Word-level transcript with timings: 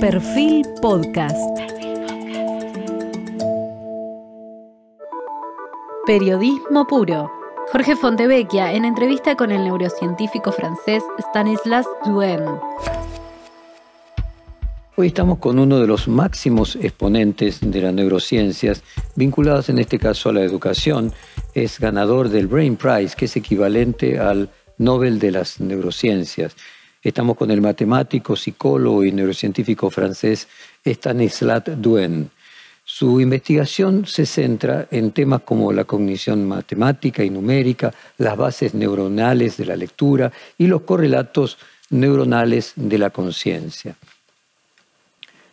Perfil 0.00 0.64
Podcast. 0.80 1.36
Periodismo 6.06 6.86
puro. 6.86 7.28
Jorge 7.72 7.96
Fontevecchia 7.96 8.72
en 8.74 8.84
entrevista 8.84 9.34
con 9.34 9.50
el 9.50 9.64
neurocientífico 9.64 10.52
francés 10.52 11.02
Stanislas 11.18 11.84
Duen. 12.04 12.44
Hoy 14.94 15.08
estamos 15.08 15.38
con 15.38 15.58
uno 15.58 15.80
de 15.80 15.88
los 15.88 16.06
máximos 16.06 16.76
exponentes 16.76 17.58
de 17.60 17.80
las 17.80 17.92
neurociencias, 17.92 18.84
vinculadas 19.16 19.68
en 19.68 19.80
este 19.80 19.98
caso 19.98 20.28
a 20.28 20.32
la 20.32 20.42
educación. 20.42 21.12
Es 21.54 21.80
ganador 21.80 22.28
del 22.28 22.46
Brain 22.46 22.76
Prize, 22.76 23.16
que 23.16 23.24
es 23.24 23.36
equivalente 23.36 24.20
al 24.20 24.48
Nobel 24.78 25.18
de 25.18 25.32
las 25.32 25.58
Neurociencias. 25.58 26.54
Estamos 27.02 27.36
con 27.36 27.50
el 27.50 27.60
matemático, 27.60 28.34
psicólogo 28.34 29.04
y 29.04 29.12
neurocientífico 29.12 29.88
francés 29.88 30.48
Stanislas 30.84 31.62
Duen. 31.76 32.30
Su 32.84 33.20
investigación 33.20 34.06
se 34.06 34.26
centra 34.26 34.88
en 34.90 35.12
temas 35.12 35.42
como 35.42 35.72
la 35.72 35.84
cognición 35.84 36.48
matemática 36.48 37.22
y 37.22 37.30
numérica, 37.30 37.92
las 38.16 38.36
bases 38.36 38.74
neuronales 38.74 39.58
de 39.58 39.66
la 39.66 39.76
lectura 39.76 40.32
y 40.56 40.66
los 40.66 40.82
correlatos 40.82 41.58
neuronales 41.90 42.72
de 42.76 42.98
la 42.98 43.10
conciencia. 43.10 43.94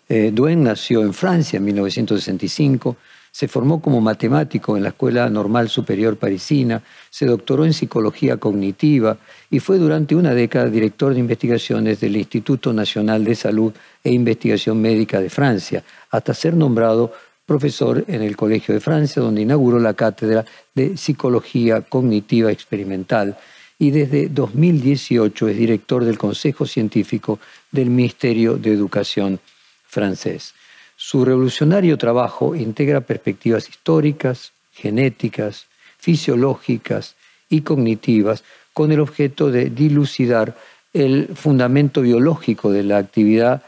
Eh, 0.07 0.31
Duen 0.33 0.63
nació 0.63 1.01
en 1.01 1.13
Francia 1.13 1.57
en 1.57 1.65
1965 1.65 2.95
se 3.35 3.49
formó 3.49 3.81
como 3.81 3.99
matemático 3.99 4.77
en 4.77 4.83
la 4.83 4.89
Escuela 4.89 5.29
Normal 5.29 5.67
Superior 5.67 6.15
Parisina, 6.15 6.81
se 7.09 7.25
doctoró 7.25 7.65
en 7.65 7.73
psicología 7.73 8.37
cognitiva 8.37 9.17
y 9.51 9.59
fue 9.59 9.77
durante 9.77 10.15
una 10.15 10.33
década 10.33 10.69
director 10.69 11.13
de 11.13 11.19
investigaciones 11.19 11.99
del 11.99 12.15
Instituto 12.15 12.71
Nacional 12.71 13.25
de 13.25 13.35
Salud 13.35 13.73
e 14.01 14.09
Investigación 14.09 14.79
Médica 14.79 15.19
de 15.19 15.29
Francia, 15.29 15.83
hasta 16.11 16.33
ser 16.33 16.53
nombrado 16.53 17.11
profesor 17.45 18.05
en 18.07 18.21
el 18.21 18.37
Colegio 18.37 18.73
de 18.73 18.79
Francia, 18.79 19.21
donde 19.21 19.41
inauguró 19.41 19.79
la 19.79 19.95
cátedra 19.95 20.45
de 20.73 20.95
Psicología 20.95 21.81
Cognitiva 21.81 22.53
Experimental 22.53 23.37
y 23.77 23.91
desde 23.91 24.29
2018 24.29 25.49
es 25.49 25.57
director 25.57 26.05
del 26.05 26.17
Consejo 26.17 26.65
Científico 26.65 27.39
del 27.69 27.89
Ministerio 27.89 28.55
de 28.55 28.71
Educación 28.71 29.41
francés. 29.89 30.53
Su 30.97 31.25
revolucionario 31.25 31.97
trabajo 31.97 32.55
integra 32.55 33.01
perspectivas 33.01 33.67
históricas, 33.67 34.53
genéticas, 34.71 35.67
fisiológicas 35.97 37.15
y 37.49 37.61
cognitivas 37.61 38.43
con 38.73 38.91
el 38.91 38.99
objeto 38.99 39.51
de 39.51 39.69
dilucidar 39.69 40.55
el 40.93 41.29
fundamento 41.35 42.01
biológico 42.01 42.71
de 42.71 42.83
la 42.83 42.97
actividad, 42.97 43.63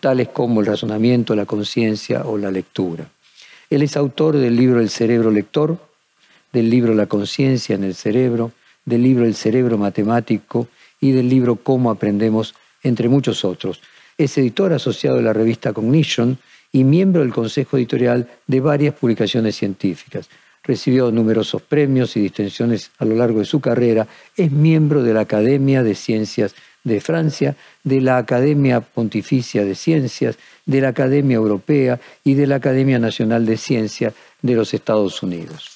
tales 0.00 0.28
como 0.28 0.60
el 0.60 0.66
razonamiento, 0.66 1.34
la 1.34 1.44
conciencia 1.44 2.24
o 2.24 2.38
la 2.38 2.50
lectura. 2.50 3.08
Él 3.68 3.82
es 3.82 3.96
autor 3.96 4.36
del 4.36 4.56
libro 4.56 4.80
El 4.80 4.88
cerebro 4.88 5.30
lector, 5.30 5.78
del 6.52 6.70
libro 6.70 6.94
La 6.94 7.06
conciencia 7.06 7.74
en 7.74 7.84
el 7.84 7.94
cerebro, 7.94 8.52
del 8.84 9.02
libro 9.02 9.26
El 9.26 9.34
cerebro 9.34 9.76
matemático 9.76 10.68
y 11.00 11.12
del 11.12 11.28
libro 11.28 11.56
Cómo 11.56 11.90
aprendemos, 11.90 12.54
entre 12.82 13.08
muchos 13.08 13.44
otros. 13.44 13.82
Es 14.16 14.38
editor 14.38 14.72
asociado 14.72 15.16
de 15.16 15.22
la 15.22 15.32
revista 15.32 15.72
Cognition 15.72 16.38
y 16.74 16.82
miembro 16.82 17.22
del 17.22 17.32
consejo 17.32 17.78
editorial 17.78 18.28
de 18.48 18.58
varias 18.58 18.96
publicaciones 18.96 19.54
científicas. 19.54 20.28
Recibió 20.64 21.12
numerosos 21.12 21.62
premios 21.62 22.16
y 22.16 22.20
distinciones 22.20 22.90
a 22.98 23.04
lo 23.04 23.14
largo 23.14 23.38
de 23.38 23.44
su 23.44 23.60
carrera. 23.60 24.08
Es 24.36 24.50
miembro 24.50 25.04
de 25.04 25.14
la 25.14 25.20
Academia 25.20 25.84
de 25.84 25.94
Ciencias 25.94 26.56
de 26.82 27.00
Francia, 27.00 27.54
de 27.84 28.00
la 28.00 28.18
Academia 28.18 28.80
Pontificia 28.80 29.64
de 29.64 29.76
Ciencias, 29.76 30.36
de 30.66 30.80
la 30.80 30.88
Academia 30.88 31.36
Europea 31.36 32.00
y 32.24 32.34
de 32.34 32.48
la 32.48 32.56
Academia 32.56 32.98
Nacional 32.98 33.46
de 33.46 33.56
Ciencia 33.56 34.12
de 34.42 34.54
los 34.54 34.74
Estados 34.74 35.22
Unidos. 35.22 35.70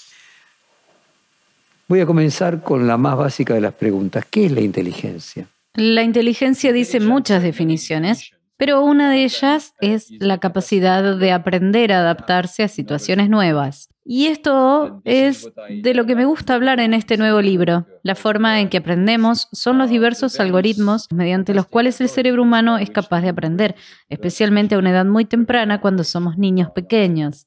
Voy 1.86 2.00
a 2.00 2.06
comenzar 2.06 2.60
con 2.64 2.88
la 2.88 2.96
más 2.96 3.16
básica 3.16 3.54
de 3.54 3.60
las 3.60 3.74
preguntas. 3.74 4.24
¿Qué 4.28 4.46
es 4.46 4.52
la 4.52 4.62
inteligencia? 4.62 5.46
La 5.74 6.02
inteligencia 6.02 6.72
dice 6.72 6.98
muchas 6.98 7.40
definiciones, 7.40 8.32
pero 8.58 8.82
una 8.82 9.10
de 9.10 9.24
ellas 9.24 9.72
es 9.80 10.10
la 10.18 10.38
capacidad 10.38 11.16
de 11.16 11.32
aprender 11.32 11.92
a 11.92 12.00
adaptarse 12.00 12.64
a 12.64 12.68
situaciones 12.68 13.30
nuevas. 13.30 13.88
Y 14.04 14.26
esto 14.26 15.00
es 15.04 15.50
de 15.68 15.94
lo 15.94 16.06
que 16.06 16.16
me 16.16 16.24
gusta 16.24 16.54
hablar 16.54 16.80
en 16.80 16.92
este 16.92 17.16
nuevo 17.18 17.40
libro. 17.40 17.86
La 18.02 18.14
forma 18.14 18.60
en 18.60 18.68
que 18.68 18.78
aprendemos 18.78 19.48
son 19.52 19.78
los 19.78 19.90
diversos 19.90 20.40
algoritmos 20.40 21.06
mediante 21.12 21.54
los 21.54 21.66
cuales 21.66 22.00
el 22.00 22.08
cerebro 22.08 22.42
humano 22.42 22.78
es 22.78 22.90
capaz 22.90 23.20
de 23.20 23.28
aprender, 23.28 23.76
especialmente 24.08 24.74
a 24.74 24.78
una 24.78 24.90
edad 24.90 25.04
muy 25.04 25.24
temprana 25.24 25.80
cuando 25.80 26.04
somos 26.04 26.36
niños 26.36 26.70
pequeños. 26.70 27.46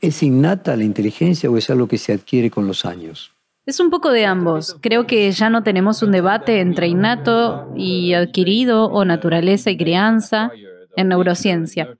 ¿Es 0.00 0.22
innata 0.22 0.76
la 0.76 0.84
inteligencia 0.84 1.50
o 1.50 1.56
es 1.58 1.68
algo 1.68 1.86
que 1.86 1.98
se 1.98 2.14
adquiere 2.14 2.50
con 2.50 2.66
los 2.66 2.86
años? 2.86 3.32
Es 3.70 3.78
un 3.78 3.88
poco 3.88 4.10
de 4.10 4.26
ambos. 4.26 4.76
Creo 4.80 5.06
que 5.06 5.30
ya 5.30 5.48
no 5.48 5.62
tenemos 5.62 6.02
un 6.02 6.10
debate 6.10 6.58
entre 6.58 6.88
innato 6.88 7.72
y 7.76 8.14
adquirido 8.14 8.86
o 8.86 9.04
naturaleza 9.04 9.70
y 9.70 9.76
crianza 9.76 10.50
en 10.96 11.08
neurociencia. 11.08 11.96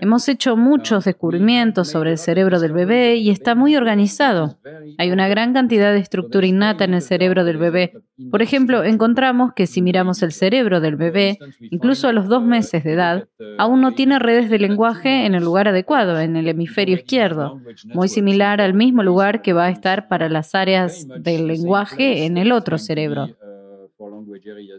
Hemos 0.00 0.28
hecho 0.28 0.56
muchos 0.56 1.04
descubrimientos 1.04 1.88
sobre 1.88 2.12
el 2.12 2.18
cerebro 2.18 2.60
del 2.60 2.72
bebé 2.72 3.16
y 3.16 3.30
está 3.30 3.54
muy 3.54 3.76
organizado. 3.76 4.58
Hay 4.98 5.10
una 5.10 5.28
gran 5.28 5.52
cantidad 5.52 5.92
de 5.92 6.00
estructura 6.00 6.46
innata 6.46 6.84
en 6.84 6.94
el 6.94 7.02
cerebro 7.02 7.44
del 7.44 7.58
bebé. 7.58 7.92
Por 8.30 8.42
ejemplo, 8.42 8.84
encontramos 8.84 9.52
que 9.54 9.66
si 9.66 9.82
miramos 9.82 10.22
el 10.22 10.32
cerebro 10.32 10.80
del 10.80 10.96
bebé, 10.96 11.38
incluso 11.60 12.08
a 12.08 12.12
los 12.12 12.28
dos 12.28 12.44
meses 12.44 12.84
de 12.84 12.92
edad, 12.92 13.28
aún 13.58 13.80
no 13.80 13.92
tiene 13.92 14.18
redes 14.18 14.50
de 14.50 14.58
lenguaje 14.58 15.26
en 15.26 15.34
el 15.34 15.42
lugar 15.42 15.68
adecuado, 15.68 16.20
en 16.20 16.36
el 16.36 16.48
hemisferio 16.48 16.94
izquierdo, 16.94 17.60
muy 17.92 18.08
similar 18.08 18.60
al 18.60 18.74
mismo 18.74 19.02
lugar 19.02 19.42
que 19.42 19.52
va 19.52 19.66
a 19.66 19.70
estar 19.70 20.08
para 20.08 20.28
las 20.28 20.54
áreas 20.54 21.06
del 21.20 21.46
lenguaje 21.46 22.24
en 22.24 22.36
el 22.36 22.52
otro 22.52 22.78
cerebro. 22.78 23.28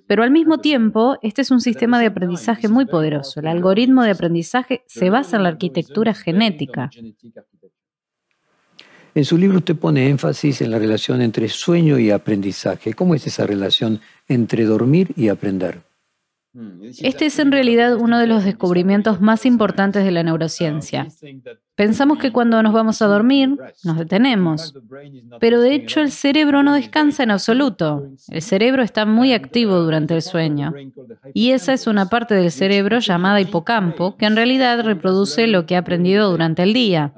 Pero 0.07 0.23
al 0.23 0.31
mismo 0.31 0.57
tiempo, 0.59 1.17
este 1.21 1.41
es 1.41 1.51
un 1.51 1.61
sistema 1.61 1.99
de 1.99 2.07
aprendizaje 2.07 2.67
muy 2.67 2.85
poderoso. 2.85 3.39
El 3.39 3.47
algoritmo 3.47 4.03
de 4.03 4.11
aprendizaje 4.11 4.83
se 4.87 5.09
basa 5.09 5.37
en 5.37 5.43
la 5.43 5.49
arquitectura 5.49 6.13
genética. 6.13 6.89
En 9.15 9.23
su 9.23 9.37
libro 9.37 9.59
usted 9.59 9.77
pone 9.77 10.09
énfasis 10.09 10.61
en 10.61 10.71
la 10.71 10.77
relación 10.77 11.21
entre 11.21 11.47
sueño 11.47 11.97
y 11.97 12.11
aprendizaje. 12.11 12.93
¿Cómo 12.93 13.15
es 13.15 13.25
esa 13.25 13.47
relación 13.47 14.01
entre 14.27 14.65
dormir 14.65 15.13
y 15.15 15.29
aprender? 15.29 15.84
Este 17.01 17.25
es 17.25 17.39
en 17.39 17.51
realidad 17.51 17.95
uno 17.95 18.19
de 18.19 18.27
los 18.27 18.43
descubrimientos 18.43 19.19
más 19.19 19.45
importantes 19.45 20.05
de 20.05 20.11
la 20.11 20.23
neurociencia. 20.23 21.07
Pensamos 21.75 22.19
que 22.19 22.31
cuando 22.31 22.63
nos 22.63 22.71
vamos 22.71 23.01
a 23.01 23.07
dormir, 23.07 23.57
nos 23.83 23.97
detenemos, 23.97 24.73
pero 25.41 25.59
de 25.59 25.75
hecho 25.75 25.99
el 25.99 26.11
cerebro 26.11 26.63
no 26.63 26.73
descansa 26.73 27.23
en 27.23 27.31
absoluto. 27.31 28.07
El 28.29 28.41
cerebro 28.41 28.81
está 28.81 29.05
muy 29.05 29.33
activo 29.33 29.81
durante 29.81 30.15
el 30.15 30.21
sueño. 30.21 30.73
Y 31.33 31.51
esa 31.51 31.73
es 31.73 31.87
una 31.87 32.07
parte 32.07 32.35
del 32.35 32.51
cerebro 32.51 32.99
llamada 32.99 33.41
hipocampo, 33.41 34.15
que 34.15 34.25
en 34.25 34.37
realidad 34.37 34.85
reproduce 34.85 35.47
lo 35.47 35.65
que 35.65 35.75
ha 35.75 35.79
aprendido 35.79 36.31
durante 36.31 36.63
el 36.63 36.73
día. 36.73 37.13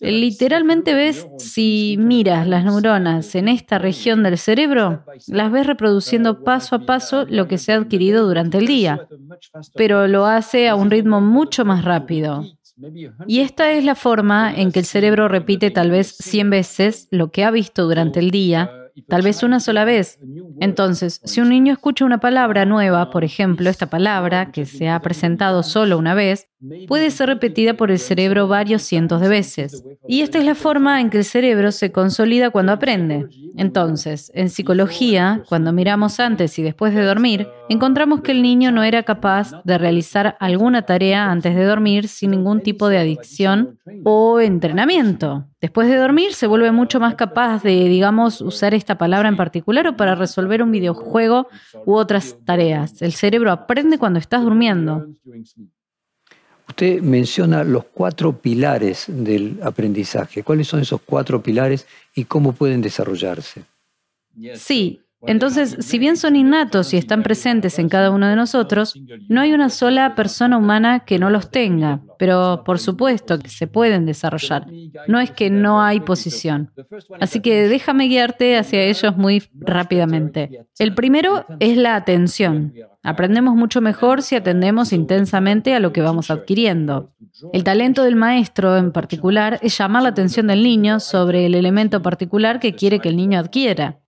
Literalmente 0.00 0.94
ves, 0.94 1.26
si 1.38 1.96
miras 1.98 2.46
las 2.46 2.64
neuronas 2.64 3.34
en 3.34 3.48
esta 3.48 3.78
región 3.78 4.22
del 4.22 4.38
cerebro, 4.38 5.04
las 5.28 5.52
ves 5.52 5.66
reproduciendo 5.66 6.42
paso 6.44 6.76
a 6.76 6.86
paso 6.86 7.24
lo 7.28 7.48
que 7.48 7.58
se 7.58 7.72
ha 7.72 7.76
adquirido 7.76 8.26
durante 8.26 8.58
el 8.58 8.66
día, 8.66 9.06
pero 9.74 10.08
lo 10.08 10.26
hace 10.26 10.68
a 10.68 10.74
un 10.74 10.90
ritmo 10.90 11.20
mucho 11.20 11.64
más 11.64 11.84
rápido. 11.84 12.44
Y 13.26 13.40
esta 13.40 13.72
es 13.72 13.84
la 13.84 13.94
forma 13.94 14.52
en 14.54 14.72
que 14.72 14.80
el 14.80 14.86
cerebro 14.86 15.28
repite 15.28 15.70
tal 15.70 15.90
vez 15.90 16.16
100 16.18 16.50
veces 16.50 17.08
lo 17.10 17.30
que 17.30 17.44
ha 17.44 17.50
visto 17.50 17.84
durante 17.84 18.18
el 18.18 18.30
día 18.30 18.70
tal 19.08 19.22
vez 19.22 19.42
una 19.42 19.60
sola 19.60 19.84
vez. 19.84 20.18
Entonces, 20.60 21.20
si 21.24 21.40
un 21.40 21.48
niño 21.48 21.72
escucha 21.72 22.04
una 22.04 22.20
palabra 22.20 22.64
nueva, 22.64 23.10
por 23.10 23.24
ejemplo, 23.24 23.70
esta 23.70 23.86
palabra 23.86 24.52
que 24.52 24.66
se 24.66 24.88
ha 24.88 25.00
presentado 25.00 25.62
solo 25.62 25.98
una 25.98 26.14
vez, 26.14 26.48
puede 26.88 27.10
ser 27.10 27.28
repetida 27.28 27.74
por 27.74 27.90
el 27.90 27.98
cerebro 27.98 28.48
varios 28.48 28.82
cientos 28.82 29.20
de 29.20 29.28
veces. 29.28 29.84
Y 30.06 30.22
esta 30.22 30.38
es 30.38 30.44
la 30.44 30.54
forma 30.54 31.00
en 31.00 31.10
que 31.10 31.18
el 31.18 31.24
cerebro 31.24 31.72
se 31.72 31.92
consolida 31.92 32.50
cuando 32.50 32.72
aprende. 32.72 33.26
Entonces, 33.56 34.30
en 34.34 34.48
psicología, 34.48 35.42
cuando 35.48 35.72
miramos 35.72 36.20
antes 36.20 36.58
y 36.58 36.62
después 36.62 36.94
de 36.94 37.04
dormir, 37.04 37.48
encontramos 37.68 38.20
que 38.20 38.32
el 38.32 38.42
niño 38.42 38.72
no 38.72 38.82
era 38.82 39.02
capaz 39.02 39.52
de 39.64 39.78
realizar 39.78 40.36
alguna 40.40 40.82
tarea 40.82 41.30
antes 41.30 41.54
de 41.54 41.64
dormir 41.64 42.08
sin 42.08 42.30
ningún 42.30 42.60
tipo 42.60 42.88
de 42.88 42.98
adicción 42.98 43.78
o 44.04 44.40
entrenamiento. 44.40 45.46
Después 45.60 45.88
de 45.88 45.96
dormir 45.96 46.34
se 46.34 46.46
vuelve 46.46 46.72
mucho 46.72 46.98
más 46.98 47.14
capaz 47.14 47.62
de, 47.62 47.88
digamos, 47.88 48.40
usar 48.40 48.74
esta 48.74 48.98
palabra 48.98 49.28
en 49.28 49.36
particular 49.36 49.86
o 49.86 49.96
para 49.96 50.14
resolver 50.14 50.62
un 50.62 50.72
videojuego 50.72 51.46
u 51.86 51.94
otras 51.94 52.36
tareas. 52.44 53.00
El 53.02 53.12
cerebro 53.12 53.52
aprende 53.52 53.98
cuando 53.98 54.18
estás 54.18 54.42
durmiendo. 54.42 55.06
Usted 56.72 57.02
menciona 57.02 57.64
los 57.64 57.84
cuatro 57.84 58.40
pilares 58.40 59.04
del 59.06 59.60
aprendizaje. 59.62 60.42
¿Cuáles 60.42 60.68
son 60.68 60.80
esos 60.80 61.02
cuatro 61.04 61.42
pilares 61.42 61.86
y 62.14 62.24
cómo 62.24 62.54
pueden 62.54 62.80
desarrollarse? 62.80 63.64
Sí, 64.54 65.02
Entonces, 65.26 65.76
si 65.80 65.98
bien 65.98 66.16
son 66.16 66.36
innatos 66.36 66.92
y 66.92 66.96
están 66.96 67.22
presentes 67.22 67.78
en 67.78 67.88
cada 67.88 68.10
uno 68.10 68.26
de 68.26 68.36
nosotros, 68.36 68.94
no 69.28 69.40
hay 69.40 69.52
una 69.52 69.68
sola 69.68 70.14
persona 70.14 70.58
humana 70.58 71.00
que 71.00 71.18
no 71.18 71.30
los 71.30 71.50
tenga, 71.50 72.00
pero 72.18 72.62
por 72.64 72.78
supuesto 72.78 73.38
que 73.38 73.48
se 73.48 73.66
pueden 73.66 74.04
desarrollar. 74.06 74.66
No 75.06 75.20
es 75.20 75.30
que 75.30 75.50
no 75.50 75.82
hay 75.82 76.00
posición. 76.00 76.72
Así 77.20 77.40
que 77.40 77.68
déjame 77.68 78.08
guiarte 78.08 78.56
hacia 78.56 78.82
ellos 78.82 79.16
muy 79.16 79.42
rápidamente. 79.54 80.66
El 80.78 80.94
primero 80.94 81.44
es 81.60 81.76
la 81.76 81.96
atención. 81.96 82.74
Aprendemos 83.04 83.56
mucho 83.56 83.80
mejor 83.80 84.22
si 84.22 84.36
atendemos 84.36 84.92
intensamente 84.92 85.74
a 85.74 85.80
lo 85.80 85.92
que 85.92 86.02
vamos 86.02 86.30
adquiriendo. 86.30 87.12
El 87.52 87.64
talento 87.64 88.04
del 88.04 88.14
maestro 88.14 88.76
en 88.76 88.92
particular 88.92 89.58
es 89.62 89.76
llamar 89.76 90.04
la 90.04 90.10
atención 90.10 90.46
del 90.46 90.62
niño 90.62 91.00
sobre 91.00 91.46
el 91.46 91.54
elemento 91.54 92.02
particular 92.02 92.60
que 92.60 92.74
quiere 92.74 93.00
que 93.00 93.08
el 93.08 93.16
niño 93.16 93.38
adquiera. 93.38 93.98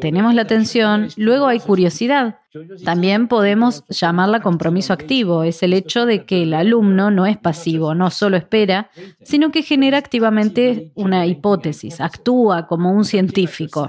Tenemos 0.00 0.34
la 0.34 0.42
atención, 0.42 1.08
luego 1.16 1.46
hay 1.46 1.60
curiosidad. 1.60 2.40
También 2.84 3.28
podemos 3.28 3.84
llamarla 3.88 4.40
compromiso 4.40 4.92
activo. 4.92 5.42
Es 5.42 5.62
el 5.62 5.74
hecho 5.74 6.06
de 6.06 6.24
que 6.24 6.44
el 6.44 6.54
alumno 6.54 7.10
no 7.10 7.26
es 7.26 7.36
pasivo, 7.36 7.94
no 7.94 8.10
solo 8.10 8.36
espera, 8.36 8.90
sino 9.22 9.50
que 9.50 9.62
genera 9.62 9.98
activamente 9.98 10.90
una 10.94 11.26
hipótesis, 11.26 12.00
actúa 12.00 12.66
como 12.66 12.92
un 12.92 13.04
científico. 13.04 13.88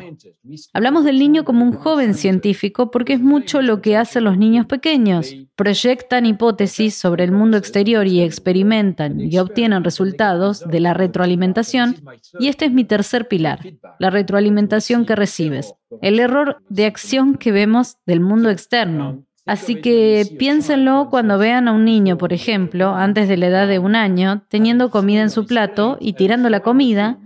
Hablamos 0.74 1.06
del 1.06 1.20
niño 1.20 1.46
como 1.46 1.64
un 1.64 1.74
joven 1.74 2.14
científico 2.14 2.92
porque 2.92 3.14
es 3.14 3.22
mucho 3.22 3.62
lo 3.62 3.82
que 3.82 3.96
hacen 3.96 4.26
los 4.26 4.38
niños 4.38 4.66
pequeños. 4.66 5.34
Proyectan 5.56 6.26
hipótesis 6.26 6.96
sobre 6.96 7.24
el 7.24 7.32
mundo 7.32 7.58
exterior 7.58 8.08
y 8.08 8.22
experimentan 8.22 9.20
y 9.20 9.38
obtienen 9.38 9.84
resultados 9.84 10.68
de 10.68 10.80
la 10.80 10.94
retroalimentación. 10.94 11.98
Y 12.40 12.48
este 12.48 12.66
es 12.66 12.72
mi 12.72 12.84
tercer 12.84 13.28
pilar, 13.28 13.60
la 14.00 14.10
retroalimentación 14.10 15.06
que 15.06 15.16
recibes. 15.16 15.74
El 16.02 16.20
error 16.20 16.62
de 16.70 16.86
acción 16.86 17.36
que 17.36 17.52
vemos 17.52 17.98
del 18.06 18.20
mundo 18.20 18.50
externo. 18.60 19.24
Así 19.46 19.76
que 19.76 20.36
piénsenlo 20.38 21.08
cuando 21.10 21.40
vean 21.40 21.68
a 21.68 21.72
un 21.72 21.84
niño, 21.84 22.18
por 22.18 22.34
ejemplo, 22.34 22.94
antes 22.94 23.28
de 23.28 23.38
la 23.38 23.48
edad 23.48 23.68
de 23.68 23.80
un 23.80 23.96
año, 23.96 24.44
teniendo 24.48 24.92
comida 24.92 25.22
en 25.22 25.32
su 25.32 25.48
plato 25.48 25.98
y 26.00 26.14
tirando 26.14 26.50
la 26.50 26.60
comida, 26.60 27.18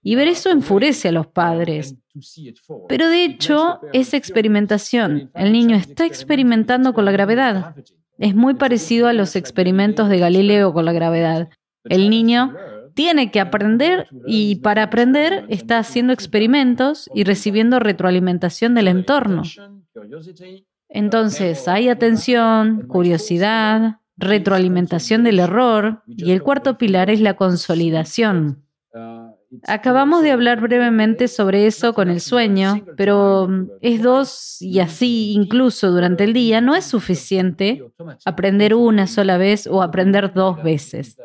y 0.00 0.14
ver 0.14 0.28
eso 0.28 0.50
enfurece 0.50 1.08
a 1.08 1.12
los 1.12 1.26
padres. 1.26 1.96
Pero 2.88 3.08
de 3.08 3.24
hecho 3.24 3.80
es 3.92 4.14
experimentación. 4.14 5.30
El 5.34 5.52
niño 5.52 5.76
está 5.76 6.06
experimentando 6.06 6.92
con 6.92 7.04
la 7.04 7.12
gravedad. 7.12 7.74
Es 8.18 8.34
muy 8.34 8.54
parecido 8.54 9.08
a 9.08 9.12
los 9.12 9.34
experimentos 9.34 10.08
de 10.08 10.18
Galileo 10.18 10.72
con 10.72 10.84
la 10.84 10.92
gravedad. 10.92 11.48
El 11.84 12.10
niño 12.10 12.54
tiene 12.94 13.30
que 13.30 13.40
aprender 13.40 14.06
y 14.26 14.56
para 14.56 14.84
aprender 14.84 15.46
está 15.48 15.78
haciendo 15.78 16.12
experimentos 16.12 17.10
y 17.14 17.24
recibiendo 17.24 17.80
retroalimentación 17.80 18.74
del 18.74 18.88
entorno. 18.88 19.42
Entonces, 20.94 21.68
hay 21.68 21.88
atención, 21.88 22.86
curiosidad, 22.86 24.00
retroalimentación 24.18 25.24
del 25.24 25.40
error 25.40 26.02
y 26.06 26.32
el 26.32 26.42
cuarto 26.42 26.76
pilar 26.76 27.08
es 27.08 27.20
la 27.20 27.34
consolidación. 27.34 28.66
Acabamos 29.66 30.22
de 30.22 30.30
hablar 30.30 30.60
brevemente 30.60 31.28
sobre 31.28 31.66
eso 31.66 31.92
con 31.92 32.08
el 32.08 32.20
sueño, 32.20 32.84
pero 32.96 33.48
mm, 33.48 33.68
es 33.82 34.02
dos 34.02 34.56
y 34.60 34.80
así 34.80 35.32
incluso 35.32 35.90
durante 35.90 36.24
el 36.24 36.32
día 36.32 36.60
no 36.60 36.74
es 36.74 36.84
suficiente 36.84 37.84
aprender 38.24 38.74
una 38.74 39.06
sola 39.06 39.36
vez 39.36 39.66
o 39.66 39.82
aprender 39.82 40.32
dos 40.32 40.62
veces. 40.62 41.18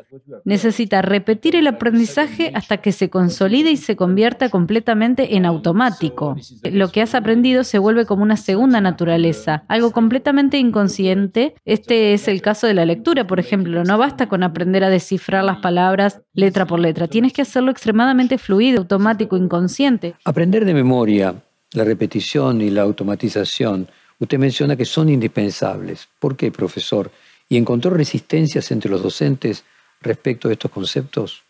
Necesita 0.44 1.00
repetir 1.00 1.56
el 1.56 1.66
aprendizaje 1.66 2.52
hasta 2.54 2.78
que 2.78 2.92
se 2.92 3.08
consolide 3.08 3.70
y 3.70 3.76
se 3.76 3.96
convierta 3.96 4.50
completamente 4.50 5.36
en 5.36 5.46
automático. 5.46 6.36
Lo 6.70 6.88
que 6.88 7.02
has 7.02 7.14
aprendido 7.14 7.64
se 7.64 7.78
vuelve 7.78 8.04
como 8.04 8.22
una 8.22 8.36
segunda 8.36 8.80
naturaleza, 8.80 9.64
algo 9.68 9.92
completamente 9.92 10.58
inconsciente. 10.58 11.54
Este 11.64 12.12
es 12.12 12.28
el 12.28 12.42
caso 12.42 12.66
de 12.66 12.74
la 12.74 12.84
lectura, 12.84 13.26
por 13.26 13.40
ejemplo. 13.40 13.84
No 13.84 13.96
basta 13.96 14.28
con 14.28 14.42
aprender 14.42 14.84
a 14.84 14.90
descifrar 14.90 15.44
las 15.44 15.58
palabras 15.58 16.20
letra 16.34 16.66
por 16.66 16.78
letra. 16.78 17.08
Tienes 17.08 17.32
que 17.32 17.42
hacerlo 17.42 17.70
extremadamente 17.70 18.17
fluido, 18.38 18.78
automático, 18.80 19.36
inconsciente. 19.36 20.14
Aprender 20.24 20.64
de 20.64 20.74
memoria, 20.74 21.34
la 21.72 21.84
repetición 21.84 22.60
y 22.60 22.70
la 22.70 22.82
automatización, 22.82 23.88
usted 24.18 24.38
menciona 24.38 24.76
que 24.76 24.84
son 24.84 25.08
indispensables. 25.08 26.08
¿Por 26.18 26.36
qué, 26.36 26.50
profesor? 26.50 27.10
¿Y 27.48 27.56
encontró 27.56 27.90
resistencias 27.90 28.70
entre 28.70 28.90
los 28.90 29.02
docentes 29.02 29.64
respecto 30.00 30.48
a 30.48 30.52
estos 30.52 30.70
conceptos? 30.70 31.42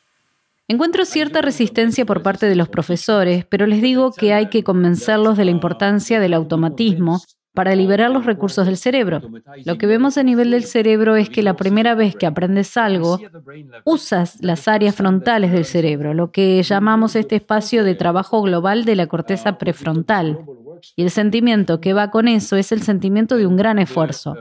Encuentro 0.70 1.06
cierta 1.06 1.41
resistencia 1.41 2.05
por 2.05 2.23
parte 2.23 2.47
de 2.47 2.55
los 2.55 2.69
profesores, 2.69 3.47
pero 3.47 3.67
les 3.67 3.81
digo 3.81 4.12
que 4.12 4.35
hay 4.35 4.50
que 4.50 4.62
convencerlos 4.62 5.38
de 5.38 5.47
la 5.47 5.50
importancia 5.50 6.20
del 6.20 6.35
automatismo 6.35 7.23
para 7.54 7.74
liberar 7.74 8.10
los 8.10 8.24
recursos 8.24 8.66
del 8.66 8.76
cerebro. 8.76 9.20
Lo 9.64 9.78
que 9.78 9.86
vemos 9.86 10.16
a 10.16 10.22
nivel 10.22 10.50
del 10.50 10.64
cerebro 10.64 11.16
es 11.16 11.28
que 11.28 11.42
la 11.42 11.56
primera 11.56 11.94
vez 11.94 12.14
que 12.14 12.26
aprendes 12.26 12.76
algo, 12.76 13.18
usas 13.84 14.38
las 14.40 14.68
áreas 14.68 14.94
frontales 14.94 15.52
del 15.52 15.64
cerebro, 15.64 16.14
lo 16.14 16.30
que 16.30 16.62
llamamos 16.62 17.16
este 17.16 17.36
espacio 17.36 17.84
de 17.84 17.94
trabajo 17.94 18.42
global 18.42 18.84
de 18.84 18.96
la 18.96 19.06
corteza 19.06 19.58
prefrontal. 19.58 20.38
Y 20.94 21.02
el 21.02 21.10
sentimiento 21.10 21.80
que 21.80 21.92
va 21.92 22.10
con 22.10 22.28
eso 22.28 22.56
es 22.56 22.70
el 22.70 22.82
sentimiento 22.82 23.36
de 23.36 23.46
un 23.46 23.56
gran 23.56 23.78
esfuerzo. 23.78 24.36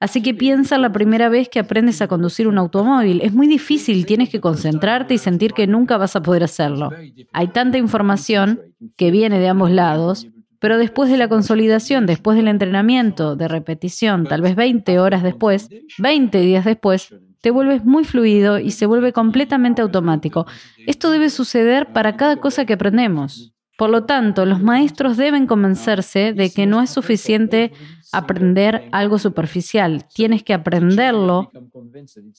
Así 0.00 0.22
que 0.22 0.32
piensa 0.32 0.78
la 0.78 0.92
primera 0.92 1.28
vez 1.28 1.48
que 1.48 1.58
aprendes 1.58 2.00
a 2.00 2.06
conducir 2.06 2.46
un 2.46 2.56
automóvil. 2.56 3.20
Es 3.20 3.32
muy 3.32 3.48
difícil, 3.48 4.06
tienes 4.06 4.30
que 4.30 4.40
concentrarte 4.40 5.14
y 5.14 5.18
sentir 5.18 5.52
que 5.52 5.66
nunca 5.66 5.96
vas 5.98 6.14
a 6.14 6.22
poder 6.22 6.44
hacerlo. 6.44 6.90
Hay 7.32 7.48
tanta 7.48 7.78
información 7.78 8.60
que 8.96 9.10
viene 9.10 9.40
de 9.40 9.48
ambos 9.48 9.72
lados 9.72 10.28
pero 10.58 10.78
después 10.78 11.10
de 11.10 11.16
la 11.16 11.28
consolidación, 11.28 12.06
después 12.06 12.36
del 12.36 12.48
entrenamiento, 12.48 13.36
de 13.36 13.48
repetición, 13.48 14.24
tal 14.24 14.42
vez 14.42 14.56
20 14.56 14.98
horas 14.98 15.22
después, 15.22 15.68
20 15.98 16.40
días 16.40 16.64
después, 16.64 17.14
te 17.40 17.50
vuelves 17.50 17.84
muy 17.84 18.04
fluido 18.04 18.58
y 18.58 18.72
se 18.72 18.86
vuelve 18.86 19.12
completamente 19.12 19.82
automático. 19.82 20.46
Esto 20.86 21.10
debe 21.10 21.30
suceder 21.30 21.92
para 21.92 22.16
cada 22.16 22.36
cosa 22.36 22.64
que 22.64 22.72
aprendemos. 22.72 23.52
Por 23.78 23.90
lo 23.90 24.04
tanto, 24.06 24.44
los 24.44 24.60
maestros 24.60 25.16
deben 25.16 25.46
convencerse 25.46 26.32
de 26.32 26.50
que 26.50 26.66
no 26.66 26.82
es 26.82 26.90
suficiente 26.90 27.70
aprender 28.10 28.88
algo 28.90 29.20
superficial. 29.20 30.04
Tienes 30.12 30.42
que 30.42 30.52
aprenderlo 30.52 31.52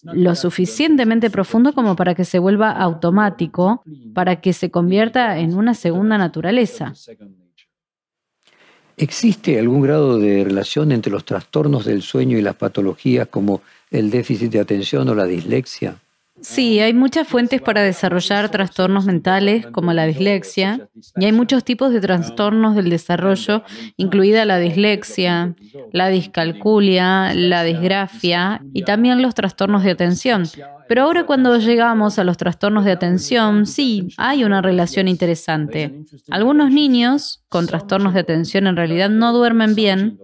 lo 0.03 0.35
suficientemente 0.35 1.29
profundo 1.29 1.71
como 1.71 1.95
para 1.95 2.13
que 2.13 2.25
se 2.25 2.39
vuelva 2.39 2.71
automático, 2.71 3.83
para 4.13 4.41
que 4.41 4.51
se 4.51 4.69
convierta 4.69 5.39
en 5.39 5.55
una 5.55 5.75
segunda 5.75 6.17
naturaleza. 6.17 6.91
¿Existe 9.01 9.57
algún 9.57 9.79
grado 9.79 10.19
de 10.19 10.43
relación 10.43 10.91
entre 10.91 11.09
los 11.09 11.23
trastornos 11.23 11.85
del 11.85 12.01
sueño 12.01 12.37
y 12.37 12.41
las 12.41 12.55
patologías 12.55 13.29
como 13.29 13.61
el 13.91 14.11
déficit 14.11 14.51
de 14.51 14.59
atención 14.59 15.07
o 15.07 15.15
la 15.15 15.23
dislexia? 15.23 16.01
Sí, 16.41 16.79
hay 16.79 16.93
muchas 16.93 17.27
fuentes 17.27 17.61
para 17.61 17.81
desarrollar 17.81 18.49
trastornos 18.49 19.05
mentales 19.05 19.67
como 19.67 19.93
la 19.93 20.05
dislexia 20.05 20.89
y 21.17 21.25
hay 21.25 21.31
muchos 21.31 21.63
tipos 21.63 21.91
de 21.91 21.99
trastornos 21.99 22.75
del 22.75 22.89
desarrollo, 22.89 23.63
incluida 23.97 24.45
la 24.45 24.57
dislexia, 24.57 25.55
la 25.91 26.07
discalculia, 26.09 27.33
la 27.33 27.63
disgrafia 27.63 28.61
y 28.73 28.83
también 28.83 29.21
los 29.21 29.35
trastornos 29.35 29.83
de 29.83 29.91
atención. 29.91 30.43
Pero 30.87 31.03
ahora 31.03 31.25
cuando 31.25 31.57
llegamos 31.57 32.17
a 32.19 32.23
los 32.23 32.37
trastornos 32.37 32.85
de 32.85 32.91
atención, 32.91 33.65
sí, 33.65 34.07
hay 34.17 34.43
una 34.43 34.61
relación 34.61 35.07
interesante. 35.07 36.03
Algunos 36.29 36.71
niños 36.71 37.43
con 37.49 37.67
trastornos 37.67 38.13
de 38.13 38.21
atención 38.21 38.67
en 38.67 38.75
realidad 38.75 39.09
no 39.09 39.33
duermen 39.33 39.75
bien 39.75 40.19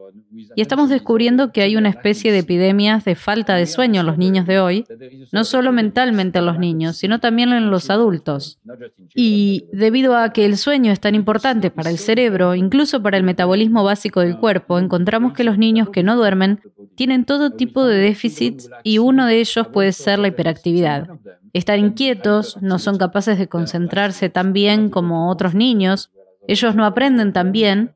y 0.56 0.62
estamos 0.62 0.89
descubriendo 0.89 1.51
que 1.51 1.62
hay 1.62 1.75
una 1.75 1.89
especie 1.89 2.32
de 2.32 2.39
epidemias 2.39 3.06
de 3.06 3.15
falta 3.15 3.56
de 3.56 3.65
sueño 3.65 4.01
en 4.01 4.08
los 4.08 4.18
niños 4.18 4.46
de 4.46 4.60
hoy, 4.60 4.86
no 5.32 5.44
solo 5.44 5.72
mentalmente 5.72 6.39
en 6.39 6.46
los 6.46 6.60
niños, 6.60 6.98
sino 6.98 7.20
también 7.20 7.54
en 7.54 7.70
los 7.70 7.89
adultos. 7.89 8.60
Y 9.13 9.65
debido 9.72 10.18
a 10.18 10.32
que 10.32 10.46
el 10.46 10.58
sueño 10.58 10.92
es 10.92 11.00
tan 11.00 11.15
importante 11.15 11.72
para 11.72 11.89
el 11.89 11.98
cerebro, 11.98 12.56
incluso 12.56 13.01
para 13.01 13.18
el 13.18 13.24
metabolismo 13.24 13.84
básico 13.84 14.22
del 14.22 14.38
cuerpo, 14.38 14.80
encontramos 14.80 15.34
que 15.34 15.44
los 15.44 15.58
niños 15.58 15.89
que 15.89 16.04
no 16.04 16.15
duermen 16.15 16.62
tienen 16.96 17.25
todo 17.25 17.51
tipo 17.51 17.86
de 17.86 17.98
déficits 17.98 18.70
y 18.84 18.98
uno 18.98 19.25
de 19.25 19.39
ellos 19.39 19.68
puede 19.68 19.92
ser 19.92 20.20
la 20.20 20.30
hiperactividad. 20.30 21.10
Estar 21.54 21.80
inquietos, 21.80 22.58
no 22.62 22.80
son 22.80 22.98
capaces 22.98 23.38
de 23.38 23.48
concentrarse 23.48 24.30
tan 24.30 24.54
bien 24.54 24.89
como 24.89 25.30
otros 25.30 25.56
niños, 25.56 26.12
ellos 26.48 26.75
no 26.75 26.86
aprenden 26.86 27.34
tan 27.34 27.51
bien 27.51 27.95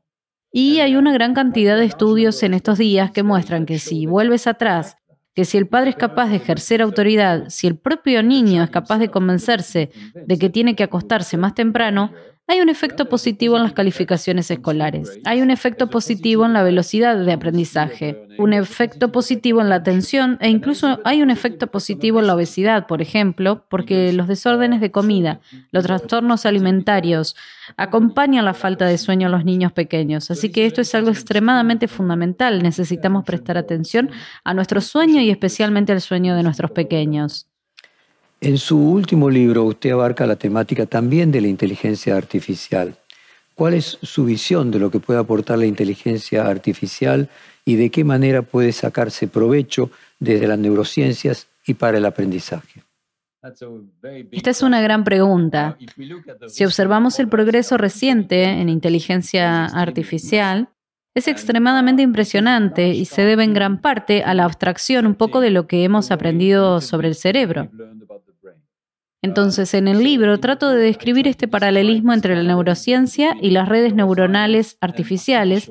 y 0.52 0.80
hay 0.80 0.96
una 0.96 1.12
gran 1.12 1.34
cantidad 1.34 1.76
de 1.76 1.84
estudios 1.84 2.42
en 2.42 2.54
estos 2.54 2.78
días 2.78 3.10
que 3.10 3.22
muestran 3.22 3.66
que 3.66 3.78
si 3.78 4.06
vuelves 4.06 4.46
atrás, 4.46 4.96
que 5.34 5.44
si 5.44 5.58
el 5.58 5.68
padre 5.68 5.90
es 5.90 5.96
capaz 5.96 6.28
de 6.28 6.36
ejercer 6.36 6.82
autoridad, 6.82 7.48
si 7.48 7.66
el 7.66 7.76
propio 7.76 8.22
niño 8.22 8.62
es 8.62 8.70
capaz 8.70 8.98
de 8.98 9.10
convencerse 9.10 9.90
de 10.14 10.38
que 10.38 10.50
tiene 10.50 10.74
que 10.74 10.82
acostarse 10.82 11.36
más 11.36 11.54
temprano, 11.54 12.12
Hay 12.50 12.60
un 12.60 12.68
efecto 12.68 13.08
positivo 13.08 13.56
en 13.56 13.62
las 13.62 13.74
calificaciones 13.74 14.50
escolares, 14.50 15.20
hay 15.24 15.40
un 15.40 15.52
efecto 15.52 15.88
positivo 15.88 16.44
en 16.44 16.52
la 16.52 16.64
velocidad 16.64 17.16
de 17.16 17.32
aprendizaje, 17.32 18.26
un 18.38 18.52
efecto 18.52 19.12
positivo 19.12 19.60
en 19.60 19.68
la 19.68 19.76
atención 19.76 20.36
e 20.40 20.48
incluso 20.48 20.98
hay 21.04 21.22
un 21.22 21.30
efecto 21.30 21.68
positivo 21.68 22.18
en 22.18 22.26
la 22.26 22.34
obesidad, 22.34 22.88
por 22.88 23.02
ejemplo, 23.02 23.66
porque 23.68 24.12
los 24.12 24.26
desórdenes 24.26 24.80
de 24.80 24.90
comida, 24.90 25.38
los 25.70 25.84
trastornos 25.84 26.44
alimentarios 26.44 27.36
acompañan 27.76 28.44
la 28.44 28.54
falta 28.54 28.84
de 28.84 28.98
sueño 28.98 29.28
en 29.28 29.32
los 29.32 29.44
niños 29.44 29.70
pequeños. 29.70 30.32
Así 30.32 30.50
que 30.50 30.66
esto 30.66 30.80
es 30.80 30.92
algo 30.96 31.10
extremadamente 31.10 31.86
fundamental. 31.86 32.64
Necesitamos 32.64 33.24
prestar 33.24 33.58
atención 33.58 34.10
a 34.42 34.54
nuestro 34.54 34.80
sueño 34.80 35.20
y 35.20 35.30
especialmente 35.30 35.92
al 35.92 36.00
sueño 36.00 36.34
de 36.34 36.42
nuestros 36.42 36.72
pequeños. 36.72 37.49
En 38.42 38.56
su 38.56 38.78
último 38.78 39.28
libro 39.28 39.64
usted 39.64 39.90
abarca 39.90 40.26
la 40.26 40.36
temática 40.36 40.86
también 40.86 41.30
de 41.30 41.42
la 41.42 41.48
inteligencia 41.48 42.16
artificial. 42.16 42.96
¿Cuál 43.54 43.74
es 43.74 43.98
su 44.00 44.24
visión 44.24 44.70
de 44.70 44.78
lo 44.78 44.90
que 44.90 44.98
puede 44.98 45.20
aportar 45.20 45.58
la 45.58 45.66
inteligencia 45.66 46.46
artificial 46.46 47.28
y 47.66 47.76
de 47.76 47.90
qué 47.90 48.02
manera 48.02 48.40
puede 48.40 48.72
sacarse 48.72 49.28
provecho 49.28 49.90
desde 50.18 50.46
las 50.46 50.58
neurociencias 50.58 51.48
y 51.66 51.74
para 51.74 51.98
el 51.98 52.06
aprendizaje? 52.06 52.82
Esta 54.32 54.50
es 54.50 54.62
una 54.62 54.80
gran 54.80 55.04
pregunta. 55.04 55.76
Si 56.48 56.64
observamos 56.64 57.18
el 57.20 57.28
progreso 57.28 57.76
reciente 57.76 58.44
en 58.44 58.70
inteligencia 58.70 59.66
artificial, 59.66 60.70
es 61.14 61.28
extremadamente 61.28 62.02
impresionante 62.02 62.88
y 62.88 63.04
se 63.04 63.22
debe 63.22 63.44
en 63.44 63.52
gran 63.52 63.80
parte 63.80 64.22
a 64.22 64.32
la 64.32 64.44
abstracción 64.44 65.06
un 65.06 65.14
poco 65.14 65.40
de 65.40 65.50
lo 65.50 65.66
que 65.66 65.84
hemos 65.84 66.10
aprendido 66.10 66.80
sobre 66.80 67.08
el 67.08 67.14
cerebro. 67.14 67.68
Entonces, 69.22 69.74
en 69.74 69.86
el 69.86 70.02
libro 70.02 70.40
trato 70.40 70.70
de 70.70 70.82
describir 70.82 71.28
este 71.28 71.46
paralelismo 71.46 72.14
entre 72.14 72.34
la 72.36 72.42
neurociencia 72.42 73.36
y 73.40 73.50
las 73.50 73.68
redes 73.68 73.94
neuronales 73.94 74.78
artificiales, 74.80 75.70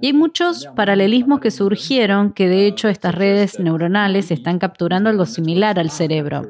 y 0.00 0.06
hay 0.08 0.12
muchos 0.12 0.66
paralelismos 0.76 1.40
que 1.40 1.50
surgieron 1.50 2.32
que 2.32 2.48
de 2.48 2.66
hecho 2.66 2.88
estas 2.88 3.14
redes 3.14 3.58
neuronales 3.60 4.30
están 4.30 4.58
capturando 4.58 5.10
algo 5.10 5.26
similar 5.26 5.78
al 5.78 5.90
cerebro. 5.90 6.48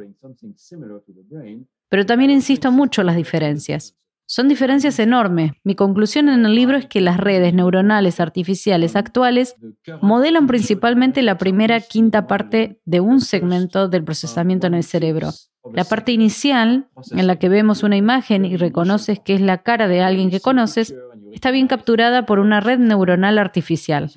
Pero 1.89 2.07
también 2.07 2.31
insisto 2.31 2.73
mucho 2.73 3.03
en 3.03 3.07
las 3.07 3.17
diferencias. 3.17 3.95
Son 4.31 4.47
diferencias 4.47 4.99
enormes. 4.99 5.53
Mi 5.65 5.75
conclusión 5.75 6.29
en 6.29 6.45
el 6.45 6.55
libro 6.55 6.77
es 6.77 6.85
que 6.85 7.01
las 7.01 7.17
redes 7.17 7.55
neuronales 7.55 8.21
artificiales 8.21 8.95
actuales 8.95 9.57
modelan 10.03 10.47
principalmente 10.47 11.23
la 11.23 11.39
primera 11.39 11.81
quinta 11.81 12.27
parte 12.27 12.79
de 12.85 13.01
un 13.01 13.23
segmento 13.23 13.89
del 13.89 14.05
procesamiento 14.05 14.67
en 14.67 14.75
el 14.75 14.85
cerebro. 14.85 15.31
La 15.73 15.85
parte 15.85 16.13
inicial, 16.13 16.89
en 17.13 17.27
la 17.27 17.37
que 17.37 17.49
vemos 17.49 17.83
una 17.83 17.97
imagen 17.97 18.45
y 18.45 18.59
reconoces 18.59 19.19
que 19.19 19.33
es 19.33 19.41
la 19.41 19.63
cara 19.63 19.89
de 19.89 20.03
alguien 20.03 20.29
que 20.29 20.41
conoces, 20.41 20.95
está 21.33 21.51
bien 21.51 21.67
capturada 21.67 22.27
por 22.27 22.39
una 22.39 22.61
red 22.61 22.79
neuronal 22.79 23.39
artificial. 23.39 24.11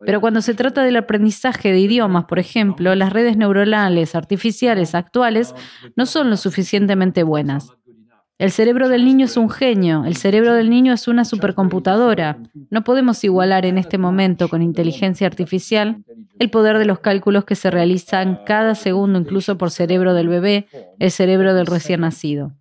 Pero 0.00 0.20
cuando 0.20 0.40
se 0.40 0.54
trata 0.54 0.82
del 0.82 0.96
aprendizaje 0.96 1.72
de 1.72 1.78
idiomas, 1.78 2.24
por 2.24 2.38
ejemplo, 2.38 2.94
las 2.94 3.12
redes 3.12 3.36
neuronales 3.36 4.14
artificiales 4.14 4.94
actuales 4.94 5.54
no 5.94 6.06
son 6.06 6.30
lo 6.30 6.36
suficientemente 6.38 7.22
buenas. 7.22 7.70
El 8.40 8.52
cerebro 8.52 8.88
del 8.88 9.04
niño 9.04 9.26
es 9.26 9.36
un 9.36 9.50
genio, 9.50 10.06
el 10.06 10.16
cerebro 10.16 10.54
del 10.54 10.70
niño 10.70 10.94
es 10.94 11.08
una 11.08 11.26
supercomputadora. 11.26 12.38
No 12.70 12.84
podemos 12.84 13.22
igualar 13.22 13.66
en 13.66 13.76
este 13.76 13.98
momento 13.98 14.48
con 14.48 14.62
inteligencia 14.62 15.26
artificial 15.26 16.02
el 16.38 16.48
poder 16.48 16.78
de 16.78 16.86
los 16.86 17.00
cálculos 17.00 17.44
que 17.44 17.54
se 17.54 17.70
realizan 17.70 18.40
cada 18.46 18.74
segundo, 18.74 19.18
incluso 19.18 19.58
por 19.58 19.70
cerebro 19.70 20.14
del 20.14 20.28
bebé, 20.28 20.68
el 20.98 21.10
cerebro 21.10 21.52
del 21.52 21.66
recién 21.66 22.00
nacido. 22.00 22.54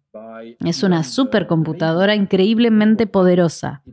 Es 0.60 0.84
una 0.84 1.03
supercomputadora 1.03 2.15
increíblemente 2.15 3.08
poderosa. 3.08 3.84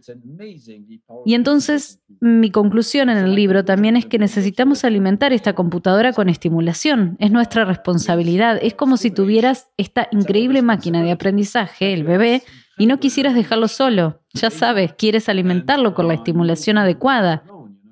Y 1.25 1.35
entonces 1.35 2.01
mi 2.21 2.51
conclusión 2.51 3.11
en 3.11 3.19
el 3.19 3.35
libro 3.35 3.65
también 3.65 3.97
es 3.97 4.07
que 4.07 4.19
necesitamos 4.19 4.85
alimentar 4.85 5.33
esta 5.33 5.55
computadora 5.55 6.13
con 6.13 6.29
estimulación. 6.29 7.17
Es 7.19 7.31
nuestra 7.31 7.65
responsabilidad. 7.65 8.59
Es 8.63 8.75
como 8.75 8.97
si 8.97 9.11
tuvieras 9.11 9.69
esta 9.77 10.09
increíble 10.13 10.63
máquina 10.63 11.03
de 11.03 11.13
aprendizaje, 11.13 11.93
el 11.93 12.05
bebé, 12.05 12.43
y 12.79 12.87
no 12.87 13.01
quisieras 13.01 13.35
dejarlo 13.35 13.69
solo. 13.69 14.23
Ya 14.35 14.51
sabes, 14.51 14.93
quieres 14.95 15.29
alimentarlo 15.29 15.95
con 15.95 16.09
la 16.09 16.15
estimulación 16.15 16.79
adecuada. 16.79 17.43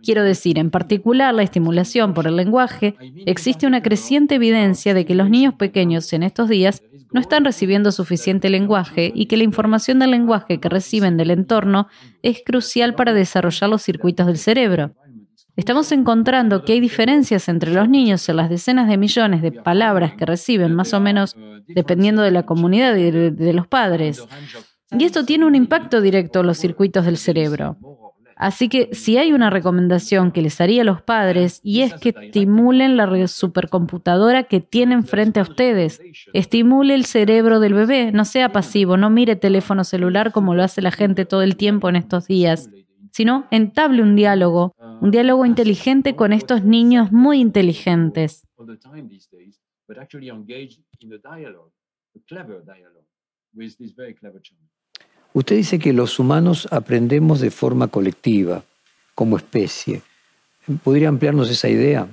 Quiero 0.03 0.23
decir, 0.23 0.59
en 0.59 0.71
particular 0.71 1.35
la 1.35 1.43
estimulación 1.43 2.13
por 2.13 2.27
el 2.27 2.37
lenguaje, 2.37 2.95
existe 3.25 3.67
una 3.67 3.83
creciente 3.83 4.35
evidencia 4.35 4.93
de 4.93 5.07
que 5.07 5.15
los 5.15 5.31
niños 5.31 5.55
pequeños 5.55 6.13
en 6.13 6.23
estos 6.23 6.51
días 6.51 6.83
no 7.15 7.21
están 7.21 7.45
recibiendo 7.45 7.93
suficiente 7.93 8.51
lenguaje 8.51 9.13
y 9.15 9.27
que 9.27 9.37
la 9.37 9.45
información 9.45 10.01
del 10.01 10.11
lenguaje 10.11 10.59
que 10.59 10.69
reciben 10.69 11.17
del 11.17 11.31
entorno 11.31 11.87
es 12.23 12.43
crucial 12.45 12.97
para 12.97 13.13
desarrollar 13.13 13.71
los 13.71 13.83
circuitos 13.83 14.27
del 14.27 14.37
cerebro. 14.37 14.97
Estamos 15.55 15.93
encontrando 15.93 16.65
que 16.65 16.73
hay 16.73 16.81
diferencias 16.81 17.49
entre 17.49 17.73
los 17.73 17.89
niños 17.89 18.29
en 18.29 18.35
las 18.35 18.51
decenas 18.51 18.89
de 18.89 18.97
millones 18.97 19.43
de 19.43 19.53
palabras 19.53 20.15
que 20.15 20.27
reciben, 20.27 20.75
más 20.75 20.93
o 20.93 20.99
menos 20.99 21.37
dependiendo 21.69 22.21
de 22.21 22.33
la 22.33 22.43
comunidad 22.43 22.97
y 22.97 23.13
de, 23.13 23.53
los 23.53 23.69
padres. 23.69 24.21
Y 24.91 25.05
esto 25.05 25.25
tiene 25.25 25.47
un 25.47 25.55
impacto 25.55 26.01
directo 26.01 26.41
en 26.41 26.49
los 26.49 26.59
circuitos 26.59 27.05
del 27.05 27.17
cerebro. 27.17 27.79
Así 28.45 28.69
que 28.69 28.91
si 28.93 29.17
hay 29.17 29.33
una 29.33 29.49
recomendación 29.49 30.31
que 30.31 30.43
les 30.43 30.61
haría 30.61 30.83
a 30.83 30.85
los 30.85 31.01
padres 31.01 31.63
y 31.65 31.81
es 31.81 31.95
que 31.95 32.11
estimulen 32.11 32.99
la 32.99 33.27
supercomputadora 33.27 34.43
que 34.45 34.61
tienen 34.61 35.05
frente 35.05 35.41
a 35.41 35.45
ustedes, 35.45 36.03
estimule 36.35 36.95
el 36.95 37.07
cerebro 37.07 37.59
del 37.59 37.73
bebé, 37.73 38.13
no 38.13 38.27
sea 38.27 38.53
pasivo, 38.53 38.99
no 38.99 39.09
mire 39.09 39.35
teléfono 39.37 39.83
celular 39.83 40.31
como 40.31 40.55
lo 40.55 40.63
hace 40.63 40.83
la 40.83 40.91
gente 40.91 41.25
todo 41.25 41.41
el 41.41 41.57
tiempo 41.57 41.89
en 41.89 41.97
estos 41.97 42.27
días, 42.27 42.69
sino 43.13 43.47
entable 43.51 44.03
un 44.03 44.15
diálogo, 44.15 44.75
un 45.01 45.11
diálogo 45.11 45.47
inteligente 45.47 46.15
con 46.15 46.35
estos 46.35 46.65
niños 46.65 47.13
muy 47.13 47.41
inteligentes. 47.41 48.47
Usted 55.35 55.57
dice 55.57 55.81
que 55.81 55.93
los 55.93 56.21
humanos 56.21 56.69
aprendemos 56.71 57.41
de 57.41 57.51
forma 57.51 57.89
colectiva, 57.89 58.63
como 59.17 59.37
especie. 59.37 60.01
¿Podría 60.85 61.09
ampliarnos 61.09 61.51
esa 61.51 61.69
idea? 61.69 62.07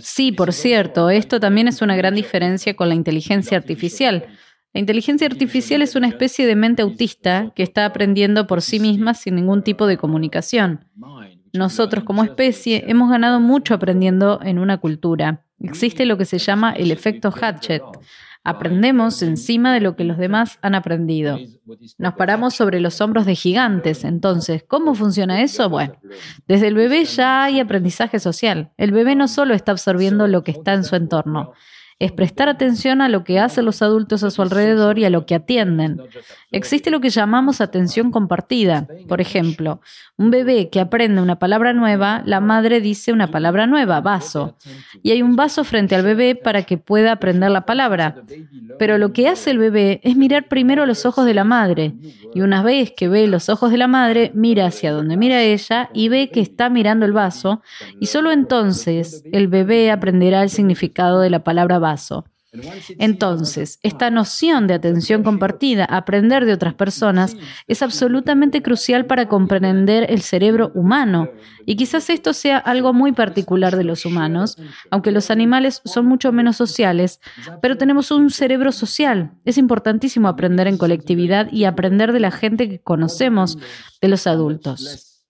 Sí, 0.00 0.32
por 0.32 0.54
cierto, 0.54 1.10
esto 1.10 1.38
también 1.40 1.68
es 1.68 1.82
una 1.82 1.96
gran 1.96 2.14
diferencia 2.14 2.74
con 2.74 2.88
la 2.88 2.94
inteligencia 2.94 3.58
artificial. 3.58 4.26
La 4.72 4.80
inteligencia 4.80 5.26
artificial 5.26 5.82
es 5.82 5.94
una 5.94 6.08
especie 6.08 6.46
de 6.46 6.56
mente 6.56 6.80
autista 6.80 7.52
que 7.54 7.62
está 7.62 7.84
aprendiendo 7.84 8.46
por 8.46 8.62
sí 8.62 8.80
misma 8.80 9.12
sin 9.12 9.34
ningún 9.34 9.62
tipo 9.62 9.86
de 9.86 9.98
comunicación. 9.98 10.86
Nosotros 11.52 12.04
como 12.04 12.24
especie 12.24 12.84
hemos 12.86 13.10
ganado 13.10 13.40
mucho 13.40 13.74
aprendiendo 13.74 14.40
en 14.42 14.58
una 14.58 14.78
cultura. 14.78 15.44
Existe 15.58 16.06
lo 16.06 16.16
que 16.16 16.24
se 16.24 16.38
llama 16.38 16.72
el 16.72 16.92
efecto 16.92 17.30
Hatchet. 17.30 17.82
Aprendemos 18.42 19.22
encima 19.22 19.74
de 19.74 19.80
lo 19.80 19.96
que 19.96 20.04
los 20.04 20.16
demás 20.16 20.58
han 20.62 20.74
aprendido. 20.74 21.38
Nos 21.98 22.14
paramos 22.14 22.54
sobre 22.54 22.80
los 22.80 23.00
hombros 23.02 23.26
de 23.26 23.34
gigantes. 23.34 24.04
Entonces, 24.04 24.64
¿cómo 24.66 24.94
funciona 24.94 25.42
eso? 25.42 25.68
Bueno, 25.68 25.94
desde 26.48 26.68
el 26.68 26.74
bebé 26.74 27.04
ya 27.04 27.44
hay 27.44 27.60
aprendizaje 27.60 28.18
social. 28.18 28.72
El 28.78 28.92
bebé 28.92 29.14
no 29.14 29.28
solo 29.28 29.52
está 29.52 29.72
absorbiendo 29.72 30.26
lo 30.26 30.42
que 30.42 30.52
está 30.52 30.72
en 30.72 30.84
su 30.84 30.96
entorno, 30.96 31.52
es 32.00 32.12
prestar 32.12 32.48
atención 32.48 33.02
a 33.02 33.10
lo 33.10 33.24
que 33.24 33.38
hacen 33.38 33.66
los 33.66 33.82
adultos 33.82 34.24
a 34.24 34.30
su 34.30 34.40
alrededor 34.40 34.98
y 34.98 35.04
a 35.04 35.10
lo 35.10 35.26
que 35.26 35.34
atienden. 35.34 36.00
Existe 36.50 36.90
lo 36.90 37.00
que 37.00 37.10
llamamos 37.10 37.60
atención 37.60 38.10
compartida. 38.10 38.88
Por 39.06 39.20
ejemplo, 39.20 39.82
un 40.16 40.30
bebé 40.30 40.70
que 40.70 40.80
aprende 40.80 41.20
una 41.20 41.38
palabra 41.38 41.74
nueva, 41.74 42.22
la 42.24 42.40
madre 42.40 42.80
dice 42.80 43.12
una 43.12 43.30
palabra 43.30 43.66
nueva, 43.66 44.00
vaso. 44.00 44.56
Y 45.02 45.10
hay 45.10 45.20
un 45.20 45.36
vaso 45.36 45.62
frente 45.62 45.94
al 45.94 46.02
bebé 46.02 46.34
para 46.34 46.62
que 46.62 46.78
pueda 46.78 47.12
aprender 47.12 47.50
la 47.50 47.66
palabra. 47.66 48.16
Pero 48.78 48.96
lo 48.96 49.12
que 49.12 49.28
hace 49.28 49.50
el 49.50 49.58
bebé 49.58 50.00
es 50.02 50.16
mirar 50.16 50.48
primero 50.48 50.86
los 50.86 51.04
ojos 51.04 51.26
de 51.26 51.34
la 51.34 51.44
madre. 51.44 51.92
Y 52.34 52.40
una 52.40 52.62
vez 52.62 52.94
que 52.96 53.08
ve 53.08 53.26
los 53.26 53.50
ojos 53.50 53.70
de 53.70 53.78
la 53.78 53.88
madre, 53.88 54.32
mira 54.34 54.66
hacia 54.66 54.92
donde 54.92 55.18
mira 55.18 55.42
ella 55.42 55.90
y 55.92 56.08
ve 56.08 56.30
que 56.30 56.40
está 56.40 56.70
mirando 56.70 57.04
el 57.04 57.12
vaso. 57.12 57.60
Y 58.00 58.06
solo 58.06 58.32
entonces 58.32 59.22
el 59.32 59.48
bebé 59.48 59.90
aprenderá 59.90 60.42
el 60.42 60.48
significado 60.48 61.20
de 61.20 61.28
la 61.28 61.44
palabra 61.44 61.78
vaso 61.78 61.89
entonces, 62.98 63.78
esta 63.82 64.10
noción 64.10 64.66
de 64.66 64.74
atención 64.74 65.22
compartida, 65.22 65.84
aprender 65.84 66.44
de 66.44 66.52
otras 66.52 66.74
personas, 66.74 67.36
es 67.68 67.82
absolutamente 67.82 68.60
crucial 68.60 69.06
para 69.06 69.28
comprender 69.28 70.10
el 70.10 70.20
cerebro 70.22 70.72
humano. 70.74 71.30
Y 71.64 71.76
quizás 71.76 72.10
esto 72.10 72.32
sea 72.32 72.58
algo 72.58 72.92
muy 72.92 73.12
particular 73.12 73.76
de 73.76 73.84
los 73.84 74.04
humanos, 74.04 74.56
aunque 74.90 75.12
los 75.12 75.30
animales 75.30 75.80
son 75.84 76.06
mucho 76.06 76.32
menos 76.32 76.56
sociales, 76.56 77.20
pero 77.62 77.76
tenemos 77.76 78.10
un 78.10 78.30
cerebro 78.30 78.72
social. 78.72 79.32
Es 79.44 79.56
importantísimo 79.56 80.26
aprender 80.26 80.66
en 80.66 80.78
colectividad 80.78 81.52
y 81.52 81.64
aprender 81.64 82.12
de 82.12 82.20
la 82.20 82.32
gente 82.32 82.68
que 82.68 82.80
conocemos, 82.80 83.58
de 84.00 84.08
los 84.08 84.26
adultos. 84.26 85.24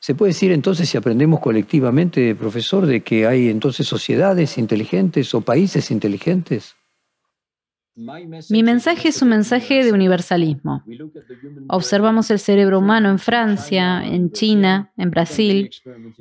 Se 0.00 0.14
puede 0.14 0.30
decir 0.30 0.52
entonces, 0.52 0.88
si 0.88 0.96
aprendemos 0.96 1.40
colectivamente, 1.40 2.34
profesor, 2.34 2.86
de 2.86 3.02
que 3.02 3.26
hay 3.26 3.48
entonces 3.48 3.86
sociedades 3.86 4.58
inteligentes 4.58 5.34
o 5.34 5.40
países 5.40 5.90
inteligentes. 5.90 6.76
Mi 8.50 8.62
mensaje 8.62 9.08
es 9.08 9.20
un 9.20 9.28
mensaje 9.28 9.84
de 9.84 9.92
universalismo. 9.92 10.82
Observamos 11.68 12.30
el 12.30 12.38
cerebro 12.38 12.78
humano 12.78 13.10
en 13.10 13.18
Francia, 13.18 14.02
en 14.04 14.30
China, 14.30 14.92
en 14.96 15.10
Brasil. 15.10 15.70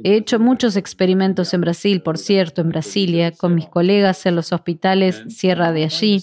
He 0.03 0.15
hecho 0.15 0.39
muchos 0.39 0.75
experimentos 0.75 1.53
en 1.53 1.61
Brasil, 1.61 2.01
por 2.01 2.17
cierto, 2.17 2.61
en 2.61 2.69
Brasilia, 2.69 3.31
con 3.31 3.55
mis 3.55 3.67
colegas 3.67 4.25
en 4.25 4.35
los 4.35 4.51
hospitales 4.51 5.23
Sierra 5.29 5.71
de 5.71 5.85
allí. 5.85 6.21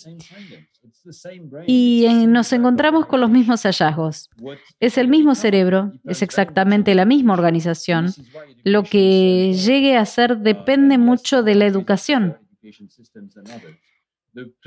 Y 1.66 2.06
nos 2.26 2.52
encontramos 2.52 3.06
con 3.06 3.20
los 3.20 3.30
mismos 3.30 3.62
hallazgos. 3.62 4.30
Es 4.80 4.98
el 4.98 5.08
mismo 5.08 5.34
cerebro, 5.34 5.92
es 6.04 6.22
exactamente 6.22 6.94
la 6.94 7.04
misma 7.04 7.34
organización. 7.34 8.12
Lo 8.64 8.82
que 8.82 9.54
llegue 9.54 9.96
a 9.96 10.04
ser 10.04 10.38
depende 10.38 10.98
mucho 10.98 11.42
de 11.42 11.54
la 11.54 11.66
educación. 11.66 12.36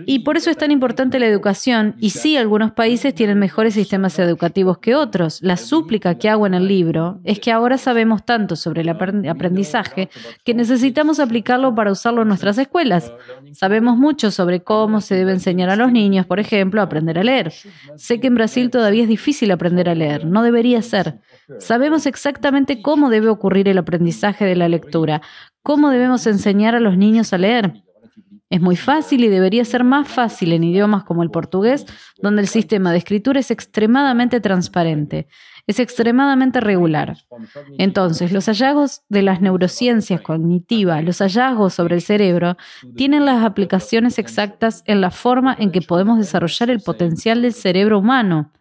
Y 0.05 0.19
por 0.19 0.37
eso 0.37 0.49
es 0.49 0.57
tan 0.57 0.71
importante 0.71 1.19
la 1.19 1.27
educación. 1.27 1.95
Y 1.99 2.11
sí, 2.11 2.37
algunos 2.37 2.71
países 2.71 3.13
tienen 3.13 3.39
mejores 3.39 3.73
sistemas 3.73 4.17
educativos 4.19 4.79
que 4.79 4.95
otros. 4.95 5.39
La 5.41 5.57
súplica 5.57 6.15
que 6.15 6.29
hago 6.29 6.47
en 6.47 6.53
el 6.53 6.67
libro 6.67 7.19
es 7.23 7.39
que 7.39 7.51
ahora 7.51 7.77
sabemos 7.77 8.25
tanto 8.25 8.55
sobre 8.55 8.81
el 8.81 8.89
aprendizaje 8.89 10.09
que 10.43 10.53
necesitamos 10.53 11.19
aplicarlo 11.19 11.75
para 11.75 11.91
usarlo 11.91 12.23
en 12.23 12.27
nuestras 12.29 12.57
escuelas. 12.57 13.13
Sabemos 13.53 13.97
mucho 13.97 14.31
sobre 14.31 14.63
cómo 14.63 15.01
se 15.01 15.15
debe 15.15 15.33
enseñar 15.33 15.69
a 15.69 15.75
los 15.75 15.91
niños, 15.91 16.25
por 16.25 16.39
ejemplo, 16.39 16.81
a 16.81 16.85
aprender 16.85 17.19
a 17.19 17.23
leer. 17.23 17.53
Sé 17.95 18.19
que 18.19 18.27
en 18.27 18.35
Brasil 18.35 18.69
todavía 18.69 19.03
es 19.03 19.09
difícil 19.09 19.51
aprender 19.51 19.89
a 19.89 19.95
leer. 19.95 20.25
No 20.25 20.43
debería 20.43 20.81
ser. 20.81 21.19
Sabemos 21.59 22.05
exactamente 22.05 22.81
cómo 22.81 23.09
debe 23.09 23.29
ocurrir 23.29 23.67
el 23.67 23.77
aprendizaje 23.77 24.45
de 24.45 24.55
la 24.55 24.69
lectura, 24.69 25.21
cómo 25.63 25.89
debemos 25.89 26.25
enseñar 26.27 26.75
a 26.75 26.79
los 26.79 26.97
niños 26.97 27.33
a 27.33 27.37
leer. 27.37 27.83
Es 28.49 28.61
muy 28.61 28.75
fácil 28.75 29.23
y 29.23 29.27
debería 29.27 29.63
ser 29.63 29.83
más 29.83 30.07
fácil 30.07 30.53
en 30.53 30.63
idiomas 30.63 31.03
como 31.03 31.21
el 31.21 31.29
portugués, 31.29 31.85
donde 32.19 32.41
el 32.41 32.47
sistema 32.47 32.91
de 32.91 32.97
escritura 32.97 33.39
es 33.39 33.51
extremadamente 33.51 34.41
transparente, 34.41 35.27
es 35.67 35.79
extremadamente 35.79 36.59
regular. 36.59 37.15
Entonces, 37.77 38.31
los 38.31 38.47
hallazgos 38.47 39.03
de 39.07 39.21
las 39.21 39.39
neurociencias 39.39 40.21
cognitivas, 40.21 41.03
los 41.03 41.19
hallazgos 41.19 41.75
sobre 41.75 41.95
el 41.95 42.01
cerebro, 42.01 42.57
tienen 42.95 43.25
las 43.25 43.43
aplicaciones 43.43 44.17
exactas 44.17 44.81
en 44.87 44.99
la 44.99 45.11
forma 45.11 45.55
en 45.59 45.71
que 45.71 45.81
podemos 45.81 46.17
desarrollar 46.17 46.71
el 46.71 46.81
potencial 46.81 47.43
del 47.43 47.53
cerebro 47.53 47.99
humano. 47.99 48.51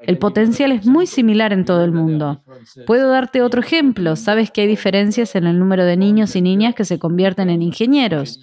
El 0.00 0.16
potencial 0.16 0.72
es 0.72 0.86
muy 0.86 1.06
similar 1.06 1.52
en 1.52 1.66
todo 1.66 1.84
el 1.84 1.92
mundo. 1.92 2.42
Puedo 2.86 3.10
darte 3.10 3.42
otro 3.42 3.60
ejemplo. 3.60 4.16
Sabes 4.16 4.50
que 4.50 4.62
hay 4.62 4.68
diferencias 4.68 5.34
en 5.34 5.46
el 5.46 5.58
número 5.58 5.84
de 5.84 5.98
niños 5.98 6.34
y 6.34 6.40
niñas 6.40 6.74
que 6.74 6.84
se 6.86 6.98
convierten 6.98 7.50
en 7.50 7.60
ingenieros. 7.62 8.40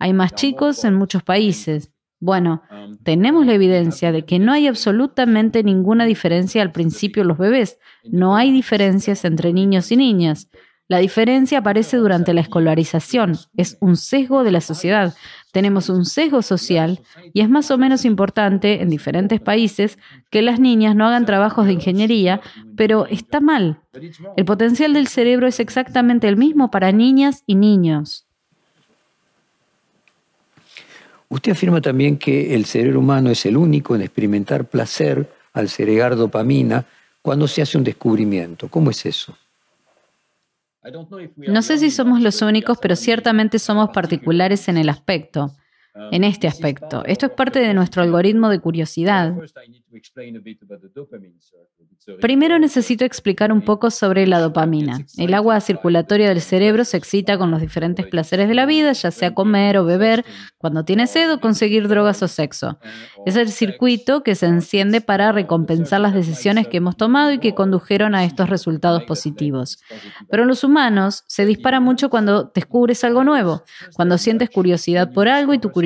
Hay 0.00 0.14
más 0.14 0.34
chicos 0.34 0.82
en 0.84 0.94
muchos 0.94 1.22
países. 1.22 1.92
Bueno, 2.20 2.62
tenemos 3.02 3.46
la 3.46 3.54
evidencia 3.54 4.12
de 4.12 4.24
que 4.24 4.38
no 4.38 4.52
hay 4.52 4.66
absolutamente 4.66 5.62
ninguna 5.62 6.06
diferencia 6.06 6.62
al 6.62 6.72
principio 6.72 7.22
los 7.22 7.38
bebés. 7.38 7.78
No 8.04 8.34
hay 8.34 8.50
diferencias 8.50 9.24
entre 9.24 9.52
niños 9.52 9.92
y 9.92 9.96
niñas. 9.96 10.48
La 10.88 10.98
diferencia 10.98 11.58
aparece 11.58 11.98
durante 11.98 12.34
la 12.34 12.40
escolarización. 12.40 13.36
Es 13.56 13.76
un 13.80 13.96
sesgo 13.96 14.42
de 14.42 14.50
la 14.50 14.60
sociedad. 14.60 15.14
Tenemos 15.52 15.88
un 15.88 16.04
sesgo 16.04 16.42
social 16.42 17.00
y 17.32 17.42
es 17.42 17.50
más 17.50 17.70
o 17.70 17.78
menos 17.78 18.04
importante 18.04 18.82
en 18.82 18.88
diferentes 18.88 19.40
países 19.40 19.98
que 20.30 20.42
las 20.42 20.58
niñas 20.58 20.96
no 20.96 21.06
hagan 21.06 21.26
trabajos 21.26 21.66
de 21.66 21.74
ingeniería, 21.74 22.40
pero 22.76 23.06
está 23.06 23.40
mal. 23.40 23.82
El 24.36 24.44
potencial 24.46 24.94
del 24.94 25.08
cerebro 25.08 25.46
es 25.46 25.60
exactamente 25.60 26.26
el 26.26 26.36
mismo 26.36 26.70
para 26.70 26.90
niñas 26.90 27.44
y 27.46 27.54
niños. 27.54 28.26
Usted 31.30 31.52
afirma 31.52 31.80
también 31.80 32.18
que 32.18 32.54
el 32.56 32.66
cerebro 32.66 32.98
humano 32.98 33.30
es 33.30 33.46
el 33.46 33.56
único 33.56 33.94
en 33.94 34.02
experimentar 34.02 34.64
placer 34.64 35.32
al 35.52 35.68
segregar 35.68 36.16
dopamina 36.16 36.84
cuando 37.22 37.46
se 37.46 37.62
hace 37.62 37.78
un 37.78 37.84
descubrimiento. 37.84 38.68
¿Cómo 38.68 38.90
es 38.90 39.06
eso? 39.06 39.36
No 41.36 41.62
sé 41.62 41.78
si 41.78 41.90
somos 41.90 42.20
los 42.20 42.42
únicos, 42.42 42.78
pero 42.82 42.96
ciertamente 42.96 43.60
somos 43.60 43.90
particulares 43.90 44.68
en 44.68 44.76
el 44.76 44.88
aspecto 44.88 45.54
en 45.94 46.24
este 46.24 46.46
aspecto. 46.46 47.04
Esto 47.04 47.26
es 47.26 47.32
parte 47.32 47.58
de 47.60 47.74
nuestro 47.74 48.02
algoritmo 48.02 48.48
de 48.48 48.60
curiosidad. 48.60 49.34
Primero 52.20 52.58
necesito 52.58 53.04
explicar 53.04 53.52
un 53.52 53.62
poco 53.62 53.90
sobre 53.90 54.26
la 54.26 54.40
dopamina. 54.40 55.04
El 55.18 55.34
agua 55.34 55.60
circulatoria 55.60 56.28
del 56.28 56.40
cerebro 56.40 56.84
se 56.84 56.96
excita 56.96 57.38
con 57.38 57.50
los 57.50 57.60
diferentes 57.60 58.06
placeres 58.06 58.48
de 58.48 58.54
la 58.54 58.66
vida, 58.66 58.92
ya 58.92 59.10
sea 59.10 59.34
comer 59.34 59.76
o 59.78 59.84
beber, 59.84 60.24
cuando 60.58 60.84
tiene 60.84 61.06
sed 61.06 61.32
o 61.32 61.40
conseguir 61.40 61.88
drogas 61.88 62.22
o 62.22 62.28
sexo. 62.28 62.78
Es 63.26 63.36
el 63.36 63.48
circuito 63.50 64.22
que 64.22 64.34
se 64.34 64.46
enciende 64.46 65.00
para 65.00 65.32
recompensar 65.32 66.00
las 66.00 66.14
decisiones 66.14 66.68
que 66.68 66.78
hemos 66.78 66.96
tomado 66.96 67.32
y 67.32 67.38
que 67.38 67.54
condujeron 67.54 68.14
a 68.14 68.24
estos 68.24 68.48
resultados 68.48 69.04
positivos. 69.04 69.78
Pero 70.30 70.42
en 70.42 70.48
los 70.48 70.64
humanos 70.64 71.24
se 71.26 71.44
dispara 71.44 71.80
mucho 71.80 72.10
cuando 72.10 72.50
descubres 72.54 73.04
algo 73.04 73.24
nuevo, 73.24 73.64
cuando 73.94 74.18
sientes 74.18 74.50
curiosidad 74.50 75.12
por 75.12 75.28
algo 75.28 75.54
y 75.54 75.58
tu 75.58 75.70
curiosidad 75.70 75.79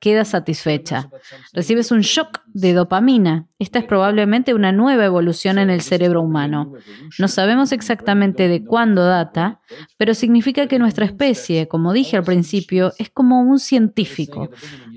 queda 0.00 0.24
satisfecha. 0.24 1.10
Recibes 1.52 1.90
un 1.90 2.00
shock 2.00 2.40
de 2.46 2.72
dopamina. 2.72 3.46
Esta 3.58 3.78
es 3.78 3.84
probablemente 3.84 4.54
una 4.54 4.72
nueva 4.72 5.04
evolución 5.04 5.58
en 5.58 5.70
el 5.70 5.80
cerebro 5.80 6.22
humano. 6.22 6.72
No 7.18 7.28
sabemos 7.28 7.72
exactamente 7.72 8.48
de 8.48 8.64
cuándo 8.64 9.04
data, 9.04 9.60
pero 9.96 10.14
significa 10.14 10.66
que 10.66 10.78
nuestra 10.78 11.04
especie, 11.04 11.68
como 11.68 11.92
dije 11.92 12.16
al 12.16 12.24
principio, 12.24 12.92
es 12.98 13.10
como 13.10 13.42
un 13.42 13.58
científico. 13.58 14.50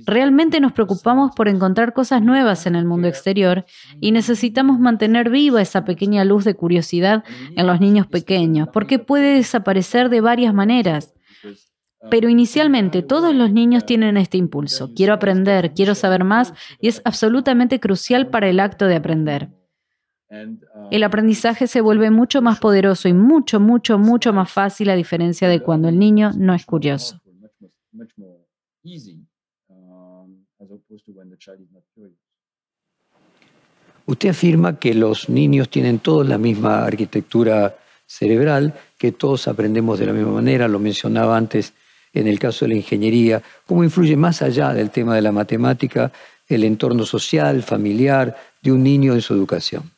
Realmente 0.06 0.60
nos 0.60 0.74
preocupamos 0.74 1.32
por 1.36 1.48
encontrar 1.48 1.94
cosas 1.94 2.22
nuevas 2.22 2.66
en 2.66 2.76
el 2.76 2.86
mundo 2.86 3.08
exterior 3.08 3.66
y 4.02 4.12
necesitamos 4.12 4.80
mantener 4.80 5.30
viva 5.30 5.62
esa 5.62 5.86
pequeña 5.86 6.26
luz 6.26 6.44
de 6.44 6.56
curiosidad 6.56 7.24
en 7.56 7.68
los 7.68 7.80
niños 7.80 8.08
pequeños, 8.08 8.68
porque 8.74 9.00
puede 9.00 9.36
desaparecer 9.36 10.10
de 10.10 10.22
varias 10.22 10.54
maneras. 10.54 11.13
Pero 12.10 12.30
inicialmente 12.30 13.02
todos 13.02 13.34
los 13.34 13.52
niños 13.52 13.86
tienen 13.86 14.18
este 14.18 14.38
impulso. 14.38 14.94
Quiero 14.94 15.14
aprender, 15.14 15.74
quiero 15.74 15.96
saber 15.96 16.24
más 16.24 16.54
y 16.80 16.88
es 16.88 17.02
absolutamente 17.06 17.80
crucial 17.80 18.28
para 18.28 18.50
el 18.50 18.60
acto 18.60 18.88
de 18.88 18.96
aprender. 18.96 19.50
El 20.92 21.04
aprendizaje 21.04 21.68
se 21.68 21.82
vuelve 21.82 22.10
mucho 22.10 22.42
más 22.42 22.60
poderoso 22.60 23.08
y 23.08 23.14
mucho, 23.14 23.60
mucho, 23.60 24.00
mucho 24.00 24.34
más 24.34 24.52
fácil 24.52 24.90
a 24.90 24.96
diferencia 24.96 25.48
de 25.48 25.62
cuando 25.62 25.90
el 25.90 26.00
niño 26.00 26.32
no 26.36 26.54
es 26.56 26.66
curioso. 26.66 27.20
Usted 34.06 34.30
afirma 34.30 34.80
que 34.80 34.94
los 34.94 35.30
niños 35.30 35.70
tienen 35.70 36.00
todos 36.00 36.28
la 36.28 36.38
misma 36.38 36.86
arquitectura 36.86 37.78
cerebral, 38.06 38.74
que 38.98 39.12
todos 39.12 39.48
aprendemos 39.48 40.00
de 40.00 40.08
la 40.08 40.14
misma 40.14 40.34
manera, 40.34 40.68
lo 40.68 40.80
mencionaba 40.80 41.38
antes 41.38 41.74
en 42.14 42.28
el 42.28 42.40
caso 42.40 42.66
de 42.66 42.70
la 42.70 42.76
ingeniería, 42.78 43.42
cómo 43.66 43.84
influye 43.84 44.16
más 44.16 44.42
allá 44.42 44.74
del 44.74 44.92
tema 44.92 45.16
de 45.16 45.22
la 45.22 45.32
matemática 45.32 46.12
el 46.48 46.64
entorno 46.64 47.06
social, 47.06 47.64
familiar 47.64 48.36
de 48.62 48.72
un 48.72 48.84
niño 48.84 49.14
en 49.14 49.22
su 49.22 49.34
educación. 49.34 49.92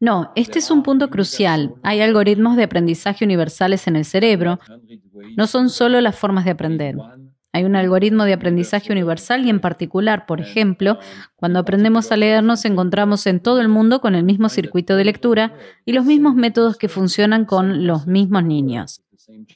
No, 0.00 0.32
este 0.34 0.58
es 0.58 0.70
un 0.70 0.82
punto 0.82 1.10
crucial. 1.10 1.74
Hay 1.82 2.00
algoritmos 2.00 2.56
de 2.56 2.64
aprendizaje 2.64 3.24
universales 3.24 3.86
en 3.86 3.96
el 3.96 4.04
cerebro. 4.04 4.58
No 5.36 5.46
son 5.46 5.70
solo 5.70 6.00
las 6.00 6.18
formas 6.18 6.44
de 6.44 6.50
aprender. 6.50 6.96
Hay 7.52 7.64
un 7.64 7.76
algoritmo 7.76 8.24
de 8.24 8.32
aprendizaje 8.32 8.90
universal 8.90 9.44
y 9.44 9.50
en 9.50 9.60
particular, 9.60 10.24
por 10.24 10.40
ejemplo, 10.40 10.98
cuando 11.36 11.58
aprendemos 11.58 12.10
a 12.10 12.16
leer 12.16 12.42
nos 12.42 12.64
encontramos 12.64 13.26
en 13.26 13.40
todo 13.40 13.60
el 13.60 13.68
mundo 13.68 14.00
con 14.00 14.14
el 14.14 14.24
mismo 14.24 14.48
circuito 14.48 14.96
de 14.96 15.04
lectura 15.04 15.54
y 15.84 15.92
los 15.92 16.06
mismos 16.06 16.34
métodos 16.34 16.78
que 16.78 16.88
funcionan 16.88 17.44
con 17.44 17.86
los 17.86 18.06
mismos 18.06 18.42
niños. 18.42 19.01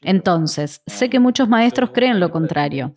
Entonces, 0.03 0.83
sé 0.87 1.09
que 1.09 1.21
muchos 1.21 1.49
maestros 1.49 1.91
creen 1.93 2.21
lo 2.21 2.31
contrario. 2.31 2.95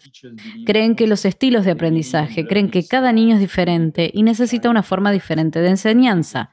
Creen 0.66 0.96
que 0.96 1.08
los 1.08 1.26
estilos 1.26 1.66
de 1.66 1.72
aprendizaje, 1.72 2.46
creen 2.48 2.70
que 2.70 2.86
cada 2.86 3.12
niño 3.12 3.36
es 3.36 3.42
diferente 3.42 4.10
y 4.14 4.24
necesita 4.24 4.70
una 4.70 4.84
forma 4.84 5.12
diferente 5.12 5.60
de 5.60 5.70
enseñanza. 5.70 6.52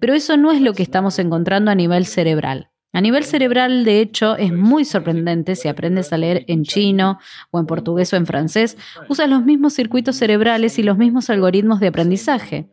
Pero 0.00 0.14
eso 0.14 0.36
no 0.36 0.52
es 0.52 0.60
lo 0.60 0.74
que 0.74 0.82
estamos 0.82 1.18
encontrando 1.18 1.70
a 1.70 1.74
nivel 1.74 2.06
cerebral. 2.06 2.70
A 2.94 3.00
nivel 3.00 3.24
cerebral, 3.24 3.84
de 3.84 4.00
hecho, 4.00 4.36
es 4.36 4.52
muy 4.52 4.84
sorprendente 4.84 5.56
si 5.56 5.68
aprendes 5.68 6.12
a 6.12 6.18
leer 6.18 6.44
en 6.46 6.62
chino 6.62 7.18
o 7.50 7.58
en 7.58 7.64
portugués 7.64 8.12
o 8.12 8.16
en 8.16 8.26
francés, 8.26 8.76
usas 9.08 9.30
los 9.30 9.44
mismos 9.44 9.72
circuitos 9.72 10.16
cerebrales 10.16 10.78
y 10.78 10.82
los 10.82 10.98
mismos 10.98 11.30
algoritmos 11.30 11.80
de 11.80 11.86
aprendizaje. 11.86 12.68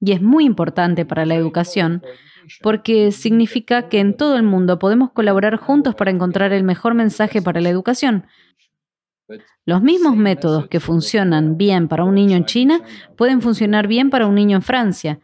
Y 0.00 0.12
es 0.12 0.22
muy 0.22 0.44
importante 0.44 1.04
para 1.04 1.26
la 1.26 1.34
educación 1.34 2.02
porque 2.62 3.12
significa 3.12 3.88
que 3.88 4.00
en 4.00 4.16
todo 4.16 4.36
el 4.36 4.42
mundo 4.42 4.78
podemos 4.78 5.12
colaborar 5.12 5.56
juntos 5.56 5.94
para 5.94 6.10
encontrar 6.10 6.52
el 6.52 6.64
mejor 6.64 6.94
mensaje 6.94 7.42
para 7.42 7.60
la 7.60 7.68
educación. 7.68 8.26
Los 9.64 9.82
mismos 9.82 10.16
métodos 10.16 10.66
que 10.68 10.80
funcionan 10.80 11.56
bien 11.56 11.86
para 11.86 12.04
un 12.04 12.14
niño 12.14 12.36
en 12.36 12.46
China 12.46 12.80
pueden 13.16 13.40
funcionar 13.40 13.86
bien 13.86 14.10
para 14.10 14.26
un 14.26 14.34
niño 14.34 14.56
en 14.56 14.62
Francia. 14.62 15.20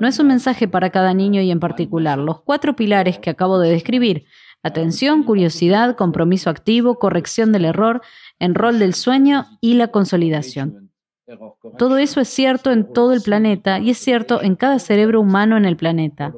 No 0.00 0.08
es 0.08 0.18
un 0.18 0.26
mensaje 0.26 0.68
para 0.68 0.90
cada 0.90 1.14
niño 1.14 1.40
y 1.40 1.50
en 1.50 1.60
particular. 1.60 2.18
Los 2.18 2.42
cuatro 2.42 2.74
pilares 2.74 3.18
que 3.18 3.30
acabo 3.30 3.58
de 3.58 3.70
describir, 3.70 4.26
atención, 4.62 5.22
curiosidad, 5.22 5.96
compromiso 5.96 6.50
activo, 6.50 6.98
corrección 6.98 7.52
del 7.52 7.64
error, 7.64 8.02
enrol 8.38 8.78
del 8.78 8.94
sueño 8.94 9.46
y 9.60 9.74
la 9.74 9.88
consolidación. 9.88 10.91
Todo 11.78 11.98
eso 11.98 12.20
es 12.20 12.28
cierto 12.28 12.70
en 12.70 12.92
todo 12.92 13.12
el 13.12 13.22
planeta 13.22 13.78
y 13.78 13.90
es 13.90 13.98
cierto 13.98 14.42
en 14.42 14.56
cada 14.56 14.78
cerebro 14.78 15.20
humano 15.20 15.56
en 15.56 15.64
el 15.64 15.76
planeta. 15.76 16.34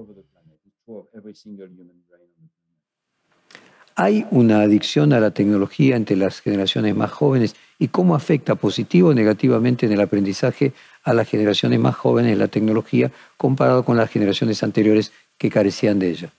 ¿Hay 3.96 4.26
una 4.30 4.60
adicción 4.60 5.12
a 5.12 5.20
la 5.20 5.30
tecnología 5.30 5.96
entre 5.96 6.16
las 6.16 6.40
generaciones 6.40 6.96
más 6.96 7.12
jóvenes 7.12 7.54
y 7.78 7.88
cómo 7.88 8.14
afecta 8.14 8.56
positivo 8.56 9.10
o 9.10 9.14
negativamente 9.14 9.86
en 9.86 9.92
el 9.92 10.00
aprendizaje 10.00 10.72
a 11.04 11.14
las 11.14 11.28
generaciones 11.28 11.78
más 11.78 11.94
jóvenes 11.94 12.36
la 12.36 12.48
tecnología 12.48 13.12
comparado 13.36 13.84
con 13.84 13.96
las 13.96 14.10
generaciones 14.10 14.62
anteriores 14.62 15.12
que 15.38 15.50
carecían 15.50 15.98
de 15.98 16.10
ella? 16.10 16.32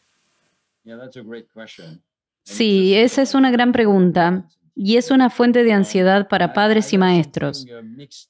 Sí, 2.43 2.93
esa 2.95 3.21
es 3.21 3.33
una 3.33 3.51
gran 3.51 3.71
pregunta 3.71 4.45
y 4.75 4.97
es 4.97 5.09
una 5.09 5.29
fuente 5.29 5.63
de 5.63 5.71
ansiedad 5.71 6.27
para 6.27 6.53
padres 6.53 6.91
y 6.91 6.97
maestros. 6.97 7.65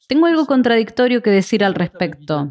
Tengo 0.08 0.28
algo 0.28 0.46
contradictorio 0.46 1.22
que 1.24 1.32
decir 1.32 1.64
al 1.64 1.74
respecto. 1.74 2.50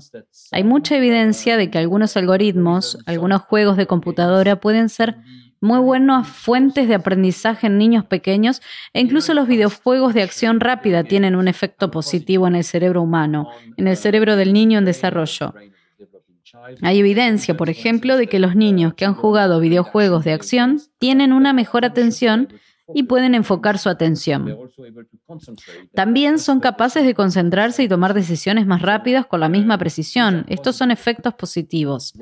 Hay 0.51 0.65
mucha 0.65 0.97
evidencia 0.97 1.57
de 1.57 1.71
que 1.71 1.79
algunos 1.79 2.17
algoritmos, 2.17 2.99
algunos 3.07 3.43
juegos 3.43 3.77
de 3.77 3.87
computadora 3.87 4.61
pueden 4.61 4.89
ser 4.89 5.17
muy 5.61 5.79
buenas 5.79 6.29
fuentes 6.29 6.89
de 6.89 6.95
aprendizaje 6.95 7.69
en 7.69 7.79
niños 7.79 8.05
pequeños 8.05 8.61
e 8.93 9.01
incluso 9.01 9.33
los 9.33 9.49
videojuegos 9.49 10.13
de 10.13 10.23
acción 10.23 10.61
rápida 10.61 11.05
tienen 11.05 11.37
un 11.37 11.49
efecto 11.49 11.91
positivo 11.91 12.47
en 12.47 12.57
el 12.57 12.65
cerebro 12.65 13.01
humano, 13.01 13.49
en 13.77 13.89
el 13.89 13.97
cerebro 13.97 14.37
del 14.37 14.53
niño 14.53 14.79
en 14.79 14.85
desarrollo. 14.85 15.55
Hay 16.83 16.99
evidencia, 16.99 17.57
por 17.57 17.71
ejemplo, 17.71 18.17
de 18.17 18.27
que 18.27 18.39
los 18.39 18.55
niños 18.55 18.95
que 18.95 19.05
han 19.05 19.15
jugado 19.15 19.61
videojuegos 19.61 20.25
de 20.25 20.33
acción 20.33 20.81
tienen 20.99 21.33
una 21.33 21.53
mejor 21.53 21.85
atención 21.85 22.49
y 22.93 23.05
pueden 23.05 23.35
enfocar 23.35 23.79
su 23.79 23.89
atención. 23.89 24.57
También 25.95 26.39
son 26.39 26.61
capaces 26.61 27.05
de 27.05 27.15
concentrarse 27.15 27.83
y 27.83 27.89
tomar 27.89 28.13
decisiones 28.13 28.67
más 28.67 28.83
rápidas 28.83 29.27
con 29.27 29.41
la 29.41 29.49
misma 29.49 29.79
precisión. 29.79 30.45
Estos 30.49 30.77
son 30.77 30.91
efectos 30.91 31.35
positivos. 31.35 32.13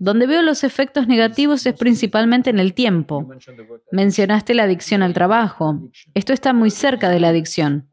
Donde 0.00 0.26
veo 0.26 0.42
los 0.42 0.64
efectos 0.64 1.06
negativos 1.06 1.64
es 1.64 1.74
principalmente 1.74 2.50
en 2.50 2.58
el 2.58 2.74
tiempo. 2.74 3.28
Mencionaste 3.90 4.54
la 4.54 4.64
adicción 4.64 5.02
al 5.02 5.14
trabajo. 5.14 5.88
Esto 6.14 6.32
está 6.32 6.52
muy 6.52 6.70
cerca 6.70 7.08
de 7.08 7.20
la 7.20 7.28
adicción. 7.28 7.88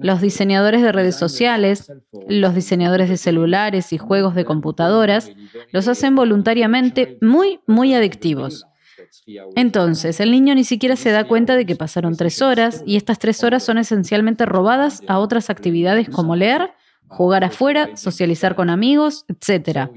Los 0.00 0.20
diseñadores 0.20 0.82
de 0.82 0.92
redes 0.92 1.16
sociales, 1.16 1.92
los 2.28 2.54
diseñadores 2.54 3.08
de 3.08 3.16
celulares 3.16 3.92
y 3.92 3.98
juegos 3.98 4.36
de 4.36 4.44
computadoras 4.44 5.32
los 5.72 5.88
hacen 5.88 6.14
voluntariamente 6.14 7.18
muy, 7.20 7.60
muy 7.66 7.94
adictivos. 7.94 8.66
Entonces, 9.56 10.20
el 10.20 10.30
niño 10.30 10.54
ni 10.54 10.64
siquiera 10.64 10.96
se 10.96 11.10
da 11.10 11.24
cuenta 11.24 11.56
de 11.56 11.66
que 11.66 11.76
pasaron 11.76 12.16
tres 12.16 12.40
horas 12.40 12.82
y 12.86 12.96
estas 12.96 13.18
tres 13.18 13.44
horas 13.44 13.62
son 13.62 13.78
esencialmente 13.78 14.46
robadas 14.46 15.02
a 15.06 15.18
otras 15.18 15.50
actividades 15.50 16.08
como 16.08 16.34
leer, 16.34 16.70
jugar 17.08 17.44
afuera, 17.44 17.96
socializar 17.96 18.54
con 18.54 18.70
amigos, 18.70 19.24
etc. 19.28 19.90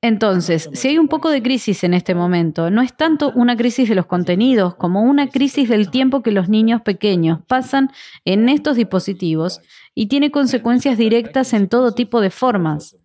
Entonces, 0.00 0.68
si 0.72 0.88
hay 0.88 0.98
un 0.98 1.08
poco 1.08 1.30
de 1.30 1.42
crisis 1.42 1.84
en 1.84 1.94
este 1.94 2.14
momento, 2.14 2.70
no 2.70 2.82
es 2.82 2.96
tanto 2.96 3.32
una 3.34 3.56
crisis 3.56 3.88
de 3.88 3.94
los 3.94 4.06
contenidos 4.06 4.74
como 4.74 5.02
una 5.02 5.28
crisis 5.28 5.68
del 5.68 5.90
tiempo 5.90 6.22
que 6.22 6.32
los 6.32 6.48
niños 6.48 6.82
pequeños 6.82 7.40
pasan 7.46 7.90
en 8.24 8.48
estos 8.48 8.76
dispositivos 8.76 9.60
y 9.94 10.06
tiene 10.06 10.30
consecuencias 10.30 10.98
directas 10.98 11.52
en 11.52 11.68
todo 11.68 11.94
tipo 11.94 12.20
de 12.20 12.30
formas. 12.30 12.96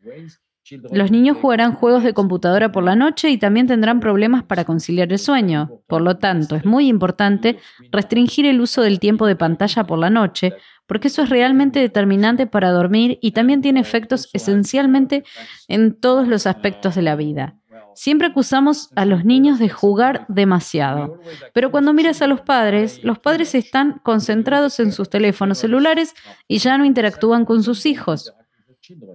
Los 0.91 1.11
niños 1.11 1.37
jugarán 1.39 1.73
juegos 1.73 2.03
de 2.03 2.13
computadora 2.13 2.71
por 2.71 2.83
la 2.83 2.95
noche 2.95 3.29
y 3.29 3.37
también 3.37 3.67
tendrán 3.67 3.99
problemas 3.99 4.43
para 4.43 4.65
conciliar 4.65 5.11
el 5.11 5.19
sueño. 5.19 5.81
Por 5.87 6.01
lo 6.01 6.17
tanto, 6.17 6.55
es 6.55 6.65
muy 6.65 6.87
importante 6.87 7.59
restringir 7.91 8.45
el 8.47 8.61
uso 8.61 8.81
del 8.81 8.99
tiempo 8.99 9.27
de 9.27 9.35
pantalla 9.35 9.83
por 9.83 9.99
la 9.99 10.09
noche, 10.09 10.53
porque 10.87 11.09
eso 11.09 11.21
es 11.21 11.29
realmente 11.29 11.79
determinante 11.79 12.47
para 12.47 12.71
dormir 12.71 13.19
y 13.21 13.31
también 13.31 13.61
tiene 13.61 13.79
efectos 13.79 14.29
esencialmente 14.33 15.23
en 15.67 15.99
todos 15.99 16.27
los 16.27 16.47
aspectos 16.47 16.95
de 16.95 17.01
la 17.03 17.15
vida. 17.15 17.55
Siempre 17.93 18.27
acusamos 18.27 18.89
a 18.95 19.05
los 19.05 19.23
niños 19.23 19.57
de 19.57 19.69
jugar 19.69 20.25
demasiado, 20.27 21.21
pero 21.53 21.71
cuando 21.71 21.93
miras 21.93 22.21
a 22.21 22.27
los 22.27 22.41
padres, 22.41 23.01
los 23.03 23.19
padres 23.19 23.55
están 23.55 24.01
concentrados 24.03 24.79
en 24.79 24.91
sus 24.91 25.09
teléfonos 25.09 25.59
celulares 25.59 26.13
y 26.47 26.57
ya 26.57 26.77
no 26.77 26.85
interactúan 26.85 27.45
con 27.45 27.63
sus 27.63 27.85
hijos. 27.85 28.33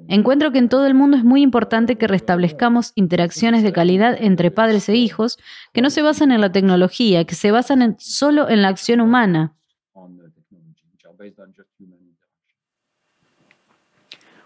Encuentro 0.08 0.52
que 0.52 0.58
en 0.58 0.68
todo 0.68 0.86
el 0.86 0.94
mundo 0.94 1.16
es 1.16 1.24
muy 1.24 1.42
importante 1.42 1.96
que 1.96 2.06
restablezcamos 2.06 2.92
interacciones 2.94 3.62
de 3.62 3.72
calidad 3.72 4.16
entre 4.20 4.50
padres 4.50 4.88
e 4.88 4.96
hijos 4.96 5.38
que 5.72 5.82
no 5.82 5.90
se 5.90 6.02
basan 6.02 6.32
en 6.32 6.40
la 6.40 6.52
tecnología, 6.52 7.24
que 7.24 7.34
se 7.34 7.50
basan 7.50 7.96
solo 7.98 8.48
en 8.48 8.62
la 8.62 8.68
acción 8.68 9.00
humana. 9.00 9.54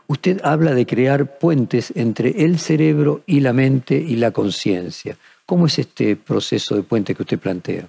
Usted 0.07 0.41
habla 0.45 0.75
de 0.75 0.85
crear 0.85 1.39
puentes 1.39 1.93
entre 1.97 2.45
el 2.45 2.59
cerebro 2.59 3.23
y 3.27 3.41
la 3.41 3.53
mente 3.53 3.97
y 3.97 4.17
la 4.17 4.33
conciencia. 4.33 5.17
¿Cómo 5.47 5.67
es 5.67 5.79
este 5.79 6.17
proceso 6.17 6.77
de 6.77 6.83
puente 6.83 7.15
que 7.15 7.23
usted 7.23 7.39
plantea? 7.39 7.89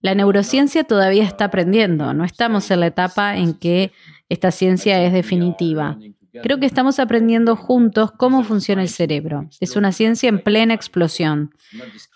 La 0.00 0.14
neurociencia 0.14 0.84
todavía 0.84 1.24
está 1.24 1.46
aprendiendo, 1.46 2.14
no 2.14 2.24
estamos 2.24 2.70
en 2.70 2.80
la 2.80 2.86
etapa 2.86 3.36
en 3.36 3.54
que 3.54 3.92
esta 4.28 4.50
ciencia 4.50 5.02
es 5.04 5.12
definitiva. 5.12 5.98
Creo 6.42 6.60
que 6.60 6.66
estamos 6.66 6.98
aprendiendo 7.00 7.56
juntos 7.56 8.12
cómo 8.12 8.44
funciona 8.44 8.82
el 8.82 8.88
cerebro. 8.88 9.48
Es 9.58 9.76
una 9.76 9.92
ciencia 9.92 10.28
en 10.28 10.40
plena 10.40 10.74
explosión. 10.74 11.52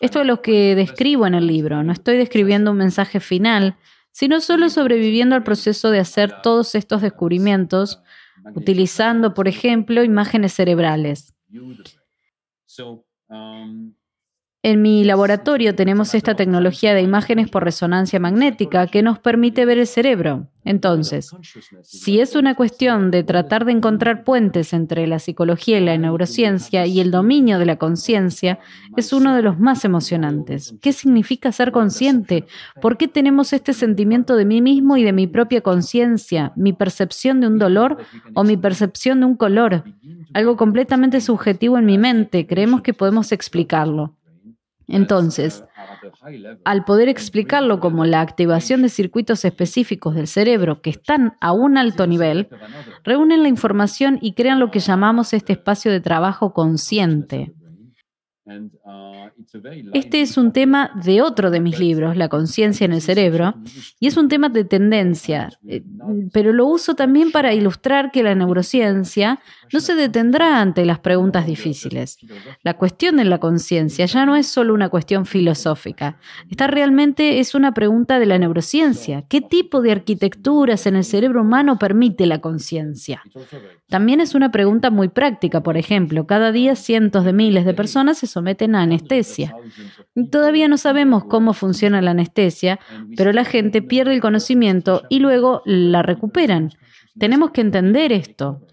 Esto 0.01 0.20
es 0.20 0.27
lo 0.27 0.40
que 0.40 0.75
describo 0.77 1.27
en 1.27 1.35
el 1.35 1.47
libro. 1.47 1.83
No 1.83 1.92
estoy 1.92 2.16
describiendo 2.16 2.70
un 2.70 2.77
mensaje 2.77 3.18
final, 3.18 3.77
sino 4.12 4.40
solo 4.40 4.70
sobreviviendo 4.70 5.35
al 5.35 5.42
proceso 5.42 5.90
de 5.90 5.99
hacer 5.99 6.42
todos 6.42 6.77
estos 6.77 7.03
descubrimientos, 7.03 8.01
utilizando, 8.55 9.35
por 9.35 9.49
ejemplo, 9.49 10.05
imágenes 10.05 10.53
cerebrales. 10.53 11.35
En 14.66 14.81
mi 14.81 15.05
laboratorio 15.05 15.74
tenemos 15.74 16.14
esta 16.14 16.37
tecnología 16.37 16.94
de 16.94 17.03
imágenes 17.03 17.50
por 17.50 17.64
resonancia 17.64 18.18
magnética 18.18 18.87
que 18.87 19.03
nos 19.03 19.18
permite 19.18 19.66
ver 19.66 19.77
el 19.77 19.87
cerebro. 19.87 20.48
Entonces, 20.64 21.37
si 21.83 22.18
es 22.18 22.35
una 22.35 22.55
cuestión 22.55 23.11
de 23.11 23.24
tratar 23.24 23.66
de 23.66 23.72
encontrar 23.72 24.24
puentes 24.24 24.72
entre 24.72 25.07
la 25.07 25.18
psicología 25.18 25.79
y 25.79 25.85
la 25.85 25.98
neurociencia 25.98 26.87
y 26.87 27.00
el 27.00 27.11
dominio 27.11 27.59
de 27.59 27.66
la 27.66 27.77
conciencia, 27.77 28.59
es 28.96 29.12
uno 29.12 29.37
de 29.37 29.42
los 29.42 29.59
más 29.59 29.85
emocionantes. 29.85 30.74
¿Qué 30.81 30.94
significa 30.94 31.53
ser 31.53 31.70
consciente? 31.70 32.46
¿Por 32.81 32.96
qué 32.96 33.07
tenemos 33.07 33.53
este 33.53 33.74
sentimiento 33.74 34.35
de 34.35 34.46
mí 34.46 34.62
mismo 34.62 34.96
y 34.96 35.03
de 35.03 35.12
mi 35.12 35.27
propia 35.27 35.61
conciencia, 35.61 36.53
mi 36.57 36.72
percepción 36.72 37.42
de 37.42 37.48
un 37.48 37.59
dolor 37.59 37.98
o 38.33 38.44
mi 38.44 38.57
percepción 38.57 39.20
de 39.20 39.27
un 39.27 39.37
color? 39.37 39.85
Algo 40.33 40.57
completamente 40.57 41.20
subjetivo 41.20 41.77
en 41.77 41.85
mi 41.85 41.98
mente. 41.98 42.46
Creemos 42.46 42.81
que 42.81 42.94
podemos 42.94 43.31
explicarlo. 43.31 44.14
Entonces, 44.87 45.64
al 46.64 46.85
poder 46.85 47.09
explicarlo 47.09 47.81
como 47.81 48.05
la 48.05 48.20
activación 48.20 48.83
de 48.83 48.88
circuitos 48.88 49.44
específicos 49.44 50.14
del 50.14 50.27
cerebro 50.27 50.83
que 50.83 50.90
están 50.90 51.35
a 51.40 51.53
un 51.53 51.79
alto 51.79 52.07
nivel, 52.07 52.49
reúnen 53.03 53.42
la 53.42 53.49
información 53.49 54.18
y 54.20 54.35
crean 54.35 54.61
lo 54.61 54.70
que 54.70 54.81
llamamos 54.81 55.33
este 55.33 55.55
espacio 55.55 55.90
de 55.90 56.01
trabajo 56.01 56.53
consciente. 56.53 57.53
Este 59.94 60.20
es 60.20 60.37
un 60.37 60.53
tema 60.53 60.90
de 61.03 61.23
otro 61.23 61.51
de 61.51 61.61
mis 61.61 61.79
libros, 61.79 62.16
La 62.16 62.29
conciencia 62.29 62.85
en 62.85 62.92
el 62.92 63.01
cerebro, 63.01 63.55
y 63.99 64.07
es 64.07 64.18
un 64.18 64.29
tema 64.29 64.51
de 64.51 64.64
tendencia, 64.64 65.49
eh, 65.66 65.83
pero 66.33 66.53
lo 66.53 66.66
uso 66.66 66.94
también 66.94 67.33
para 67.33 67.55
ilustrar 67.55 68.11
que 68.11 68.23
la 68.23 68.35
neurociencia 68.35 69.40
no 69.72 69.81
se 69.81 69.94
detendrá 69.94 70.61
ante 70.61 70.85
las 70.85 70.98
preguntas 70.98 71.46
difíciles. 71.46 72.18
La 72.62 72.74
cuestión 72.74 73.16
de 73.16 73.24
la 73.24 73.38
conciencia 73.38 74.07
ya 74.07 74.27
no 74.27 74.37
es 74.37 74.46
solo 74.46 74.74
una 74.74 74.88
cuestión 74.88 75.27
filosófica, 75.27 76.18
esta 76.50 76.66
realmente 76.66 77.40
es 77.40 77.55
una 77.55 77.72
pregunta 77.72 78.18
de 78.18 78.27
la 78.27 78.38
neurociencia. 78.38 79.24
¿Qué 79.29 79.40
tipo 79.40 79.81
de 79.81 79.92
arquitecturas 79.92 80.87
en 80.87 80.96
el 80.96 81.05
cerebro 81.05 81.42
humano 81.42 81.79
permite 81.79 82.27
la 82.27 82.40
conciencia? 82.40 83.22
También 83.88 84.20
es 84.20 84.35
una 84.35 84.50
pregunta 84.50 84.90
muy 84.90 85.09
práctica, 85.09 85.62
por 85.62 85.77
ejemplo, 85.77 86.27
cada 86.27 86.53
día 86.53 86.77
cientos 86.77 87.24
de 87.24 87.33
miles 87.33 87.64
de 87.64 87.74
personas 87.74 88.18
se 88.18 88.27
someten 88.27 88.74
a 88.74 88.83
anestesia. 88.83 89.55
Todavía 90.31 90.68
no 90.68 90.77
sabemos 90.77 91.24
cómo 91.24 91.53
funciona 91.53 92.03
la 92.03 92.12
anestesia, 92.12 92.79
pero 93.16 93.33
la 93.33 93.44
gente 93.44 93.83
pierde 93.83 94.14
el 94.14 94.20
conocimiento 94.20 95.03
y 95.09 95.18
luego 95.18 95.62
la 95.64 96.03
recuperan. 96.03 96.70
Tenemos 97.18 97.50
que 97.50 97.61
entender 97.61 98.12
esto. 98.12 98.66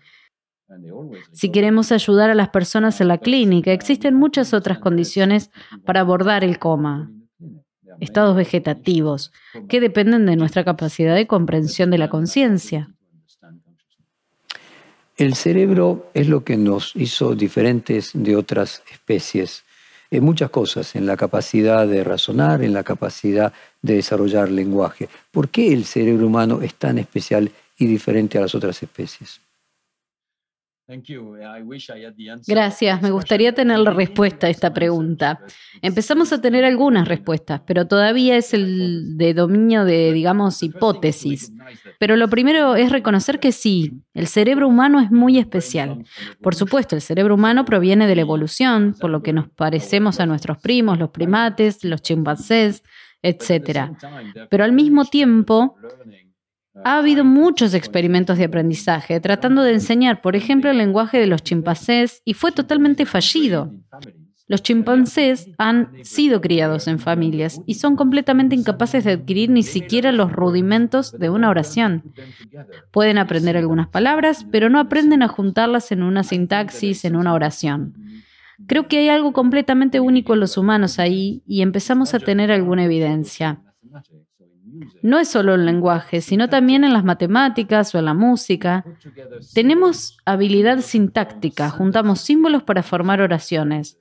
Si 1.32 1.52
queremos 1.52 1.92
ayudar 1.92 2.30
a 2.30 2.36
las 2.36 2.50
personas 2.50 3.02
en 3.02 3.08
la 3.08 3.18
clínica, 3.18 3.72
existen 3.72 4.16
muchas 4.16 4.54
otras 4.54 4.80
condiciones 4.80 5.52
para 5.86 6.02
abordar 6.02 6.44
el 6.44 6.60
coma. 6.60 7.12
Estados 8.00 8.36
vegetativos, 8.36 9.32
que 9.68 9.80
dependen 9.80 10.26
de 10.26 10.36
nuestra 10.36 10.64
capacidad 10.64 11.16
de 11.16 11.28
comprensión 11.28 11.92
de 11.92 11.98
la 11.98 12.10
conciencia. 12.10 12.90
El 15.18 15.36
cerebro 15.36 16.10
es 16.14 16.28
lo 16.28 16.44
que 16.44 16.58
nos 16.58 16.96
hizo 16.96 17.36
diferentes 17.36 18.12
de 18.14 18.36
otras 18.36 18.82
especies 18.92 19.64
en 20.10 20.24
muchas 20.24 20.50
cosas, 20.50 20.96
en 20.96 21.06
la 21.06 21.16
capacidad 21.16 21.88
de 21.88 22.04
razonar, 22.04 22.64
en 22.64 22.74
la 22.74 22.84
capacidad 22.84 23.54
de 23.82 23.96
desarrollar 23.96 24.50
lenguaje. 24.50 25.10
¿Por 25.32 25.50
qué 25.50 25.72
el 25.74 25.86
cerebro 25.86 26.28
humano 26.28 26.62
es 26.62 26.74
tan 26.76 26.98
especial 26.98 27.52
y 27.78 27.86
diferente 27.86 28.38
a 28.38 28.42
las 28.42 28.56
otras 28.56 28.82
especies? 28.82 29.42
Gracias, 32.48 33.02
me 33.02 33.12
gustaría 33.12 33.54
tener 33.54 33.80
la 33.80 33.92
respuesta 33.92 34.48
a 34.48 34.50
esta 34.50 34.74
pregunta. 34.74 35.40
Empezamos 35.82 36.34
a 36.34 36.42
tener 36.42 36.66
algunas 36.66 37.08
respuestas, 37.08 37.62
pero 37.66 37.88
todavía 37.88 38.36
es 38.36 38.54
el 38.54 39.18
de 39.18 39.34
dominio 39.34 39.86
de, 39.86 40.12
digamos, 40.12 40.62
hipótesis. 40.64 41.54
Pero 42.00 42.16
lo 42.16 42.30
primero 42.30 42.76
es 42.76 42.92
reconocer 42.92 43.40
que 43.40 43.52
sí, 43.52 44.02
el 44.14 44.28
cerebro 44.28 44.68
humano 44.68 45.00
es 45.00 45.12
muy 45.12 45.38
especial. 45.38 46.04
Por 46.42 46.56
supuesto, 46.56 46.96
el 46.96 47.02
cerebro 47.02 47.36
humano 47.36 47.64
proviene 47.64 48.08
de 48.08 48.16
la 48.16 48.22
evolución, 48.22 48.96
por 49.00 49.10
lo 49.10 49.22
que 49.22 49.34
nos 49.34 49.50
parecemos 49.50 50.20
a 50.20 50.26
nuestros 50.26 50.58
primos, 50.58 51.00
los 51.00 51.12
primates, 51.12 51.84
los 51.84 52.02
chimpancés, 52.02 52.84
etc. 53.22 53.92
Pero 54.50 54.64
al 54.64 54.74
mismo 54.74 55.06
tiempo, 55.06 55.76
ha 56.84 56.98
habido 56.98 57.24
muchos 57.24 57.74
experimentos 57.74 58.38
de 58.38 58.46
aprendizaje 58.46 59.20
tratando 59.20 59.64
de 59.64 59.74
enseñar, 59.74 60.22
por 60.22 60.36
ejemplo, 60.36 60.72
el 60.72 60.78
lenguaje 60.78 61.20
de 61.20 61.28
los 61.28 61.44
chimpancés 61.44 62.22
y 62.26 62.34
fue 62.34 62.52
totalmente 62.52 63.06
fallido. 63.06 63.72
Los 64.48 64.64
chimpancés 64.64 65.50
han 65.58 65.92
sido 66.04 66.42
criados 66.42 66.88
en 66.88 67.00
familias 67.00 67.62
y 67.66 67.76
son 67.76 67.96
completamente 67.96 68.54
incapaces 68.54 69.06
de 69.06 69.14
adquirir 69.14 69.50
ni 69.50 69.64
siquiera 69.64 70.12
los 70.12 70.32
rudimentos 70.32 71.18
de 71.18 71.30
una 71.30 71.50
oración. 71.50 72.14
Pueden 72.92 73.18
aprender 73.18 73.56
algunas 73.56 73.88
palabras, 73.88 74.46
pero 74.52 74.70
no 74.70 74.80
aprenden 74.80 75.24
a 75.24 75.30
juntarlas 75.30 75.94
en 75.94 76.04
una 76.04 76.24
sintaxis, 76.24 77.06
en 77.06 77.16
una 77.16 77.34
oración. 77.34 77.96
Creo 78.68 78.90
que 78.90 78.98
hay 78.98 79.10
algo 79.10 79.32
completamente 79.32 80.02
único 80.02 80.34
en 80.34 80.42
los 80.42 80.58
humanos 80.58 81.00
ahí 81.00 81.44
y 81.48 81.62
empezamos 81.62 82.14
a 82.14 82.20
tener 82.20 82.52
alguna 82.52 82.84
evidencia. 82.84 83.62
No 85.02 85.20
es 85.20 85.28
solo 85.28 85.56
el 85.56 85.66
lenguaje, 85.66 86.22
sino 86.22 86.50
también 86.50 86.84
en 86.84 86.94
las 86.94 87.04
matemáticas 87.04 87.94
o 87.94 88.00
en 88.00 88.06
la 88.06 88.14
música. 88.14 88.86
Tenemos 89.54 90.18
habilidad 90.26 90.80
sintáctica, 90.80 91.70
juntamos 91.70 92.22
símbolos 92.22 92.64
para 92.64 92.84
formar 92.84 93.22
oraciones. 93.22 93.98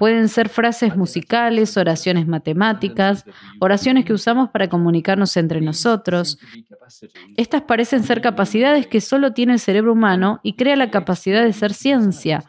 Pueden 0.00 0.30
ser 0.30 0.48
frases 0.48 0.96
musicales, 0.96 1.76
oraciones 1.76 2.26
matemáticas, 2.26 3.26
oraciones 3.60 4.06
que 4.06 4.14
usamos 4.14 4.48
para 4.48 4.70
comunicarnos 4.70 5.36
entre 5.36 5.60
nosotros. 5.60 6.38
Estas 7.36 7.60
parecen 7.64 8.02
ser 8.02 8.22
capacidades 8.22 8.86
que 8.86 9.02
solo 9.02 9.34
tiene 9.34 9.52
el 9.52 9.60
cerebro 9.60 9.92
humano 9.92 10.40
y 10.42 10.54
crea 10.54 10.74
la 10.76 10.90
capacidad 10.90 11.44
de 11.44 11.52
ser 11.52 11.74
ciencia. 11.74 12.42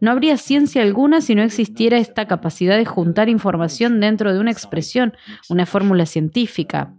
No 0.00 0.12
habría 0.12 0.38
ciencia 0.38 0.80
alguna 0.80 1.20
si 1.20 1.34
no 1.34 1.42
existiera 1.42 1.98
esta 1.98 2.26
capacidad 2.26 2.78
de 2.78 2.86
juntar 2.86 3.28
información 3.28 4.00
dentro 4.00 4.32
de 4.32 4.40
una 4.40 4.50
expresión, 4.50 5.12
una 5.50 5.66
fórmula 5.66 6.06
científica. 6.06 6.94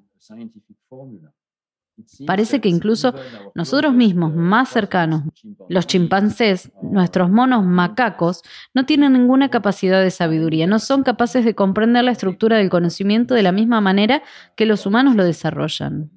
Parece 2.28 2.60
que 2.60 2.70
incluso 2.70 3.14
nosotros 3.54 3.94
mismos, 3.94 4.34
más 4.34 4.70
cercanos, 4.70 5.24
los 5.70 5.88
chimpancés, 5.88 6.72
nuestros 6.82 7.30
monos 7.30 7.66
macacos, 7.66 8.42
no 8.74 8.86
tienen 8.86 9.14
ninguna 9.14 9.50
capacidad 9.50 10.02
de 10.02 10.12
sabiduría, 10.12 10.68
no 10.68 10.80
son 10.80 11.04
capaces 11.04 11.46
de 11.46 11.56
comprender 11.56 12.04
la 12.04 12.12
estructura 12.12 12.58
del 12.58 12.70
conocimiento 12.70 13.34
de 13.34 13.44
la 13.44 13.52
misma 13.52 13.80
manera 13.82 14.24
que 14.56 14.66
los 14.66 14.86
humanos 14.86 15.16
lo 15.16 15.24
desarrollan. 15.24 16.12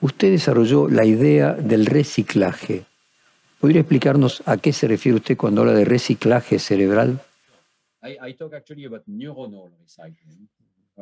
Usted 0.00 0.30
desarrolló 0.30 0.88
la 0.88 1.04
idea 1.04 1.52
del 1.52 1.86
reciclaje. 1.86 2.84
¿Podría 3.60 3.80
explicarnos 3.82 4.42
a 4.46 4.56
qué 4.56 4.72
se 4.72 4.88
refiere 4.88 5.16
usted 5.16 5.36
cuando 5.36 5.60
habla 5.60 5.74
de 5.74 5.84
reciclaje 5.84 6.58
cerebral? 6.58 7.20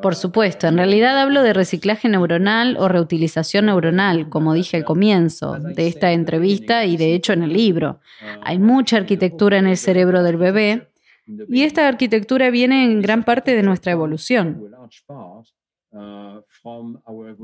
Por 0.02 0.14
supuesto, 0.14 0.66
en 0.66 0.76
realidad 0.76 1.18
hablo 1.18 1.42
de 1.42 1.52
reciclaje 1.52 2.08
neuronal 2.08 2.76
o 2.78 2.88
reutilización 2.88 3.66
neuronal, 3.66 4.28
como 4.28 4.54
dije 4.54 4.78
al 4.78 4.84
comienzo 4.84 5.58
de 5.58 5.86
esta 5.86 6.12
entrevista 6.12 6.84
y 6.84 6.96
de 6.96 7.14
hecho 7.14 7.32
en 7.32 7.42
el 7.42 7.52
libro. 7.52 8.00
Hay 8.42 8.58
mucha 8.58 8.96
arquitectura 8.96 9.58
en 9.58 9.66
el 9.66 9.76
cerebro 9.76 10.22
del 10.22 10.36
bebé 10.36 10.88
y 11.26 11.62
esta 11.62 11.86
arquitectura 11.86 12.50
viene 12.50 12.84
en 12.84 13.02
gran 13.02 13.24
parte 13.24 13.54
de 13.54 13.62
nuestra 13.62 13.92
evolución. 13.92 14.62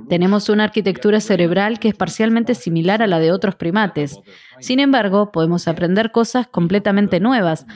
Tenemos 0.09 0.49
una 0.49 0.65
arquitectura 0.65 1.21
cerebral 1.21 1.79
que 1.81 1.89
es 1.89 1.95
parcialmente 1.95 2.55
similar 2.55 3.03
a 3.03 3.07
la 3.07 3.19
de 3.19 3.33
otros 3.33 3.57
primates. 3.57 4.21
Sin 4.61 4.79
embargo, 4.79 5.33
podemos 5.33 5.67
aprender 5.69 6.13
cosas 6.13 6.47
completamente 6.47 7.19
nuevas. 7.19 7.67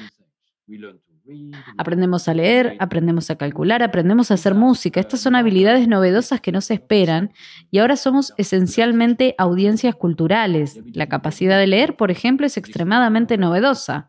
Aprendemos 1.76 2.28
a 2.28 2.34
leer, 2.34 2.76
aprendemos 2.78 3.30
a 3.30 3.36
calcular, 3.36 3.82
aprendemos 3.82 4.30
a 4.30 4.34
hacer 4.34 4.54
música. 4.54 5.00
Estas 5.00 5.20
son 5.20 5.34
habilidades 5.34 5.88
novedosas 5.88 6.40
que 6.40 6.52
no 6.52 6.60
se 6.60 6.74
esperan 6.74 7.32
y 7.70 7.78
ahora 7.78 7.96
somos 7.96 8.32
esencialmente 8.36 9.34
audiencias 9.38 9.94
culturales. 9.94 10.80
La 10.92 11.08
capacidad 11.08 11.58
de 11.58 11.66
leer, 11.66 11.96
por 11.96 12.10
ejemplo, 12.10 12.46
es 12.46 12.56
extremadamente 12.56 13.38
novedosa. 13.38 14.08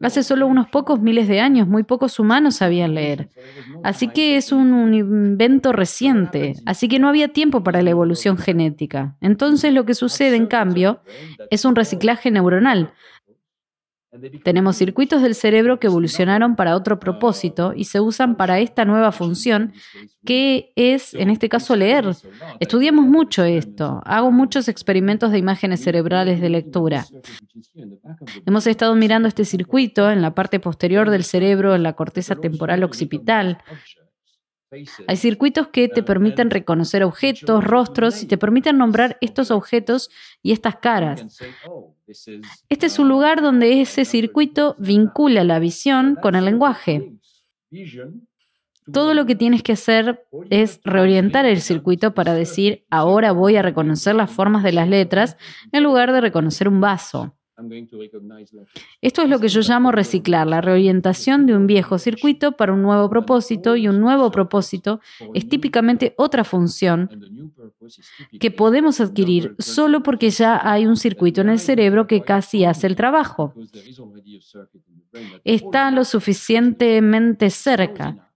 Hace 0.00 0.22
solo 0.22 0.46
unos 0.46 0.68
pocos 0.68 1.00
miles 1.00 1.28
de 1.28 1.40
años, 1.40 1.66
muy 1.68 1.82
pocos 1.82 2.18
humanos 2.18 2.56
sabían 2.56 2.94
leer. 2.94 3.30
Así 3.82 4.08
que 4.08 4.36
es 4.36 4.52
un 4.52 4.94
invento 4.94 5.72
reciente. 5.72 6.54
Así 6.64 6.88
que 6.88 6.98
no 6.98 7.08
había 7.08 7.28
tiempo 7.28 7.62
para 7.62 7.82
la 7.82 7.90
evolución 7.90 8.38
genética. 8.38 9.16
Entonces 9.20 9.72
lo 9.72 9.84
que 9.84 9.94
sucede, 9.94 10.36
en 10.36 10.46
cambio, 10.46 11.00
es 11.50 11.64
un 11.64 11.74
reciclaje 11.74 12.30
neuronal. 12.30 12.92
Tenemos 14.44 14.76
circuitos 14.76 15.22
del 15.22 15.34
cerebro 15.34 15.80
que 15.80 15.88
evolucionaron 15.88 16.56
para 16.56 16.76
otro 16.76 17.00
propósito 17.00 17.72
y 17.74 17.84
se 17.84 18.00
usan 18.00 18.36
para 18.36 18.60
esta 18.60 18.84
nueva 18.84 19.12
función, 19.12 19.72
que 20.24 20.72
es, 20.76 21.14
en 21.14 21.30
este 21.30 21.48
caso, 21.48 21.74
leer. 21.74 22.06
Estudiamos 22.60 23.06
mucho 23.06 23.44
esto. 23.44 24.02
Hago 24.04 24.30
muchos 24.30 24.68
experimentos 24.68 25.32
de 25.32 25.38
imágenes 25.38 25.82
cerebrales 25.82 26.40
de 26.40 26.48
lectura. 26.48 27.06
Hemos 28.46 28.66
estado 28.66 28.94
mirando 28.94 29.28
este 29.28 29.44
circuito 29.44 30.10
en 30.10 30.22
la 30.22 30.34
parte 30.34 30.60
posterior 30.60 31.10
del 31.10 31.24
cerebro, 31.24 31.74
en 31.74 31.82
la 31.82 31.94
corteza 31.94 32.36
temporal 32.36 32.84
occipital. 32.84 33.58
Hay 35.06 35.16
circuitos 35.16 35.68
que 35.68 35.88
te 35.88 36.02
permiten 36.02 36.50
reconocer 36.50 37.04
objetos, 37.04 37.62
rostros 37.64 38.22
y 38.22 38.26
te 38.26 38.38
permiten 38.38 38.78
nombrar 38.78 39.18
estos 39.20 39.50
objetos 39.50 40.10
y 40.42 40.52
estas 40.52 40.76
caras. 40.76 41.24
Este 42.68 42.86
es 42.86 42.98
un 42.98 43.08
lugar 43.08 43.42
donde 43.42 43.80
ese 43.80 44.04
circuito 44.04 44.76
vincula 44.78 45.44
la 45.44 45.58
visión 45.58 46.16
con 46.20 46.34
el 46.34 46.44
lenguaje. 46.44 47.12
Todo 48.92 49.14
lo 49.14 49.24
que 49.24 49.34
tienes 49.34 49.62
que 49.62 49.72
hacer 49.72 50.26
es 50.50 50.80
reorientar 50.84 51.46
el 51.46 51.60
circuito 51.60 52.12
para 52.12 52.34
decir, 52.34 52.84
ahora 52.90 53.32
voy 53.32 53.56
a 53.56 53.62
reconocer 53.62 54.14
las 54.14 54.30
formas 54.30 54.62
de 54.62 54.72
las 54.72 54.88
letras 54.88 55.36
en 55.72 55.82
lugar 55.82 56.12
de 56.12 56.20
reconocer 56.20 56.68
un 56.68 56.80
vaso. 56.80 57.34
Esto 59.00 59.22
es 59.22 59.28
lo 59.28 59.38
que 59.38 59.48
yo 59.48 59.60
llamo 59.60 59.92
reciclar, 59.92 60.46
la 60.46 60.60
reorientación 60.60 61.46
de 61.46 61.56
un 61.56 61.66
viejo 61.66 61.98
circuito 61.98 62.52
para 62.52 62.72
un 62.72 62.82
nuevo 62.82 63.08
propósito 63.08 63.76
y 63.76 63.86
un 63.86 64.00
nuevo 64.00 64.30
propósito 64.30 65.00
es 65.34 65.48
típicamente 65.48 66.14
otra 66.16 66.42
función 66.44 67.08
que 68.40 68.50
podemos 68.50 69.00
adquirir 69.00 69.54
solo 69.58 70.02
porque 70.02 70.30
ya 70.30 70.60
hay 70.68 70.86
un 70.86 70.96
circuito 70.96 71.42
en 71.42 71.48
el 71.48 71.58
cerebro 71.58 72.06
que 72.06 72.22
casi 72.22 72.64
hace 72.64 72.86
el 72.86 72.96
trabajo. 72.96 73.54
Está 75.44 75.90
lo 75.90 76.04
suficientemente 76.04 77.50
cerca. 77.50 78.32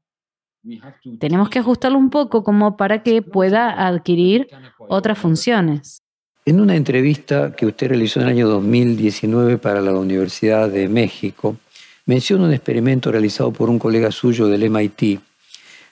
Tenemos 1.18 1.48
que 1.48 1.58
ajustarlo 1.58 1.98
un 1.98 2.10
poco 2.10 2.44
como 2.44 2.76
para 2.76 3.02
que 3.02 3.22
pueda 3.22 3.86
adquirir 3.86 4.48
otras 4.78 5.18
funciones. 5.18 6.02
En 6.48 6.60
una 6.60 6.76
entrevista 6.76 7.52
que 7.54 7.66
usted 7.66 7.88
realizó 7.88 8.20
en 8.20 8.26
el 8.26 8.32
año 8.32 8.48
2019 8.48 9.58
para 9.58 9.82
la 9.82 9.92
Universidad 9.92 10.70
de 10.70 10.88
México, 10.88 11.58
menciona 12.06 12.44
un 12.44 12.54
experimento 12.54 13.12
realizado 13.12 13.52
por 13.52 13.68
un 13.68 13.78
colega 13.78 14.10
suyo 14.10 14.46
del 14.46 14.70
MIT 14.70 15.20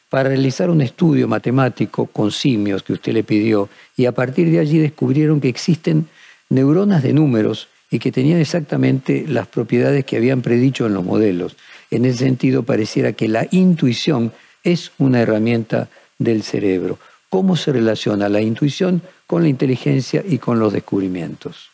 para 0.09 0.31
realizar 0.31 0.71
un 0.71 0.81
estudio 0.81 1.29
matemático 1.29 2.07
con 2.07 2.31
simios 2.31 2.83
que 2.83 2.95
usted 2.95 3.13
le 3.13 3.23
pidió 3.23 3.69
y 3.99 4.07
a 4.07 4.13
partir 4.13 4.51
de 4.51 4.59
allí 4.59 4.79
descubrieron 4.79 5.43
que 5.43 5.51
existen 5.51 6.09
neuronas 6.49 7.03
de 7.03 7.13
números 7.13 7.69
y 7.91 7.99
que 7.99 8.11
tenían 8.11 8.41
exactamente 8.41 9.27
las 9.29 9.49
propiedades 9.49 10.07
que 10.07 10.17
habían 10.17 10.41
predicho 10.41 10.87
en 10.87 10.95
los 10.95 11.05
modelos. 11.05 11.55
En 11.91 12.07
ese 12.07 12.21
sentido, 12.21 12.63
pareciera 12.63 13.13
que 13.13 13.29
la 13.29 13.47
intuición 13.51 14.33
es 14.65 14.91
una 14.97 15.21
herramienta 15.21 15.91
del 16.19 16.43
cerebro. 16.43 16.99
¿Cómo 17.29 17.57
se 17.57 17.73
relaciona 17.73 18.31
la 18.31 18.41
intuición 18.41 19.03
con 19.27 19.43
la 19.43 19.49
inteligencia 19.49 20.23
y 20.27 20.39
con 20.39 20.59
los 20.59 20.73
descubrimientos? 20.73 21.71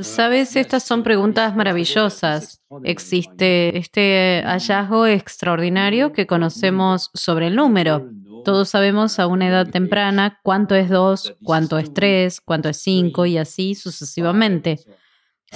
Sabes, 0.00 0.56
estas 0.56 0.82
son 0.82 1.02
preguntas 1.02 1.56
maravillosas. 1.56 2.60
Existe 2.84 3.78
este 3.78 4.42
hallazgo 4.44 5.06
extraordinario 5.06 6.12
que 6.12 6.26
conocemos 6.26 7.10
sobre 7.14 7.46
el 7.46 7.56
número. 7.56 8.10
Todos 8.44 8.68
sabemos 8.68 9.18
a 9.18 9.26
una 9.26 9.48
edad 9.48 9.68
temprana 9.68 10.38
cuánto 10.42 10.74
es 10.74 10.90
2, 10.90 11.36
cuánto 11.42 11.78
es 11.78 11.94
3, 11.94 12.40
cuánto 12.42 12.68
es 12.68 12.76
5 12.78 13.26
y 13.26 13.38
así 13.38 13.74
sucesivamente. 13.74 14.80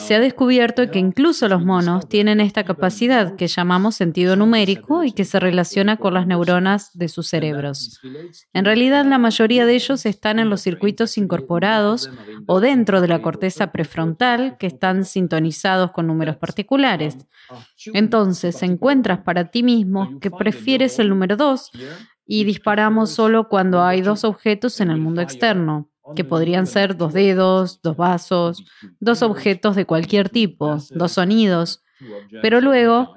Se 0.07 0.15
ha 0.15 0.21
descubierto 0.21 0.91
que 0.91 0.99
incluso 0.99 1.47
los 1.49 1.65
monos 1.65 2.09
tienen 2.09 2.41
esta 2.41 2.65
capacidad 2.65 3.37
que 3.37 3.47
llamamos 3.47 3.95
sentido 3.95 4.35
numérico 4.35 5.05
y 5.05 5.13
que 5.13 5.25
se 5.25 5.39
relaciona 5.39 5.99
con 5.99 6.15
las 6.15 6.27
neuronas 6.27 6.91
de 6.95 7.09
sus 7.09 7.29
cerebros. 7.29 8.01
En 8.53 8.65
realidad, 8.65 9.05
la 9.05 9.19
mayoría 9.19 9.67
de 9.67 9.75
ellos 9.75 10.07
están 10.07 10.39
en 10.39 10.49
los 10.49 10.63
circuitos 10.63 11.17
incorporados 11.17 12.11
o 12.47 12.61
dentro 12.61 13.01
de 13.01 13.09
la 13.09 13.23
corteza 13.23 13.73
prefrontal 13.73 14.57
que 14.59 14.67
están 14.67 15.05
sintonizados 15.05 15.93
con 15.93 16.07
números 16.07 16.37
particulares. 16.37 17.17
Entonces, 17.93 18.63
encuentras 18.63 19.21
para 19.21 19.51
ti 19.51 19.63
mismo 19.63 20.19
que 20.19 20.31
prefieres 20.31 20.99
el 20.99 21.11
número 21.11 21.37
2 21.37 21.71
y 22.27 22.45
disparamos 22.45 23.11
solo 23.11 23.49
cuando 23.49 23.83
hay 23.83 24.01
dos 24.01 24.25
objetos 24.25 24.81
en 24.81 24.91
el 24.91 24.99
mundo 24.99 25.21
externo 25.21 25.91
que 26.15 26.25
podrían 26.25 26.67
ser 26.67 26.97
dos 26.97 27.13
dedos, 27.13 27.81
dos 27.83 27.97
vasos, 27.97 28.65
dos 29.01 29.23
objetos 29.23 29.77
de 29.77 29.87
cualquier 29.87 30.29
tipo, 30.29 30.79
dos 30.91 31.13
sonidos. 31.13 31.83
Pero 32.43 32.61
luego, 32.61 33.15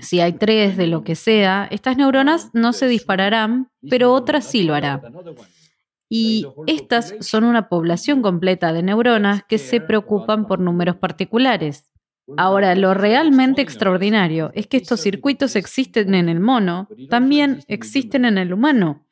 si 0.00 0.20
hay 0.20 0.32
tres 0.32 0.76
de 0.76 0.86
lo 0.86 1.04
que 1.04 1.14
sea, 1.14 1.68
estas 1.70 1.96
neuronas 1.96 2.50
no 2.54 2.72
se 2.72 2.88
dispararán, 2.88 3.70
pero 3.88 4.12
otras 4.12 4.44
sí 4.44 4.62
lo 4.62 4.74
hará. 4.74 5.02
Y 6.08 6.46
estas 6.66 7.14
son 7.20 7.44
una 7.44 7.68
población 7.68 8.22
completa 8.22 8.72
de 8.72 8.82
neuronas 8.82 9.42
que 9.48 9.58
se 9.58 9.80
preocupan 9.80 10.46
por 10.46 10.60
números 10.60 10.96
particulares. 10.96 11.90
Ahora, 12.36 12.74
lo 12.74 12.94
realmente 12.94 13.62
extraordinario 13.62 14.50
es 14.54 14.66
que 14.66 14.78
estos 14.78 15.00
circuitos 15.00 15.54
existen 15.54 16.14
en 16.14 16.28
el 16.28 16.40
mono, 16.40 16.88
también 17.08 17.60
existen 17.68 18.24
en 18.24 18.38
el 18.38 18.52
humano. 18.52 19.05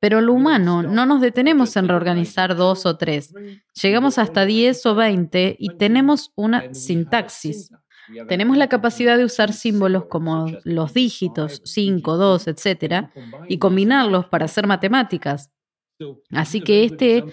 Pero 0.00 0.20
lo 0.20 0.32
humano, 0.32 0.82
no 0.82 1.06
nos 1.06 1.20
detenemos 1.20 1.76
en 1.76 1.88
reorganizar 1.88 2.56
dos 2.56 2.86
o 2.86 2.96
tres. 2.96 3.32
Llegamos 3.80 4.18
hasta 4.18 4.44
10 4.44 4.86
o 4.86 4.94
20 4.94 5.56
y 5.58 5.68
tenemos 5.76 6.32
una 6.36 6.72
sintaxis. 6.74 7.70
Tenemos 8.28 8.56
la 8.56 8.68
capacidad 8.68 9.16
de 9.16 9.24
usar 9.24 9.52
símbolos 9.52 10.06
como 10.06 10.46
los 10.64 10.92
dígitos, 10.92 11.62
5, 11.64 12.16
2, 12.16 12.48
etc., 12.48 13.06
y 13.48 13.58
combinarlos 13.58 14.26
para 14.26 14.44
hacer 14.44 14.66
matemáticas. 14.66 15.50
Así 16.30 16.60
que 16.60 16.84
este 16.84 17.24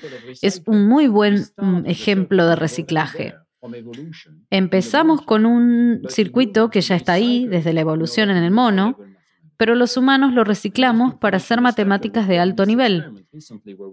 es 0.42 0.64
un 0.66 0.88
muy 0.88 1.08
buen 1.08 1.46
mm, 1.58 1.86
ejemplo 1.86 2.48
de 2.48 2.56
reciclaje. 2.56 3.34
Empezamos 4.50 5.22
con 5.22 5.46
un 5.46 6.02
circuito 6.10 6.70
que 6.70 6.82
ya 6.82 6.96
está 6.96 7.14
ahí 7.14 7.48
desde 7.48 7.74
la 7.74 7.82
evolución 7.82 8.30
en 8.30 8.38
el 8.38 8.52
mono, 8.52 8.98
pero 9.62 9.76
los 9.76 9.96
humanos 9.96 10.34
lo 10.34 10.44
reciclamos 10.44 11.14
para 11.14 11.38
hacer 11.38 11.62
matemáticas 11.62 12.28
de 12.28 12.40
alto 12.40 12.66
nivel. 12.66 13.28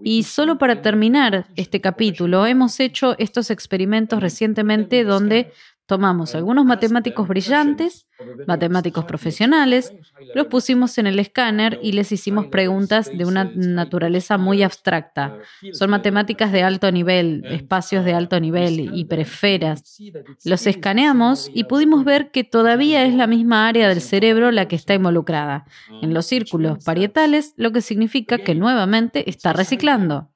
Y 0.03 0.23
solo 0.23 0.57
para 0.57 0.81
terminar 0.81 1.45
este 1.55 1.79
capítulo, 1.79 2.47
hemos 2.47 2.79
hecho 2.79 3.15
estos 3.19 3.51
experimentos 3.51 4.19
recientemente 4.19 5.03
donde 5.03 5.51
Tomamos 5.89 6.35
algunos 6.35 6.65
matemáticos 6.65 7.27
brillantes, 7.27 8.07
matemáticos 8.45 9.05
profesionales, 9.05 9.91
los 10.35 10.45
pusimos 10.45 10.99
en 10.99 11.07
el 11.07 11.17
escáner 11.17 11.79
y 11.81 11.93
les 11.93 12.11
hicimos 12.11 12.45
preguntas 12.45 13.09
de 13.11 13.25
una 13.25 13.45
naturaleza 13.55 14.37
muy 14.37 14.61
abstracta. 14.61 15.39
Son 15.73 15.89
matemáticas 15.89 16.51
de 16.51 16.61
alto 16.61 16.91
nivel, 16.91 17.43
espacios 17.45 18.05
de 18.05 18.13
alto 18.13 18.39
nivel, 18.39 18.95
hiperesferas. 18.95 19.97
Los 20.45 20.67
escaneamos 20.67 21.49
y 21.55 21.63
pudimos 21.63 22.05
ver 22.05 22.29
que 22.29 22.43
todavía 22.43 23.03
es 23.03 23.15
la 23.15 23.25
misma 23.25 23.67
área 23.67 23.89
del 23.89 24.01
cerebro 24.01 24.51
la 24.51 24.67
que 24.67 24.75
está 24.75 24.93
involucrada, 24.93 25.65
en 26.03 26.13
los 26.13 26.27
círculos 26.27 26.83
parietales, 26.83 27.55
lo 27.57 27.71
que 27.71 27.81
significa 27.81 28.37
que 28.37 28.53
nuevamente 28.53 29.27
está 29.27 29.53
reciclando. 29.53 30.29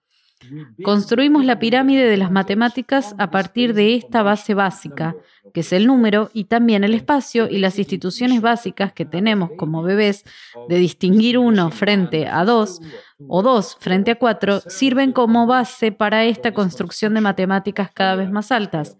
Construimos 0.84 1.46
la 1.46 1.60
pirámide 1.60 2.06
de 2.06 2.18
las 2.18 2.32
matemáticas 2.32 3.16
a 3.18 3.32
partir 3.32 3.74
de 3.74 3.96
esta 3.96 4.24
base 4.24 4.54
básica, 4.54 5.16
que 5.54 5.62
es 5.62 5.74
el 5.74 5.88
número, 5.88 6.30
y 6.34 6.46
también 6.46 6.84
el 6.84 6.94
espacio 6.94 7.50
y 7.50 7.60
las 7.60 7.80
instituciones 7.80 8.42
básicas 8.42 8.94
que 8.94 9.06
tenemos 9.06 9.52
como 9.58 9.84
bebés 9.84 10.24
de 10.70 10.78
distinguir 10.78 11.38
uno 11.38 11.72
frente 11.72 12.28
a 12.28 12.44
dos 12.46 12.82
o 13.28 13.42
dos 13.42 13.78
frente 13.80 14.12
a 14.12 14.20
cuatro, 14.20 14.62
sirven 14.62 15.12
como 15.12 15.48
base 15.48 15.92
para 15.92 16.26
esta 16.26 16.54
construcción 16.54 17.14
de 17.14 17.22
matemáticas 17.22 17.92
cada 17.94 18.16
vez 18.16 18.32
más 18.32 18.52
altas. 18.52 18.98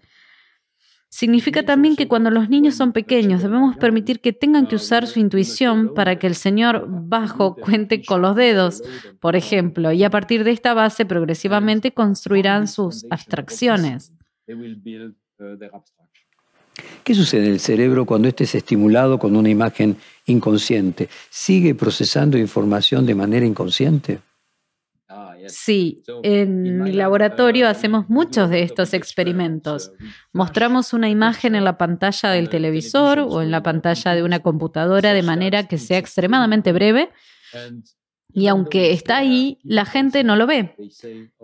Significa 1.14 1.62
también 1.62 1.96
que 1.96 2.08
cuando 2.08 2.32
los 2.32 2.50
niños 2.50 2.74
son 2.74 2.92
pequeños 2.92 3.44
debemos 3.44 3.78
permitir 3.78 4.20
que 4.20 4.34
tengan 4.34 4.66
que 4.66 4.78
usar 4.78 5.06
su 5.06 5.20
intuición 5.20 5.94
para 5.94 6.18
que 6.18 6.26
el 6.26 6.34
Señor 6.34 6.88
bajo 6.90 7.56
cuente 7.56 8.02
con 8.02 8.24
los 8.24 8.36
dedos, 8.36 8.82
por 9.20 9.36
ejemplo, 9.36 9.92
y 9.92 10.04
a 10.04 10.10
partir 10.10 10.44
de 10.44 10.50
esta 10.50 10.74
base 10.74 11.06
progresivamente 11.06 11.92
construirán 11.92 12.68
sus 12.68 13.06
abstracciones. 13.12 14.12
¿Qué 17.04 17.14
sucede 17.14 17.46
en 17.46 17.52
el 17.52 17.60
cerebro 17.60 18.08
cuando 18.08 18.28
éste 18.28 18.46
es 18.46 18.56
estimulado 18.56 19.20
con 19.20 19.36
una 19.36 19.50
imagen 19.50 19.98
inconsciente? 20.26 21.10
¿Sigue 21.30 21.76
procesando 21.76 22.40
información 22.40 23.06
de 23.06 23.14
manera 23.14 23.46
inconsciente? 23.46 24.20
Sí, 25.48 26.04
en 26.24 26.82
mi 26.82 26.92
laboratorio 26.92 27.68
hacemos 27.68 28.10
muchos 28.10 28.50
de 28.50 28.64
estos 28.64 28.94
experimentos. 28.94 29.92
Mostramos 30.32 30.94
una 30.94 31.10
imagen 31.10 31.56
en 31.56 31.64
la 31.64 31.78
pantalla 31.78 32.30
del 32.30 32.50
televisor 32.50 33.20
o 33.20 33.42
en 33.42 33.52
la 33.52 33.64
pantalla 33.64 34.16
de 34.16 34.24
una 34.24 34.40
computadora 34.40 35.14
de 35.14 35.24
manera 35.24 35.68
que 35.68 35.78
sea 35.78 35.98
extremadamente 35.98 36.72
breve 36.72 37.12
y 38.34 38.48
aunque 38.48 38.92
está 38.94 39.18
ahí, 39.18 39.60
la 39.64 39.86
gente 39.86 40.24
no 40.24 40.36
lo 40.36 40.48
ve. 40.48 40.76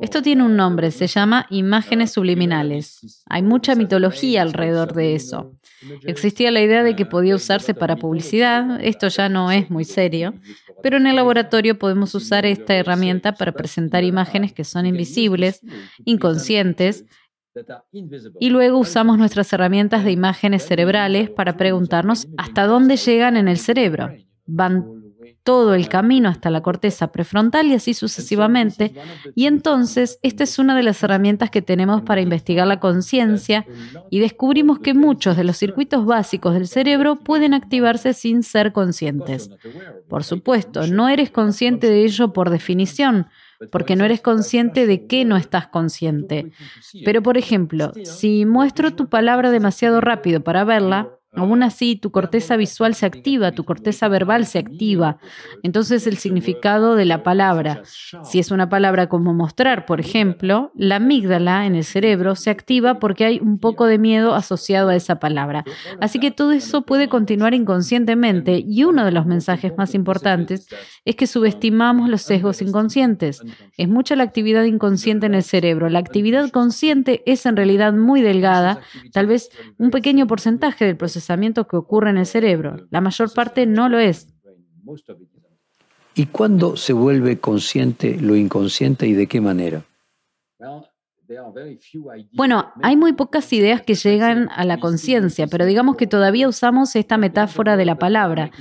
Esto 0.01 0.21
tiene 0.21 0.43
un 0.43 0.55
nombre, 0.55 0.91
se 0.91 1.07
llama 1.07 1.45
imágenes 1.49 2.11
subliminales. 2.11 3.23
Hay 3.27 3.43
mucha 3.43 3.75
mitología 3.75 4.41
alrededor 4.41 4.93
de 4.93 5.15
eso. 5.15 5.53
Existía 6.03 6.51
la 6.51 6.61
idea 6.61 6.83
de 6.83 6.95
que 6.95 7.05
podía 7.05 7.35
usarse 7.35 7.73
para 7.73 7.95
publicidad, 7.95 8.83
esto 8.83 9.07
ya 9.07 9.29
no 9.29 9.51
es 9.51 9.69
muy 9.69 9.85
serio, 9.85 10.33
pero 10.81 10.97
en 10.97 11.07
el 11.07 11.15
laboratorio 11.15 11.77
podemos 11.77 12.15
usar 12.15 12.45
esta 12.45 12.75
herramienta 12.75 13.33
para 13.33 13.51
presentar 13.51 14.03
imágenes 14.03 14.51
que 14.51 14.63
son 14.63 14.85
invisibles, 14.85 15.61
inconscientes, 16.05 17.05
y 18.39 18.49
luego 18.49 18.77
usamos 18.77 19.17
nuestras 19.17 19.51
herramientas 19.53 20.03
de 20.03 20.11
imágenes 20.11 20.65
cerebrales 20.65 21.29
para 21.29 21.57
preguntarnos 21.57 22.27
hasta 22.37 22.65
dónde 22.65 22.95
llegan 22.95 23.37
en 23.37 23.47
el 23.47 23.57
cerebro. 23.57 24.11
¿Van 24.45 24.85
todo 25.43 25.73
el 25.73 25.89
camino 25.89 26.29
hasta 26.29 26.49
la 26.49 26.61
corteza 26.61 27.11
prefrontal 27.11 27.67
y 27.67 27.73
así 27.73 27.93
sucesivamente. 27.93 28.93
Y 29.35 29.45
entonces, 29.45 30.19
esta 30.21 30.43
es 30.43 30.59
una 30.59 30.75
de 30.75 30.83
las 30.83 31.01
herramientas 31.03 31.49
que 31.49 31.61
tenemos 31.61 32.01
para 32.01 32.21
investigar 32.21 32.67
la 32.67 32.79
conciencia 32.79 33.65
y 34.09 34.19
descubrimos 34.19 34.79
que 34.79 34.93
muchos 34.93 35.37
de 35.37 35.43
los 35.43 35.57
circuitos 35.57 36.05
básicos 36.05 36.53
del 36.53 36.67
cerebro 36.67 37.15
pueden 37.17 37.53
activarse 37.53 38.13
sin 38.13 38.43
ser 38.43 38.73
conscientes. 38.73 39.49
Por 40.07 40.23
supuesto, 40.23 40.87
no 40.87 41.09
eres 41.09 41.31
consciente 41.31 41.89
de 41.89 42.03
ello 42.03 42.33
por 42.33 42.49
definición, 42.49 43.27
porque 43.71 43.95
no 43.95 44.05
eres 44.05 44.21
consciente 44.21 44.87
de 44.87 45.05
que 45.05 45.25
no 45.25 45.35
estás 45.37 45.67
consciente. 45.67 46.51
Pero, 47.03 47.21
por 47.21 47.37
ejemplo, 47.37 47.91
si 48.03 48.45
muestro 48.45 48.95
tu 48.95 49.09
palabra 49.09 49.51
demasiado 49.51 50.01
rápido 50.01 50.43
para 50.43 50.63
verla, 50.63 51.18
Aún 51.35 51.61
así, 51.61 51.95
tu 51.95 52.09
corteza 52.09 52.57
visual 52.57 52.95
se 52.95 53.05
activa, 53.05 53.51
tu 53.51 53.63
corteza 53.63 54.07
verbal 54.07 54.47
se 54.47 54.57
activa. 54.57 55.19
Entonces, 55.61 56.07
el 56.07 56.17
significado 56.17 56.95
de 56.95 57.05
la 57.05 57.21
palabra. 57.21 57.83
Si 58.23 58.39
es 58.39 58.49
una 58.49 58.67
palabra 58.67 59.09
como 59.09 59.35
mostrar, 59.35 59.85
por 59.85 59.99
ejemplo, 59.99 60.71
la 60.73 60.95
amígdala 60.95 61.67
en 61.67 61.75
el 61.75 61.83
cerebro 61.83 62.35
se 62.35 62.49
activa 62.49 62.97
porque 62.97 63.25
hay 63.25 63.39
un 63.39 63.59
poco 63.59 63.85
de 63.85 63.99
miedo 63.99 64.33
asociado 64.33 64.89
a 64.89 64.95
esa 64.95 65.19
palabra. 65.19 65.65
Así 66.01 66.19
que 66.19 66.31
todo 66.31 66.51
eso 66.51 66.81
puede 66.81 67.09
continuar 67.09 67.53
inconscientemente 67.53 68.63
y 68.67 68.83
uno 68.83 69.05
de 69.05 69.11
los 69.11 69.27
mensajes 69.27 69.73
más 69.77 69.93
importantes 69.93 70.67
es 71.05 71.15
que 71.15 71.27
subestimamos 71.27 72.09
los 72.09 72.23
sesgos 72.23 72.59
inconscientes. 72.63 73.43
Es 73.77 73.87
mucha 73.87 74.15
la 74.15 74.23
actividad 74.23 74.63
inconsciente 74.63 75.27
en 75.27 75.35
el 75.35 75.43
cerebro. 75.43 75.89
La 75.89 75.99
actividad 75.99 76.49
consciente 76.49 77.21
es 77.27 77.45
en 77.45 77.55
realidad 77.55 77.93
muy 77.93 78.21
delgada, 78.21 78.81
tal 79.13 79.27
vez 79.27 79.49
un 79.77 79.91
pequeño 79.91 80.25
porcentaje 80.25 80.85
del 80.85 80.97
proceso 80.97 81.18
que 81.67 81.77
ocurre 81.77 82.09
en 82.09 82.17
el 82.17 82.25
cerebro. 82.25 82.87
La 82.89 83.01
mayor 83.01 83.33
parte 83.33 83.65
no 83.65 83.89
lo 83.89 83.99
es. 83.99 84.27
¿Y 86.15 86.25
cuándo 86.27 86.75
se 86.75 86.93
vuelve 86.93 87.39
consciente 87.39 88.19
lo 88.19 88.35
inconsciente 88.35 89.07
y 89.07 89.13
de 89.13 89.27
qué 89.27 89.39
manera? 89.41 89.85
Bueno, 92.33 92.71
hay 92.81 92.97
muy 92.97 93.13
pocas 93.13 93.53
ideas 93.53 93.81
que 93.83 93.93
llegan 93.93 94.49
a 94.49 94.65
la 94.65 94.79
conciencia, 94.79 95.47
pero 95.47 95.65
digamos 95.65 95.95
que 95.95 96.07
todavía 96.07 96.47
usamos 96.47 96.95
esta 96.95 97.17
metáfora 97.17 97.77
de 97.77 97.85
la 97.85 97.95
palabra. 97.99 98.51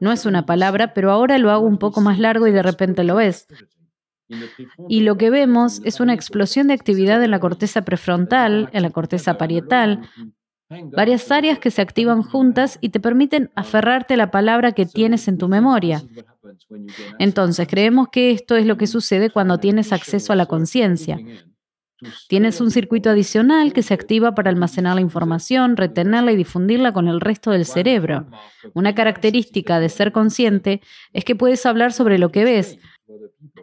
No 0.00 0.12
es 0.12 0.24
una 0.24 0.46
palabra, 0.46 0.94
pero 0.94 1.10
ahora 1.10 1.38
lo 1.38 1.50
hago 1.50 1.66
un 1.66 1.78
poco 1.78 2.00
más 2.00 2.18
largo 2.18 2.46
y 2.46 2.52
de 2.52 2.62
repente 2.62 3.04
lo 3.04 3.20
es. 3.20 3.46
Y 4.88 5.00
lo 5.00 5.16
que 5.16 5.30
vemos 5.30 5.80
es 5.84 6.00
una 6.00 6.14
explosión 6.14 6.68
de 6.68 6.74
actividad 6.74 7.22
en 7.22 7.30
la 7.30 7.40
corteza 7.40 7.82
prefrontal, 7.82 8.68
en 8.72 8.82
la 8.82 8.90
corteza 8.90 9.38
parietal, 9.38 10.08
varias 10.68 11.30
áreas 11.30 11.58
que 11.58 11.70
se 11.70 11.82
activan 11.82 12.22
juntas 12.22 12.78
y 12.80 12.90
te 12.90 13.00
permiten 13.00 13.50
aferrarte 13.54 14.14
a 14.14 14.18
la 14.18 14.30
palabra 14.30 14.72
que 14.72 14.86
tienes 14.86 15.28
en 15.28 15.38
tu 15.38 15.48
memoria. 15.48 16.02
Entonces, 17.18 17.66
creemos 17.68 18.08
que 18.08 18.30
esto 18.30 18.56
es 18.56 18.66
lo 18.66 18.76
que 18.76 18.86
sucede 18.86 19.30
cuando 19.30 19.58
tienes 19.58 19.92
acceso 19.92 20.32
a 20.32 20.36
la 20.36 20.46
conciencia. 20.46 21.18
Tienes 22.28 22.60
un 22.60 22.70
circuito 22.70 23.10
adicional 23.10 23.72
que 23.72 23.82
se 23.82 23.92
activa 23.92 24.34
para 24.34 24.50
almacenar 24.50 24.94
la 24.94 25.00
información, 25.00 25.76
retenerla 25.76 26.30
y 26.30 26.36
difundirla 26.36 26.92
con 26.92 27.08
el 27.08 27.20
resto 27.20 27.50
del 27.50 27.64
cerebro. 27.64 28.26
Una 28.72 28.94
característica 28.94 29.80
de 29.80 29.88
ser 29.88 30.12
consciente 30.12 30.80
es 31.12 31.24
que 31.24 31.34
puedes 31.34 31.66
hablar 31.66 31.92
sobre 31.92 32.18
lo 32.18 32.30
que 32.30 32.44
ves. 32.44 32.78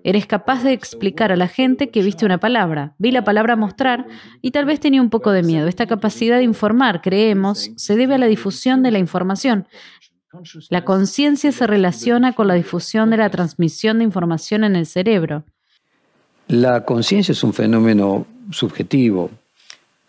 Eres 0.03 0.27
capaz 0.27 0.63
de 0.63 0.73
explicar 0.73 1.31
a 1.31 1.35
la 1.35 1.47
gente 1.47 1.89
que 1.89 2.03
viste 2.03 2.25
una 2.25 2.39
palabra. 2.39 2.93
Vi 2.97 3.11
la 3.11 3.23
palabra 3.23 3.55
mostrar 3.55 4.05
y 4.41 4.51
tal 4.51 4.65
vez 4.65 4.79
tenía 4.79 5.01
un 5.01 5.09
poco 5.09 5.31
de 5.31 5.43
miedo. 5.43 5.67
Esta 5.67 5.87
capacidad 5.87 6.37
de 6.37 6.43
informar, 6.43 7.01
creemos, 7.01 7.71
se 7.75 7.95
debe 7.95 8.15
a 8.15 8.17
la 8.17 8.27
difusión 8.27 8.83
de 8.83 8.91
la 8.91 8.99
información. 8.99 9.67
La 10.69 10.83
conciencia 10.83 11.51
se 11.51 11.65
relaciona 11.65 12.33
con 12.33 12.47
la 12.47 12.55
difusión 12.55 13.09
de 13.09 13.17
la 13.17 13.29
transmisión 13.29 13.99
de 13.99 14.03
información 14.03 14.63
en 14.63 14.75
el 14.75 14.85
cerebro. 14.85 15.43
La 16.47 16.85
conciencia 16.85 17.31
es 17.31 17.43
un 17.43 17.53
fenómeno 17.53 18.27
subjetivo. 18.51 19.31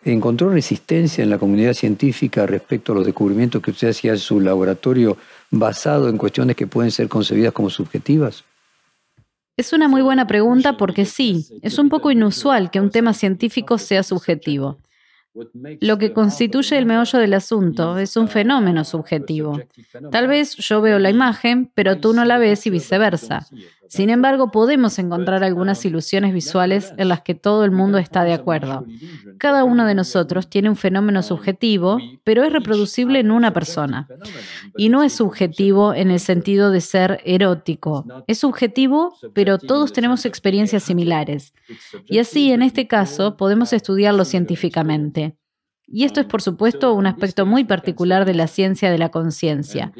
¿Encontró 0.05 0.51
resistencia 0.51 1.25
en 1.25 1.31
la 1.31 1.39
comunidad 1.39 1.73
científica 1.73 2.47
respecto 2.47 2.93
a 2.93 2.97
los 2.97 3.07
descubrimientos 3.07 3.63
que 3.63 3.71
usted 3.71 3.89
hacía 3.89 4.13
en 4.13 4.19
su 4.19 4.41
laboratorio 4.41 5.17
basado 5.51 6.09
en 6.09 6.19
cuestiones 6.19 6.55
que 6.55 6.67
pueden 6.67 6.91
ser 6.91 7.09
concebidas 7.09 7.53
como 7.53 7.71
subjetivas? 7.71 8.45
Es 9.57 9.73
una 9.73 9.89
muy 9.89 10.03
buena 10.03 10.27
pregunta 10.27 10.77
porque 10.77 11.07
sí, 11.07 11.47
es 11.63 11.79
un 11.79 11.89
poco 11.89 12.11
inusual 12.11 12.71
que 12.71 12.81
un 12.81 12.91
tema 12.91 13.15
científico 13.15 13.79
sea 13.79 14.03
subjetivo. 14.03 14.79
Lo 15.81 15.99
que 15.99 16.13
constituye 16.13 16.77
el 16.79 16.87
meollo 16.87 17.19
del 17.19 17.35
asunto 17.35 17.99
es 17.99 18.17
un 18.17 18.29
fenómeno 18.29 18.85
subjetivo. 18.85 19.59
Tal 20.11 20.29
vez 20.29 20.57
yo 20.57 20.81
veo 20.81 20.99
la 20.99 21.11
imagen, 21.11 21.71
pero 21.75 21.99
tú 21.99 22.13
no 22.13 22.25
la 22.25 22.39
ves 22.39 22.67
y 22.67 22.71
viceversa. 22.71 23.47
Sin 23.89 24.11
embargo, 24.11 24.51
podemos 24.51 24.99
encontrar 24.99 25.45
algunas 25.45 25.85
ilusiones 25.85 26.33
visuales 26.33 26.93
en 26.97 27.09
las 27.09 27.23
que 27.23 27.35
todo 27.35 27.65
el 27.65 27.71
mundo 27.71 27.99
está 27.99 28.25
de 28.25 28.33
acuerdo. 28.33 28.85
Cada 29.39 29.65
uno 29.65 29.87
de 29.87 29.95
nosotros 29.95 30.49
tiene 30.49 30.69
un 30.69 30.77
fenómeno 30.77 31.23
subjetivo, 31.23 31.99
pero 32.25 32.45
es 32.45 32.53
reproducible 32.53 33.21
en 33.21 33.31
una 33.31 33.53
persona. 33.53 34.09
Y 34.77 34.89
no 34.89 35.03
es 35.03 35.13
subjetivo 35.13 35.95
en 35.95 36.11
el 36.11 36.21
sentido 36.21 36.71
de 36.71 36.81
ser 36.81 37.21
erótico. 37.25 38.05
Es 38.27 38.39
subjetivo, 38.39 39.15
pero 39.35 39.59
todos 39.59 39.93
tenemos 39.93 40.25
experiencias 40.27 40.83
similares. 40.83 41.55
Y 42.07 42.19
así, 42.19 42.53
en 42.53 42.63
este 42.63 42.87
caso, 42.87 43.37
podemos 43.37 43.73
estudiarlo 43.73 44.25
científicamente. 44.25 45.37
Y 45.89 46.05
esto 46.05 46.21
es, 46.21 46.27
por 46.27 46.43
supuesto, 46.43 46.93
un 46.95 47.07
aspecto 47.07 47.47
muy 47.47 47.65
particular 47.65 48.25
de 48.25 48.35
la 48.35 48.49
ciencia 48.49 48.91
de 48.91 48.99
la 48.99 49.11
conciencia. 49.11 49.93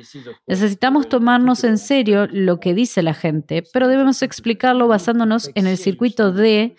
Necesitamos 0.47 1.09
tomarnos 1.09 1.63
en 1.65 1.79
serio 1.79 2.27
lo 2.31 2.59
que 2.59 2.75
dice 2.75 3.03
la 3.03 3.15
gente, 3.15 3.63
pero 3.73 3.87
debemos 3.87 4.23
explicarlo 4.23 4.89
basándonos 4.89 5.51
en 5.55 5.67
el 5.67 5.79
circuito 5.79 6.33
de... 6.33 6.77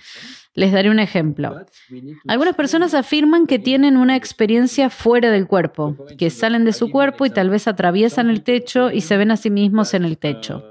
Les 0.54 0.72
daré 0.72 0.90
un 0.90 0.98
ejemplo. 0.98 1.66
Algunas 2.28 2.56
personas 2.56 2.96
afirman 2.96 3.46
que 3.46 3.60
tienen 3.60 3.96
una 3.96 4.16
experiencia 4.16 4.90
fuera 4.90 5.30
del 5.30 5.46
cuerpo, 5.46 5.96
que 6.18 6.32
salen 6.32 6.66
de 6.66 6.74
su 6.74 6.90
cuerpo 6.90 7.28
y 7.28 7.30
tal 7.30 7.52
vez 7.52 7.68
atraviesan 7.68 8.32
el 8.32 8.42
techo 8.42 8.90
y 8.90 9.02
se 9.02 9.18
ven 9.18 9.30
a 9.30 9.38
sí 9.38 9.52
mismos 9.52 9.94
en 9.94 10.04
el 10.04 10.18
techo. 10.18 10.64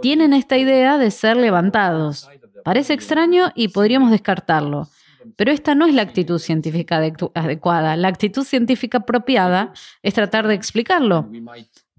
Tienen 0.00 0.32
esta 0.32 0.56
idea 0.56 0.96
de 0.96 1.10
ser 1.10 1.36
levantados. 1.36 2.26
Parece 2.64 2.94
extraño 2.94 3.52
y 3.54 3.68
podríamos 3.68 4.10
descartarlo. 4.10 4.88
Pero 5.36 5.52
esta 5.52 5.74
no 5.74 5.86
es 5.86 5.94
la 5.94 6.02
actitud 6.02 6.38
científica 6.38 7.00
adecuada. 7.34 7.96
La 7.96 8.08
actitud 8.08 8.44
científica 8.44 8.98
apropiada 8.98 9.72
es 10.02 10.14
tratar 10.14 10.46
de 10.46 10.54
explicarlo. 10.54 11.30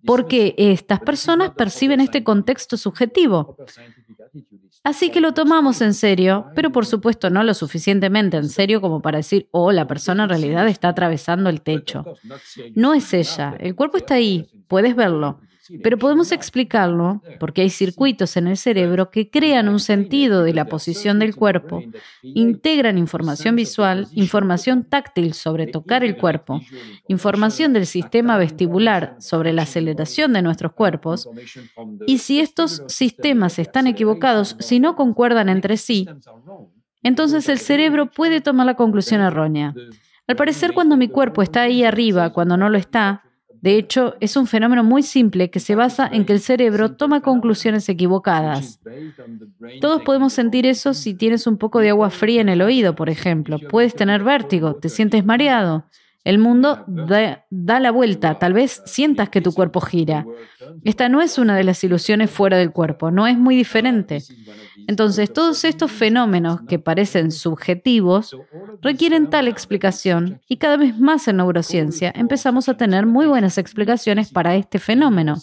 Porque 0.05 0.55
estas 0.57 0.99
personas 1.01 1.51
perciben 1.51 1.99
este 1.99 2.23
contexto 2.23 2.77
subjetivo. 2.77 3.57
Así 4.83 5.09
que 5.09 5.19
lo 5.19 5.33
tomamos 5.33 5.81
en 5.81 5.93
serio, 5.93 6.47
pero 6.55 6.71
por 6.71 6.85
supuesto 6.85 7.29
no 7.29 7.43
lo 7.43 7.53
suficientemente 7.53 8.37
en 8.37 8.47
serio 8.47 8.79
como 8.79 9.01
para 9.01 9.17
decir, 9.17 9.49
oh, 9.51 9.71
la 9.71 9.87
persona 9.87 10.23
en 10.23 10.29
realidad 10.29 10.67
está 10.67 10.89
atravesando 10.89 11.49
el 11.49 11.61
techo. 11.61 12.05
No 12.75 12.93
es 12.93 13.13
ella, 13.13 13.55
el 13.59 13.75
cuerpo 13.75 13.97
está 13.97 14.15
ahí, 14.15 14.47
puedes 14.67 14.95
verlo. 14.95 15.41
Pero 15.83 15.97
podemos 15.97 16.31
explicarlo 16.31 17.21
porque 17.39 17.61
hay 17.61 17.69
circuitos 17.69 18.37
en 18.37 18.47
el 18.47 18.57
cerebro 18.57 19.11
que 19.11 19.29
crean 19.29 19.69
un 19.69 19.79
sentido 19.79 20.43
de 20.43 20.53
la 20.53 20.65
posición 20.65 21.19
del 21.19 21.35
cuerpo, 21.35 21.83
integran 22.23 22.97
información 22.97 23.55
visual, 23.55 24.07
información 24.13 24.83
táctil 24.83 25.33
sobre 25.33 25.67
tocar 25.67 26.03
el 26.03 26.17
cuerpo, 26.17 26.61
información 27.07 27.73
del 27.73 27.85
sistema 27.85 28.37
vestibular 28.37 29.15
sobre 29.19 29.53
la 29.53 29.63
aceleración 29.63 30.33
de 30.33 30.41
nuestros 30.41 30.73
cuerpos, 30.73 31.29
y 32.07 32.17
si 32.19 32.39
estos 32.39 32.83
sistemas 32.87 33.59
están 33.59 33.87
equivocados, 33.87 34.55
si 34.59 34.79
no 34.79 34.95
concuerdan 34.95 35.49
entre 35.49 35.77
sí, 35.77 36.07
entonces 37.03 37.47
el 37.49 37.59
cerebro 37.59 38.11
puede 38.11 38.41
tomar 38.41 38.65
la 38.65 38.75
conclusión 38.75 39.21
errónea. 39.21 39.73
Al 40.27 40.35
parecer, 40.35 40.73
cuando 40.73 40.97
mi 40.97 41.07
cuerpo 41.07 41.41
está 41.41 41.63
ahí 41.63 41.83
arriba, 41.83 42.33
cuando 42.33 42.55
no 42.57 42.69
lo 42.69 42.77
está, 42.77 43.23
de 43.61 43.75
hecho, 43.75 44.15
es 44.19 44.37
un 44.37 44.47
fenómeno 44.47 44.83
muy 44.83 45.03
simple 45.03 45.49
que 45.49 45.59
se 45.59 45.75
basa 45.75 46.07
en 46.11 46.25
que 46.25 46.33
el 46.33 46.39
cerebro 46.39 46.95
toma 46.95 47.21
conclusiones 47.21 47.89
equivocadas. 47.89 48.79
Todos 49.81 50.01
podemos 50.03 50.33
sentir 50.33 50.65
eso 50.65 50.93
si 50.93 51.13
tienes 51.13 51.45
un 51.45 51.57
poco 51.57 51.79
de 51.79 51.89
agua 51.89 52.09
fría 52.09 52.41
en 52.41 52.49
el 52.49 52.61
oído, 52.61 52.95
por 52.95 53.09
ejemplo. 53.09 53.59
Puedes 53.69 53.95
tener 53.95 54.23
vértigo, 54.23 54.75
te 54.75 54.89
sientes 54.89 55.25
mareado. 55.25 55.85
El 56.25 56.37
mundo 56.37 56.83
da, 56.87 57.79
la 57.79 57.91
vuelta, 57.91 58.37
tal 58.37 58.53
vez 58.53 58.81
sientas 58.85 59.29
que 59.29 59.41
tu 59.41 59.53
cuerpo 59.53 59.79
gira. 59.79 60.25
Esta 60.83 61.07
no 61.07 61.21
es 61.21 61.37
una 61.37 61.55
de 61.55 61.63
las 61.63 61.83
ilusiones 61.83 62.29
fuera 62.29 62.57
del 62.57 62.71
cuerpo, 62.71 63.09
no 63.09 63.25
es 63.25 63.37
muy 63.37 63.55
diferente. 63.55 64.21
Entonces, 64.87 65.31
todos 65.31 65.63
estos 65.63 65.91
fenómenos 65.91 66.61
que 66.67 66.77
parecen 66.77 67.31
subjetivos 67.31 68.35
requieren 68.81 69.29
tal 69.29 69.47
explicación 69.47 70.41
y 70.47 70.57
cada 70.57 70.77
vez 70.77 70.99
más 70.99 71.27
en 71.27 71.37
neurociencia 71.37 72.11
empezamos 72.15 72.67
a 72.67 72.75
tener 72.75 73.05
muy 73.05 73.25
buenas 73.25 73.57
explicaciones 73.57 74.29
para 74.29 74.55
este 74.55 74.77
fenómeno. 74.77 75.37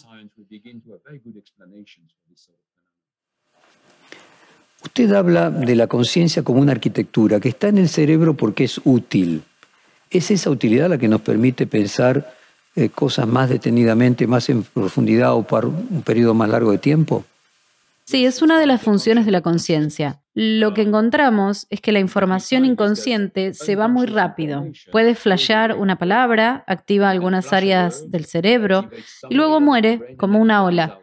Usted 4.83 5.11
habla 5.11 5.49
de 5.49 5.75
la 5.75 5.87
conciencia 5.87 6.43
como 6.43 6.61
una 6.61 6.71
arquitectura 6.71 7.39
que 7.39 7.49
está 7.49 7.67
en 7.67 7.79
el 7.79 7.89
cerebro 7.89 8.35
porque 8.35 8.63
es 8.63 8.79
útil. 8.85 9.43
¿Es 10.09 10.31
esa 10.31 10.49
utilidad 10.49 10.89
la 10.89 10.97
que 10.97 11.07
nos 11.07 11.21
permite 11.21 11.67
pensar 11.67 12.33
eh, 12.75 12.89
cosas 12.89 13.27
más 13.27 13.49
detenidamente, 13.49 14.27
más 14.27 14.49
en 14.49 14.63
profundidad 14.63 15.33
o 15.33 15.43
por 15.43 15.65
un 15.65 16.03
periodo 16.05 16.33
más 16.33 16.49
largo 16.49 16.71
de 16.71 16.77
tiempo? 16.77 17.25
Sí, 18.05 18.25
es 18.25 18.41
una 18.41 18.57
de 18.57 18.67
las 18.67 18.81
funciones 18.81 19.25
de 19.25 19.31
la 19.31 19.41
conciencia. 19.41 20.21
Lo 20.33 20.73
que 20.73 20.83
encontramos 20.83 21.67
es 21.69 21.81
que 21.81 21.91
la 21.91 21.99
información 21.99 22.63
inconsciente 22.63 23.53
se 23.53 23.75
va 23.75 23.89
muy 23.89 24.05
rápido. 24.05 24.65
Puede 24.93 25.13
flashear 25.13 25.75
una 25.75 25.97
palabra, 25.97 26.63
activa 26.67 27.09
algunas 27.09 27.51
áreas 27.51 28.09
del 28.09 28.23
cerebro 28.23 28.89
y 29.29 29.35
luego 29.35 29.59
muere 29.59 30.15
como 30.15 30.39
una 30.39 30.63
ola. 30.63 30.99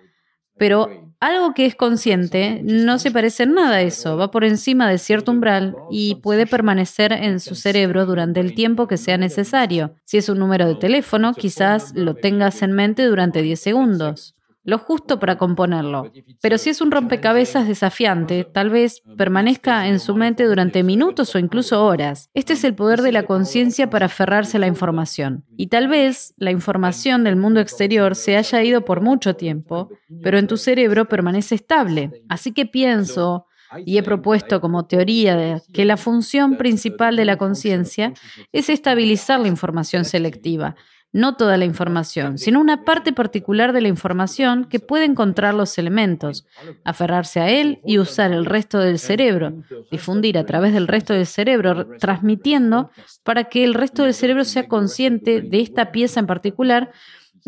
Pero 0.56 1.03
algo 1.26 1.54
que 1.54 1.66
es 1.66 1.74
consciente 1.74 2.60
no 2.64 2.98
se 2.98 3.10
parece 3.10 3.44
en 3.44 3.54
nada 3.54 3.76
a 3.76 3.82
eso, 3.82 4.16
va 4.16 4.30
por 4.30 4.44
encima 4.44 4.88
de 4.88 4.98
cierto 4.98 5.32
umbral 5.32 5.76
y 5.90 6.16
puede 6.16 6.46
permanecer 6.46 7.12
en 7.12 7.40
su 7.40 7.54
cerebro 7.54 8.06
durante 8.06 8.40
el 8.40 8.54
tiempo 8.54 8.86
que 8.86 8.96
sea 8.96 9.18
necesario. 9.18 9.94
Si 10.04 10.18
es 10.18 10.28
un 10.28 10.38
número 10.38 10.66
de 10.66 10.74
teléfono, 10.76 11.34
quizás 11.34 11.92
lo 11.94 12.14
tengas 12.14 12.62
en 12.62 12.72
mente 12.72 13.04
durante 13.04 13.42
10 13.42 13.60
segundos 13.60 14.33
lo 14.64 14.78
justo 14.78 15.20
para 15.20 15.36
componerlo. 15.36 16.10
Pero 16.40 16.58
si 16.58 16.70
es 16.70 16.80
un 16.80 16.90
rompecabezas 16.90 17.68
desafiante, 17.68 18.44
tal 18.44 18.70
vez 18.70 19.02
permanezca 19.16 19.86
en 19.88 20.00
su 20.00 20.14
mente 20.16 20.44
durante 20.44 20.82
minutos 20.82 21.34
o 21.34 21.38
incluso 21.38 21.84
horas. 21.84 22.30
Este 22.34 22.54
es 22.54 22.64
el 22.64 22.74
poder 22.74 23.02
de 23.02 23.12
la 23.12 23.24
conciencia 23.24 23.90
para 23.90 24.06
aferrarse 24.06 24.56
a 24.56 24.60
la 24.60 24.66
información. 24.66 25.44
Y 25.56 25.68
tal 25.68 25.88
vez 25.88 26.34
la 26.36 26.50
información 26.50 27.24
del 27.24 27.36
mundo 27.36 27.60
exterior 27.60 28.14
se 28.16 28.36
haya 28.36 28.62
ido 28.62 28.84
por 28.84 29.00
mucho 29.00 29.36
tiempo, 29.36 29.90
pero 30.22 30.38
en 30.38 30.46
tu 30.46 30.56
cerebro 30.56 31.06
permanece 31.06 31.54
estable. 31.54 32.22
Así 32.28 32.52
que 32.52 32.66
pienso, 32.66 33.46
y 33.84 33.98
he 33.98 34.02
propuesto 34.02 34.60
como 34.60 34.86
teoría 34.86 35.60
que 35.72 35.84
la 35.84 35.96
función 35.96 36.56
principal 36.56 37.16
de 37.16 37.24
la 37.24 37.36
conciencia 37.36 38.12
es 38.52 38.68
estabilizar 38.68 39.40
la 39.40 39.48
información 39.48 40.04
selectiva, 40.04 40.76
no 41.14 41.36
toda 41.36 41.56
la 41.56 41.64
información, 41.64 42.38
sino 42.38 42.60
una 42.60 42.84
parte 42.84 43.12
particular 43.12 43.72
de 43.72 43.80
la 43.80 43.86
información 43.86 44.64
que 44.64 44.80
puede 44.80 45.04
encontrar 45.04 45.54
los 45.54 45.78
elementos, 45.78 46.44
aferrarse 46.82 47.38
a 47.38 47.48
él 47.48 47.80
y 47.86 47.98
usar 47.98 48.32
el 48.32 48.44
resto 48.44 48.80
del 48.80 48.98
cerebro, 48.98 49.52
difundir 49.92 50.36
a 50.36 50.44
través 50.44 50.74
del 50.74 50.88
resto 50.88 51.14
del 51.14 51.26
cerebro, 51.26 51.86
transmitiendo 52.00 52.90
para 53.22 53.44
que 53.44 53.62
el 53.62 53.74
resto 53.74 54.02
del 54.02 54.12
cerebro 54.12 54.44
sea 54.44 54.66
consciente 54.66 55.40
de 55.40 55.60
esta 55.60 55.92
pieza 55.92 56.18
en 56.18 56.26
particular. 56.26 56.90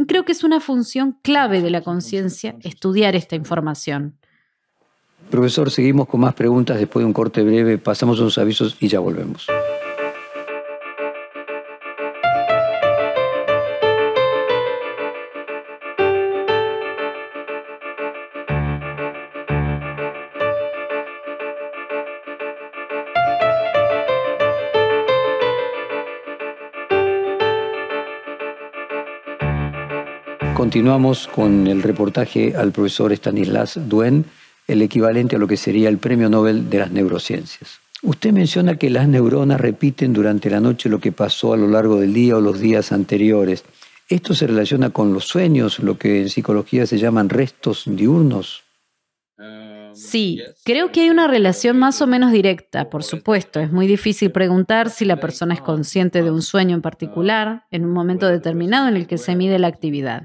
Creo 0.06 0.24
que 0.24 0.32
es 0.32 0.44
una 0.44 0.60
función 0.60 1.18
clave 1.22 1.60
de 1.60 1.70
la 1.70 1.80
conciencia 1.80 2.54
estudiar 2.62 3.16
esta 3.16 3.34
información. 3.34 4.16
Profesor, 5.28 5.72
seguimos 5.72 6.06
con 6.06 6.20
más 6.20 6.34
preguntas 6.34 6.78
después 6.78 7.02
de 7.02 7.06
un 7.06 7.12
corte 7.12 7.42
breve. 7.42 7.78
Pasamos 7.78 8.20
unos 8.20 8.38
avisos 8.38 8.76
y 8.78 8.86
ya 8.86 9.00
volvemos. 9.00 9.48
Continuamos 30.76 31.26
con 31.26 31.66
el 31.68 31.82
reportaje 31.82 32.54
al 32.54 32.70
profesor 32.70 33.10
Stanislas 33.10 33.80
Duen, 33.88 34.26
el 34.68 34.82
equivalente 34.82 35.36
a 35.36 35.38
lo 35.38 35.48
que 35.48 35.56
sería 35.56 35.88
el 35.88 35.96
Premio 35.96 36.28
Nobel 36.28 36.68
de 36.68 36.80
las 36.80 36.90
Neurociencias. 36.90 37.80
Usted 38.02 38.30
menciona 38.30 38.76
que 38.76 38.90
las 38.90 39.08
neuronas 39.08 39.58
repiten 39.58 40.12
durante 40.12 40.50
la 40.50 40.60
noche 40.60 40.90
lo 40.90 41.00
que 41.00 41.12
pasó 41.12 41.54
a 41.54 41.56
lo 41.56 41.66
largo 41.66 41.98
del 41.98 42.12
día 42.12 42.36
o 42.36 42.42
los 42.42 42.60
días 42.60 42.92
anteriores. 42.92 43.64
¿Esto 44.10 44.34
se 44.34 44.46
relaciona 44.46 44.90
con 44.90 45.14
los 45.14 45.24
sueños, 45.24 45.78
lo 45.78 45.96
que 45.96 46.20
en 46.20 46.28
psicología 46.28 46.84
se 46.84 46.98
llaman 46.98 47.30
restos 47.30 47.84
diurnos? 47.86 48.62
Sí, 49.94 50.42
creo 50.62 50.92
que 50.92 51.00
hay 51.00 51.08
una 51.08 51.26
relación 51.26 51.78
más 51.78 52.02
o 52.02 52.06
menos 52.06 52.32
directa, 52.32 52.90
por 52.90 53.02
supuesto. 53.02 53.60
Es 53.60 53.72
muy 53.72 53.86
difícil 53.86 54.30
preguntar 54.30 54.90
si 54.90 55.06
la 55.06 55.20
persona 55.20 55.54
es 55.54 55.62
consciente 55.62 56.22
de 56.22 56.30
un 56.30 56.42
sueño 56.42 56.76
en 56.76 56.82
particular 56.82 57.64
en 57.70 57.86
un 57.86 57.92
momento 57.92 58.28
determinado 58.28 58.88
en 58.88 58.96
el 58.96 59.06
que 59.06 59.16
se 59.16 59.34
mide 59.36 59.58
la 59.58 59.68
actividad. 59.68 60.22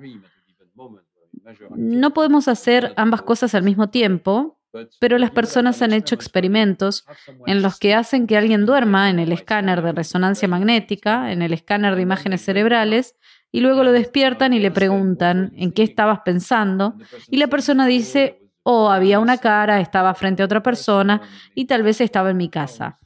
No 1.75 2.13
podemos 2.13 2.47
hacer 2.47 2.93
ambas 2.97 3.21
cosas 3.21 3.55
al 3.55 3.63
mismo 3.63 3.89
tiempo, 3.89 4.59
pero 4.99 5.17
las 5.17 5.31
personas 5.31 5.81
han 5.81 5.93
hecho 5.93 6.15
experimentos 6.15 7.05
en 7.45 7.61
los 7.61 7.77
que 7.77 7.93
hacen 7.93 8.25
que 8.25 8.37
alguien 8.37 8.65
duerma 8.65 9.09
en 9.09 9.19
el 9.19 9.31
escáner 9.31 9.81
de 9.81 9.91
resonancia 9.91 10.47
magnética, 10.47 11.31
en 11.31 11.41
el 11.41 11.53
escáner 11.53 11.95
de 11.95 12.01
imágenes 12.01 12.41
cerebrales, 12.41 13.15
y 13.51 13.59
luego 13.59 13.83
lo 13.83 13.91
despiertan 13.91 14.53
y 14.53 14.59
le 14.59 14.71
preguntan 14.71 15.51
en 15.57 15.73
qué 15.73 15.83
estabas 15.83 16.19
pensando, 16.23 16.95
y 17.29 17.37
la 17.37 17.47
persona 17.47 17.85
dice, 17.85 18.41
oh, 18.63 18.89
había 18.89 19.19
una 19.19 19.37
cara, 19.37 19.81
estaba 19.81 20.13
frente 20.13 20.41
a 20.41 20.45
otra 20.45 20.63
persona 20.63 21.21
y 21.53 21.65
tal 21.65 21.83
vez 21.83 21.99
estaba 21.99 22.29
en 22.29 22.37
mi 22.37 22.49
casa. 22.49 22.99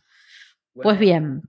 Pues 0.82 0.99
bien, 0.99 1.43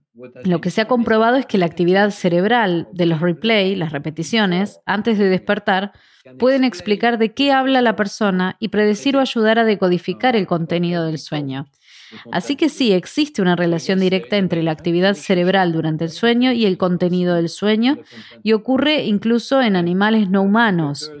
lo 0.45 0.61
que 0.61 0.71
se 0.71 0.81
ha 0.81 0.85
comprobado 0.85 1.35
es 1.35 1.45
que 1.45 1.57
la 1.57 1.65
actividad 1.65 2.11
cerebral 2.11 2.87
de 2.93 3.05
los 3.05 3.19
replay, 3.19 3.75
las 3.75 3.91
repeticiones, 3.91 4.79
antes 4.85 5.17
de 5.17 5.29
despertar, 5.29 5.91
pueden 6.39 6.63
explicar 6.63 7.17
de 7.17 7.33
qué 7.33 7.51
habla 7.51 7.81
la 7.81 7.95
persona 7.95 8.55
y 8.59 8.69
predecir 8.69 9.17
o 9.17 9.19
ayudar 9.19 9.59
a 9.59 9.65
decodificar 9.65 10.35
el 10.35 10.47
contenido 10.47 11.05
del 11.05 11.19
sueño. 11.19 11.67
Así 12.31 12.55
que 12.55 12.69
sí, 12.69 12.93
existe 12.93 13.41
una 13.41 13.55
relación 13.55 13.99
directa 13.99 14.37
entre 14.37 14.63
la 14.63 14.71
actividad 14.71 15.13
cerebral 15.13 15.73
durante 15.73 16.05
el 16.05 16.11
sueño 16.11 16.53
y 16.53 16.65
el 16.65 16.77
contenido 16.77 17.35
del 17.35 17.49
sueño, 17.49 17.97
y 18.43 18.53
ocurre 18.53 19.03
incluso 19.05 19.61
en 19.61 19.75
animales 19.75 20.29
no 20.29 20.41
humanos. 20.41 21.11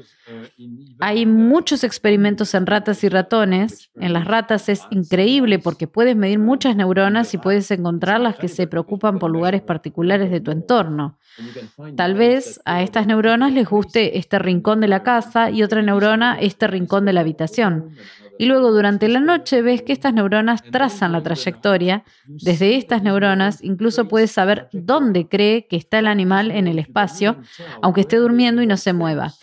Hay 0.99 1.25
muchos 1.25 1.83
experimentos 1.83 2.53
en 2.53 2.65
ratas 2.65 3.03
y 3.03 3.09
ratones. 3.09 3.91
En 3.95 4.13
las 4.13 4.25
ratas 4.25 4.69
es 4.69 4.81
increíble 4.89 5.59
porque 5.59 5.87
puedes 5.87 6.15
medir 6.15 6.39
muchas 6.39 6.75
neuronas 6.75 7.33
y 7.33 7.37
puedes 7.37 7.69
encontrar 7.71 8.19
las 8.19 8.35
que 8.35 8.47
se 8.47 8.67
preocupan 8.67 9.19
por 9.19 9.31
lugares 9.31 9.61
particulares 9.61 10.29
de 10.31 10.41
tu 10.41 10.51
entorno. 10.51 11.17
Tal 11.95 12.15
vez 12.15 12.59
a 12.65 12.81
estas 12.81 13.07
neuronas 13.07 13.53
les 13.53 13.67
guste 13.67 14.17
este 14.17 14.39
rincón 14.39 14.81
de 14.81 14.87
la 14.87 15.03
casa 15.03 15.49
y 15.49 15.63
otra 15.63 15.81
neurona 15.81 16.37
este 16.39 16.67
rincón 16.67 17.05
de 17.05 17.13
la 17.13 17.21
habitación. 17.21 17.95
Y 18.39 18.45
luego 18.45 18.71
durante 18.71 19.07
la 19.07 19.19
noche 19.19 19.61
ves 19.61 19.81
que 19.81 19.93
estas 19.93 20.13
neuronas 20.13 20.63
trazan 20.63 21.11
la 21.11 21.23
trayectoria. 21.23 22.03
Desde 22.25 22.75
estas 22.75 23.01
neuronas 23.01 23.63
incluso 23.63 24.07
puedes 24.07 24.31
saber 24.31 24.69
dónde 24.73 25.27
cree 25.27 25.67
que 25.67 25.75
está 25.75 25.99
el 25.99 26.07
animal 26.07 26.51
en 26.51 26.67
el 26.67 26.79
espacio, 26.79 27.37
aunque 27.81 28.01
esté 28.01 28.17
durmiendo 28.17 28.61
y 28.61 28.67
no 28.67 28.77
se 28.77 28.93
mueva. 28.93 29.33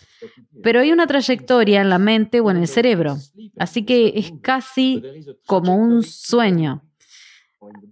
Pero 0.65 0.79
hay 0.79 0.91
una 0.91 1.05
trayectoria 1.05 1.79
en 1.79 1.91
la 1.91 1.99
mente 1.99 2.39
o 2.39 2.49
en 2.49 2.57
el 2.57 2.67
cerebro, 2.67 3.17
así 3.55 3.85
que 3.85 4.13
es 4.15 4.33
casi 4.41 5.03
como 5.45 5.75
un 5.75 6.01
sueño. 6.01 6.81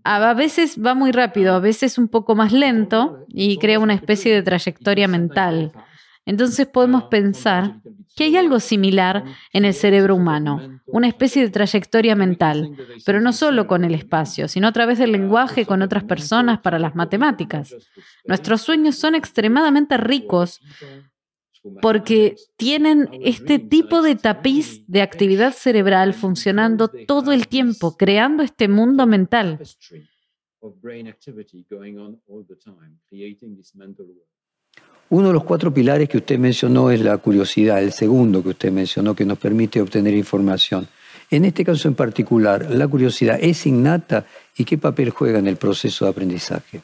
A 0.03 0.33
veces 0.33 0.79
va 0.83 0.95
muy 0.95 1.11
rápido, 1.11 1.53
a 1.53 1.59
veces 1.59 1.99
un 1.99 2.07
poco 2.07 2.33
más 2.33 2.51
lento 2.51 3.27
y 3.27 3.59
crea 3.59 3.77
una 3.77 3.93
especie 3.93 4.33
de 4.33 4.41
trayectoria 4.41 5.07
mental. 5.07 5.71
Entonces 6.25 6.65
podemos 6.65 7.03
pensar 7.03 7.75
que 8.15 8.23
hay 8.23 8.37
algo 8.37 8.59
similar 8.59 9.23
en 9.51 9.65
el 9.65 9.75
cerebro 9.75 10.15
humano, 10.15 10.81
una 10.87 11.07
especie 11.07 11.43
de 11.43 11.51
trayectoria 11.51 12.15
mental, 12.15 12.75
pero 13.05 13.21
no 13.21 13.33
solo 13.33 13.67
con 13.67 13.83
el 13.83 13.93
espacio, 13.93 14.47
sino 14.47 14.67
a 14.67 14.71
través 14.71 14.97
del 14.97 15.11
lenguaje 15.11 15.67
con 15.67 15.83
otras 15.83 16.05
personas 16.05 16.59
para 16.61 16.79
las 16.79 16.95
matemáticas. 16.95 17.75
Nuestros 18.25 18.61
sueños 18.61 18.95
son 18.95 19.13
extremadamente 19.13 19.95
ricos 19.97 20.59
porque 21.81 22.35
tienen 22.57 23.09
este 23.21 23.59
tipo 23.59 24.01
de 24.01 24.15
tapiz 24.15 24.83
de 24.87 25.01
actividad 25.01 25.53
cerebral 25.53 26.13
funcionando 26.13 26.89
todo 27.07 27.31
el 27.31 27.47
tiempo, 27.47 27.95
creando 27.97 28.43
este 28.43 28.67
mundo 28.67 29.07
mental. 29.07 29.59
Uno 35.09 35.27
de 35.27 35.33
los 35.33 35.43
cuatro 35.43 35.73
pilares 35.73 36.09
que 36.09 36.17
usted 36.17 36.39
mencionó 36.39 36.89
es 36.89 37.01
la 37.01 37.17
curiosidad, 37.17 37.83
el 37.83 37.91
segundo 37.91 38.41
que 38.41 38.49
usted 38.49 38.71
mencionó 38.71 39.15
que 39.15 39.25
nos 39.25 39.37
permite 39.37 39.81
obtener 39.81 40.13
información. 40.13 40.87
En 41.29 41.45
este 41.45 41.63
caso 41.63 41.87
en 41.87 41.95
particular, 41.95 42.69
la 42.71 42.87
curiosidad 42.87 43.37
es 43.41 43.65
innata 43.65 44.25
y 44.57 44.65
qué 44.65 44.77
papel 44.77 45.11
juega 45.11 45.39
en 45.39 45.47
el 45.47 45.57
proceso 45.57 46.05
de 46.05 46.11
aprendizaje. 46.11 46.81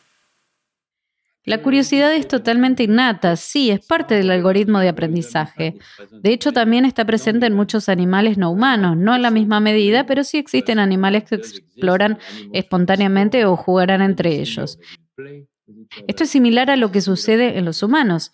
La 1.50 1.64
curiosidad 1.64 2.14
es 2.14 2.28
totalmente 2.28 2.84
innata, 2.84 3.36
sí, 3.36 3.72
es 3.72 3.84
parte 3.84 4.14
del 4.14 4.30
algoritmo 4.30 4.80
de 4.82 4.90
aprendizaje. 4.90 5.80
De 6.12 6.32
hecho, 6.32 6.52
también 6.52 6.86
está 6.86 7.06
presente 7.06 7.48
en 7.48 7.56
muchos 7.56 7.90
animales 7.90 8.38
no 8.38 8.52
humanos, 8.52 8.96
no 8.96 9.16
en 9.16 9.24
la 9.24 9.32
misma 9.32 9.60
medida, 9.60 10.06
pero 10.06 10.24
sí 10.24 10.38
existen 10.38 10.78
animales 10.78 11.24
que 11.24 11.36
exploran 11.36 12.20
espontáneamente 12.54 13.46
o 13.46 13.56
jugarán 13.56 14.04
entre 14.04 14.40
ellos. 14.40 14.78
Esto 16.08 16.26
es 16.26 16.30
similar 16.30 16.70
a 16.70 16.76
lo 16.76 16.92
que 16.92 17.02
sucede 17.02 17.58
en 17.58 17.66
los 17.66 17.82
humanos. 17.82 18.32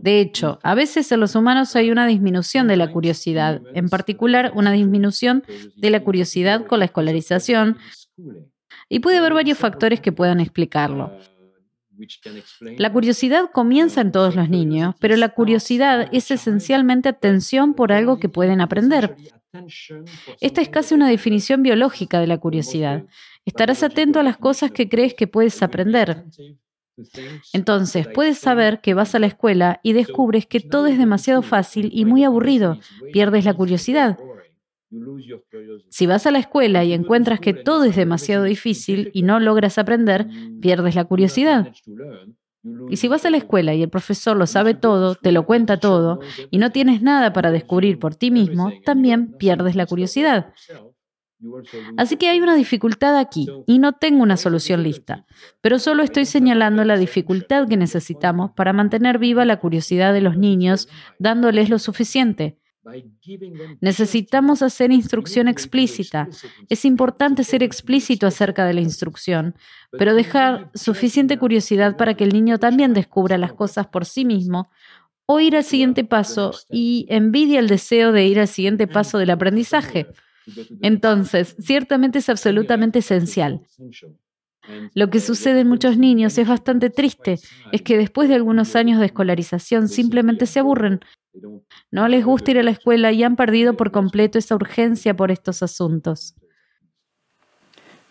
De 0.00 0.20
hecho, 0.20 0.60
a 0.62 0.74
veces 0.74 1.12
en 1.12 1.20
los 1.20 1.34
humanos 1.34 1.76
hay 1.76 1.90
una 1.90 2.06
disminución 2.06 2.68
de 2.68 2.78
la 2.78 2.90
curiosidad, 2.90 3.60
en 3.74 3.90
particular 3.90 4.50
una 4.54 4.72
disminución 4.72 5.44
de 5.76 5.90
la 5.90 6.00
curiosidad 6.02 6.64
con 6.64 6.78
la 6.78 6.86
escolarización, 6.86 7.76
y 8.88 9.00
puede 9.00 9.18
haber 9.18 9.34
varios 9.34 9.58
factores 9.58 10.00
que 10.00 10.12
puedan 10.12 10.40
explicarlo. 10.40 11.12
La 12.78 12.92
curiosidad 12.92 13.50
comienza 13.52 14.00
en 14.00 14.12
todos 14.12 14.34
los 14.34 14.48
niños, 14.48 14.94
pero 14.98 15.16
la 15.16 15.30
curiosidad 15.30 16.08
es 16.12 16.30
esencialmente 16.30 17.08
atención 17.08 17.74
por 17.74 17.92
algo 17.92 18.18
que 18.18 18.28
pueden 18.28 18.60
aprender. 18.60 19.16
Esta 20.40 20.60
es 20.60 20.68
casi 20.68 20.94
una 20.94 21.08
definición 21.08 21.62
biológica 21.62 22.20
de 22.20 22.26
la 22.26 22.38
curiosidad. 22.38 23.04
Estarás 23.44 23.82
atento 23.82 24.18
a 24.18 24.24
las 24.24 24.36
cosas 24.36 24.70
que 24.70 24.88
crees 24.88 25.14
que 25.14 25.26
puedes 25.26 25.62
aprender. 25.62 26.24
Entonces, 27.52 28.06
puedes 28.08 28.38
saber 28.38 28.80
que 28.80 28.94
vas 28.94 29.14
a 29.14 29.18
la 29.18 29.26
escuela 29.26 29.80
y 29.82 29.92
descubres 29.92 30.46
que 30.46 30.60
todo 30.60 30.86
es 30.86 30.98
demasiado 30.98 31.42
fácil 31.42 31.90
y 31.92 32.04
muy 32.04 32.24
aburrido. 32.24 32.78
Pierdes 33.12 33.44
la 33.44 33.54
curiosidad. 33.54 34.18
Si 35.90 36.06
vas 36.06 36.26
a 36.26 36.30
la 36.30 36.38
escuela 36.38 36.84
y 36.84 36.92
encuentras 36.92 37.40
que 37.40 37.54
todo 37.54 37.84
es 37.84 37.96
demasiado 37.96 38.44
difícil 38.44 39.10
y 39.12 39.22
no 39.22 39.40
logras 39.40 39.78
aprender, 39.78 40.26
pierdes 40.60 40.94
la 40.94 41.04
curiosidad. 41.04 41.72
Y 42.88 42.96
si 42.96 43.08
vas 43.08 43.26
a 43.26 43.30
la 43.30 43.36
escuela 43.36 43.74
y 43.74 43.82
el 43.82 43.90
profesor 43.90 44.36
lo 44.36 44.46
sabe 44.46 44.74
todo, 44.74 45.14
te 45.16 45.32
lo 45.32 45.44
cuenta 45.44 45.78
todo, 45.78 46.20
y 46.50 46.58
no 46.58 46.70
tienes 46.70 47.02
nada 47.02 47.32
para 47.32 47.50
descubrir 47.50 47.98
por 47.98 48.14
ti 48.14 48.30
mismo, 48.30 48.72
también 48.84 49.32
pierdes 49.32 49.76
la 49.76 49.86
curiosidad. 49.86 50.54
Así 51.98 52.16
que 52.16 52.28
hay 52.28 52.40
una 52.40 52.54
dificultad 52.54 53.18
aquí 53.18 53.46
y 53.66 53.78
no 53.78 53.92
tengo 53.92 54.22
una 54.22 54.38
solución 54.38 54.82
lista, 54.82 55.26
pero 55.60 55.78
solo 55.78 56.02
estoy 56.02 56.24
señalando 56.24 56.84
la 56.84 56.96
dificultad 56.96 57.68
que 57.68 57.76
necesitamos 57.76 58.52
para 58.52 58.72
mantener 58.72 59.18
viva 59.18 59.44
la 59.44 59.60
curiosidad 59.60 60.14
de 60.14 60.22
los 60.22 60.38
niños, 60.38 60.88
dándoles 61.18 61.68
lo 61.68 61.78
suficiente. 61.78 62.58
Necesitamos 63.80 64.62
hacer 64.62 64.92
instrucción 64.92 65.48
explícita. 65.48 66.28
Es 66.68 66.84
importante 66.84 67.44
ser 67.44 67.62
explícito 67.62 68.26
acerca 68.26 68.66
de 68.66 68.74
la 68.74 68.80
instrucción, 68.80 69.54
pero 69.92 70.14
dejar 70.14 70.70
suficiente 70.74 71.38
curiosidad 71.38 71.96
para 71.96 72.14
que 72.14 72.24
el 72.24 72.32
niño 72.32 72.58
también 72.58 72.94
descubra 72.94 73.38
las 73.38 73.52
cosas 73.52 73.86
por 73.86 74.04
sí 74.04 74.24
mismo 74.24 74.70
o 75.26 75.40
ir 75.40 75.56
al 75.56 75.64
siguiente 75.64 76.04
paso 76.04 76.52
y 76.70 77.06
envidia 77.08 77.58
el 77.58 77.68
deseo 77.68 78.12
de 78.12 78.26
ir 78.26 78.38
al 78.38 78.48
siguiente 78.48 78.86
paso 78.86 79.18
del 79.18 79.30
aprendizaje. 79.30 80.06
Entonces, 80.82 81.56
ciertamente 81.58 82.18
es 82.18 82.28
absolutamente 82.28 82.98
esencial. 82.98 83.62
Lo 84.94 85.10
que 85.10 85.20
sucede 85.20 85.60
en 85.60 85.68
muchos 85.68 85.98
niños 85.98 86.38
es 86.38 86.48
bastante 86.48 86.90
triste, 86.90 87.38
es 87.72 87.82
que 87.82 87.98
después 87.98 88.28
de 88.28 88.34
algunos 88.34 88.76
años 88.76 88.98
de 89.00 89.06
escolarización 89.06 89.88
simplemente 89.88 90.46
se 90.46 90.60
aburren. 90.60 91.00
No 91.90 92.08
les 92.08 92.24
gusta 92.24 92.52
ir 92.52 92.58
a 92.58 92.62
la 92.62 92.70
escuela 92.70 93.12
y 93.12 93.22
han 93.22 93.36
perdido 93.36 93.76
por 93.76 93.90
completo 93.90 94.38
esa 94.38 94.54
urgencia 94.54 95.14
por 95.14 95.30
estos 95.30 95.62
asuntos. 95.62 96.34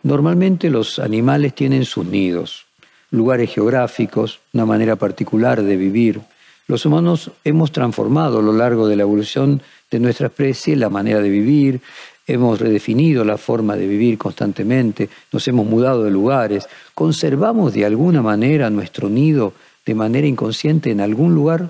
Normalmente 0.03 0.69
los 0.69 0.99
animales 0.99 1.55
tienen 1.55 1.85
sus 1.85 2.05
nidos, 2.05 2.65
lugares 3.11 3.53
geográficos, 3.53 4.41
una 4.51 4.65
manera 4.65 4.97
particular 4.97 5.63
de 5.63 5.77
vivir. 5.77 6.19
Los 6.67 6.85
humanos 6.85 7.31
hemos 7.45 7.71
transformado 7.71 8.39
a 8.39 8.41
lo 8.41 8.51
largo 8.51 8.87
de 8.87 8.97
la 8.97 9.03
evolución 9.03 9.61
de 9.89 9.99
nuestra 9.99 10.27
especie 10.27 10.75
la 10.75 10.89
manera 10.89 11.21
de 11.21 11.29
vivir, 11.29 11.81
hemos 12.25 12.59
redefinido 12.59 13.25
la 13.25 13.37
forma 13.37 13.75
de 13.75 13.87
vivir 13.87 14.17
constantemente, 14.17 15.09
nos 15.31 15.47
hemos 15.47 15.65
mudado 15.65 16.03
de 16.03 16.11
lugares, 16.11 16.67
conservamos 16.93 17.73
de 17.73 17.85
alguna 17.85 18.21
manera 18.21 18.69
nuestro 18.69 19.09
nido 19.09 19.53
de 19.85 19.95
manera 19.95 20.27
inconsciente 20.27 20.91
en 20.91 21.01
algún 21.01 21.35
lugar. 21.35 21.69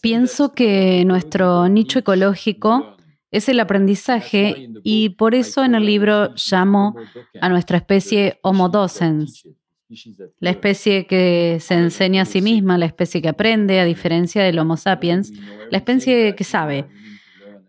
Pienso 0.00 0.54
que 0.54 1.04
nuestro 1.04 1.68
nicho 1.68 1.98
ecológico 1.98 2.96
es 3.32 3.48
el 3.48 3.58
aprendizaje 3.58 4.68
y 4.84 5.10
por 5.10 5.34
eso 5.34 5.64
en 5.64 5.74
el 5.74 5.86
libro 5.86 6.34
llamo 6.36 6.94
a 7.40 7.48
nuestra 7.48 7.78
especie 7.78 8.38
Homo 8.42 8.68
docens, 8.68 9.48
la 10.38 10.50
especie 10.50 11.06
que 11.06 11.58
se 11.60 11.74
enseña 11.74 12.22
a 12.22 12.26
sí 12.26 12.42
misma, 12.42 12.78
la 12.78 12.86
especie 12.86 13.20
que 13.20 13.28
aprende, 13.28 13.80
a 13.80 13.84
diferencia 13.84 14.42
del 14.44 14.58
Homo 14.58 14.76
sapiens, 14.76 15.32
la 15.70 15.78
especie 15.78 16.34
que 16.36 16.44
sabe. 16.44 16.86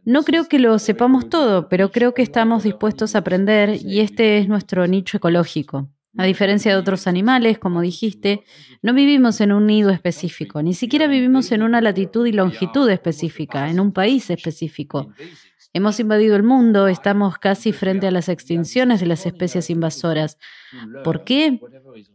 No 0.06 0.24
creo 0.24 0.50
que 0.50 0.60
lo 0.60 0.80
sepamos 0.80 1.30
todo, 1.30 1.70
pero 1.70 1.92
creo 1.92 2.14
que 2.14 2.22
estamos 2.22 2.64
dispuestos 2.64 3.16
a 3.16 3.20
aprender 3.20 3.80
y 3.82 4.02
este 4.02 4.38
es 4.38 4.48
nuestro 4.50 4.86
nicho 4.88 5.18
ecológico. 5.18 5.90
A 6.18 6.26
diferencia 6.26 6.72
de 6.72 6.78
otros 6.78 7.08
animales, 7.08 7.58
como 7.58 7.82
dijiste, 7.82 8.44
no 8.82 8.94
vivimos 8.94 9.42
en 9.42 9.52
un 9.52 9.66
nido 9.66 9.90
específico, 9.90 10.62
ni 10.62 10.74
siquiera 10.74 11.08
vivimos 11.08 11.52
en 11.52 11.64
una 11.64 11.82
latitud 11.82 12.28
y 12.28 12.34
longitud 12.34 12.88
específica, 12.90 13.70
en 13.70 13.80
un 13.80 13.92
país 13.94 14.30
específico. 14.30 15.12
Hemos 15.76 16.00
invadido 16.00 16.36
el 16.36 16.44
mundo, 16.44 16.88
estamos 16.88 17.40
casi 17.40 17.72
frente 17.72 18.06
a 18.06 18.12
las 18.12 18.30
extinciones 18.30 19.00
de 19.00 19.08
las 19.08 19.26
especies 19.26 19.72
invasoras. 19.72 20.38
¿Por 21.04 21.24
qué? 21.24 21.60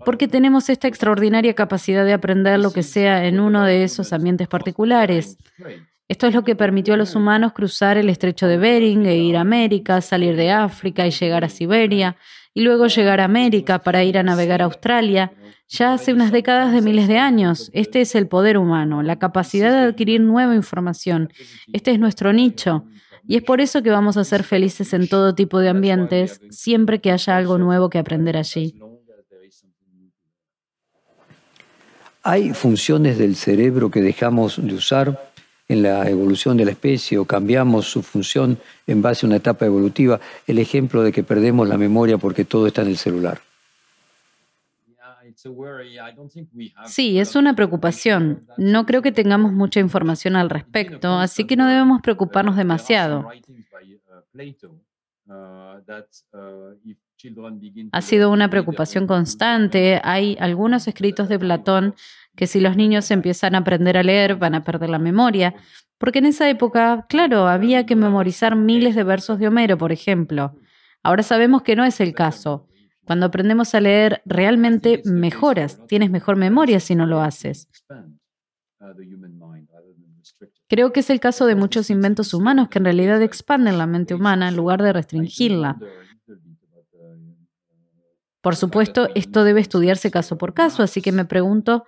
Porque 0.05 0.28
tenemos 0.28 0.68
esta 0.68 0.86
extraordinaria 0.86 1.55
capacidad 1.55 2.05
de 2.05 2.12
aprender 2.12 2.61
lo 2.61 2.72
que 2.72 2.84
sea 2.84 3.26
en 3.26 3.41
uno 3.41 3.64
de 3.64 3.82
esos 3.82 4.12
ambientes 4.12 4.47
particulares. 4.47 5.39
Esto 6.09 6.27
es 6.27 6.35
lo 6.35 6.43
que 6.43 6.57
permitió 6.57 6.95
a 6.95 6.97
los 6.97 7.15
humanos 7.15 7.53
cruzar 7.53 7.99
el 7.99 8.09
estrecho 8.09 8.47
de 8.47 8.57
Bering 8.57 9.05
e 9.05 9.19
ir 9.19 9.37
a 9.37 9.43
América, 9.43 10.01
salir 10.01 10.37
de 10.37 10.51
África 10.51 11.07
y 11.07 11.11
llegar 11.11 11.45
a 11.45 11.51
Siberia, 11.51 12.17
y 12.55 12.63
luego 12.63 12.87
llegar 12.87 13.21
a 13.21 13.25
América 13.25 13.81
para 13.81 14.03
ir 14.05 14.17
a 14.17 14.23
navegar 14.23 14.63
a 14.63 14.65
Australia. 14.65 15.33
Ya 15.69 15.93
hace 15.93 16.15
unas 16.15 16.33
décadas 16.33 16.73
de 16.73 16.81
miles 16.81 17.09
de 17.09 17.19
años. 17.19 17.71
Este 17.75 18.01
es 18.01 18.15
el 18.15 18.27
poder 18.27 18.57
humano, 18.57 19.03
la 19.03 19.19
capacidad 19.19 19.71
de 19.71 19.89
adquirir 19.89 20.23
nueva 20.23 20.55
información. 20.55 21.31
Este 21.75 21.91
es 21.91 21.99
nuestro 21.99 22.33
nicho. 22.33 22.87
Y 23.27 23.37
es 23.37 23.43
por 23.43 23.61
eso 23.61 23.83
que 23.83 23.91
vamos 23.91 24.17
a 24.17 24.25
ser 24.25 24.45
felices 24.45 24.95
en 24.95 25.09
todo 25.09 25.35
tipo 25.35 25.59
de 25.59 25.69
ambientes, 25.69 26.41
siempre 26.49 27.03
que 27.03 27.13
haya 27.13 27.37
algo 27.37 27.59
nuevo 27.59 27.91
que 27.91 27.99
aprender 27.99 28.39
allí. 28.39 28.81
¿Hay 32.23 32.55
funciones 32.55 33.19
del 33.19 33.37
cerebro 33.37 33.91
que 33.91 34.01
dejamos 34.01 34.57
de 34.57 34.75
usar 34.75 35.28
en 35.69 35.83
la 35.83 36.09
evolución 36.09 36.57
de 36.57 36.64
la 36.64 36.71
especie 36.73 37.19
o 37.19 37.25
cambiamos 37.25 37.87
su 37.87 38.03
función 38.03 38.59
en 38.87 39.03
base 39.03 39.25
a 39.25 39.29
una 39.29 39.37
etapa 39.37 39.66
evolutiva? 39.66 40.19
El 40.47 40.59
ejemplo 40.59 41.03
de 41.03 41.12
que 41.12 41.23
perdemos 41.23 41.69
la 41.69 41.77
memoria 41.77 42.19
porque 42.19 42.45
todo 42.45 42.66
está 42.66 42.83
en 42.83 42.89
el 42.89 42.97
celular. 42.97 43.41
Sí, 46.87 47.19
es 47.19 47.37
una 47.37 47.55
preocupación. 47.55 48.41
No 48.57 48.87
creo 48.87 49.03
que 49.03 49.12
tengamos 49.12 49.53
mucha 49.53 49.79
información 49.79 50.37
al 50.37 50.51
respecto, 50.51 51.19
así 51.19 51.45
que 51.45 51.57
no 51.57 51.69
debemos 51.69 52.03
preocuparnos 52.03 52.57
demasiado. 52.57 53.29
Ha 57.93 58.03
sido 58.03 58.31
una 58.31 58.51
preocupación 58.51 59.07
constante. 59.07 60.01
Hay 60.03 60.37
algunos 60.41 60.89
escritos 60.89 61.29
de 61.29 61.39
Platón 61.39 61.95
que 62.39 62.47
si 62.47 62.61
los 62.61 62.76
niños 62.76 63.11
empiezan 63.11 63.57
a 63.57 63.59
aprender 63.59 63.97
a 63.97 64.05
leer 64.05 64.36
van 64.36 64.55
a 64.55 64.62
perder 64.62 64.91
la 64.91 65.01
memoria, 65.01 65.57
porque 65.99 66.20
en 66.20 66.26
esa 66.26 66.49
época, 66.49 67.05
claro, 67.09 67.49
había 67.49 67.84
que 67.84 67.97
memorizar 67.97 68.55
miles 68.55 68.95
de 68.95 69.03
versos 69.03 69.41
de 69.41 69.49
Homero, 69.49 69.76
por 69.76 69.91
ejemplo. 69.91 70.55
Ahora 71.03 71.24
sabemos 71.24 71.62
que 71.62 71.74
no 71.74 71.84
es 71.84 72.01
el 72.01 72.14
caso. 72.14 72.68
Cuando 73.05 73.26
aprendemos 73.26 73.74
a 73.74 73.80
leer, 73.80 74.22
realmente 74.24 75.03
mejoras, 75.05 75.84
tienes 75.89 76.12
mejor 76.12 76.36
memoria 76.36 76.78
si 76.78 76.95
no 76.95 77.07
lo 77.07 77.20
haces. 77.20 77.68
Creo 80.68 80.93
que 80.93 81.01
es 81.01 81.11
el 81.11 81.18
caso 81.18 81.45
de 81.47 81.57
muchos 81.57 81.91
inventos 81.91 82.34
humanos 82.34 82.68
que 82.68 82.78
en 82.78 82.84
realidad 82.84 83.20
expanden 83.20 83.78
la 83.78 83.89
mente 83.89 84.14
humana 84.14 84.49
en 84.49 84.55
lugar 84.55 84.80
de 84.80 84.93
restringirla. 84.93 85.76
Por 88.41 88.55
supuesto, 88.55 89.09
esto 89.16 89.43
debe 89.43 89.61
estudiarse 89.61 90.12
caso 90.12 90.39
por 90.39 90.55
caso, 90.55 90.82
así 90.84 91.03
que 91.03 91.11
me 91.11 91.24
pregunto 91.24 91.84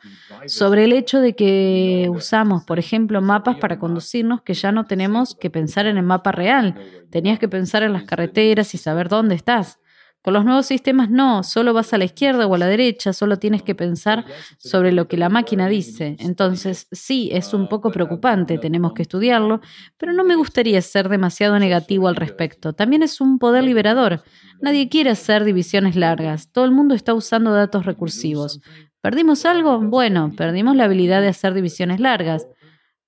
sobre 0.46 0.84
el 0.84 0.92
hecho 0.92 1.20
de 1.20 1.36
que 1.36 2.08
usamos, 2.10 2.64
por 2.64 2.80
ejemplo, 2.80 3.22
mapas 3.22 3.56
para 3.56 3.78
conducirnos 3.78 4.42
que 4.42 4.54
ya 4.54 4.72
no 4.72 4.84
tenemos 4.84 5.36
que 5.36 5.48
pensar 5.48 5.86
en 5.86 5.96
el 5.96 6.02
mapa 6.02 6.32
real. 6.32 6.74
Tenías 7.10 7.38
que 7.38 7.48
pensar 7.48 7.84
en 7.84 7.92
las 7.92 8.02
carreteras 8.02 8.74
y 8.74 8.78
saber 8.78 9.08
dónde 9.08 9.36
estás. 9.36 9.78
Con 10.22 10.34
los 10.34 10.44
nuevos 10.44 10.66
sistemas 10.66 11.08
no, 11.08 11.42
solo 11.42 11.72
vas 11.72 11.94
a 11.94 11.98
la 11.98 12.04
izquierda 12.04 12.46
o 12.46 12.54
a 12.54 12.58
la 12.58 12.66
derecha, 12.66 13.14
solo 13.14 13.38
tienes 13.38 13.62
que 13.62 13.74
pensar 13.74 14.26
sobre 14.58 14.92
lo 14.92 15.08
que 15.08 15.16
la 15.16 15.30
máquina 15.30 15.68
dice. 15.68 16.16
Entonces, 16.18 16.88
sí, 16.92 17.30
es 17.32 17.54
un 17.54 17.68
poco 17.68 17.90
preocupante, 17.90 18.58
tenemos 18.58 18.92
que 18.92 19.02
estudiarlo, 19.02 19.60
pero 19.96 20.12
no 20.12 20.22
me 20.24 20.36
gustaría 20.36 20.82
ser 20.82 21.08
demasiado 21.08 21.58
negativo 21.58 22.06
al 22.06 22.16
respecto. 22.16 22.74
También 22.74 23.02
es 23.02 23.20
un 23.20 23.38
poder 23.38 23.64
liberador. 23.64 24.22
Nadie 24.60 24.90
quiere 24.90 25.08
hacer 25.10 25.44
divisiones 25.44 25.96
largas, 25.96 26.52
todo 26.52 26.66
el 26.66 26.72
mundo 26.72 26.94
está 26.94 27.14
usando 27.14 27.52
datos 27.52 27.86
recursivos. 27.86 28.60
¿Perdimos 29.00 29.46
algo? 29.46 29.80
Bueno, 29.80 30.34
perdimos 30.36 30.76
la 30.76 30.84
habilidad 30.84 31.22
de 31.22 31.28
hacer 31.28 31.54
divisiones 31.54 32.00
largas. 32.00 32.46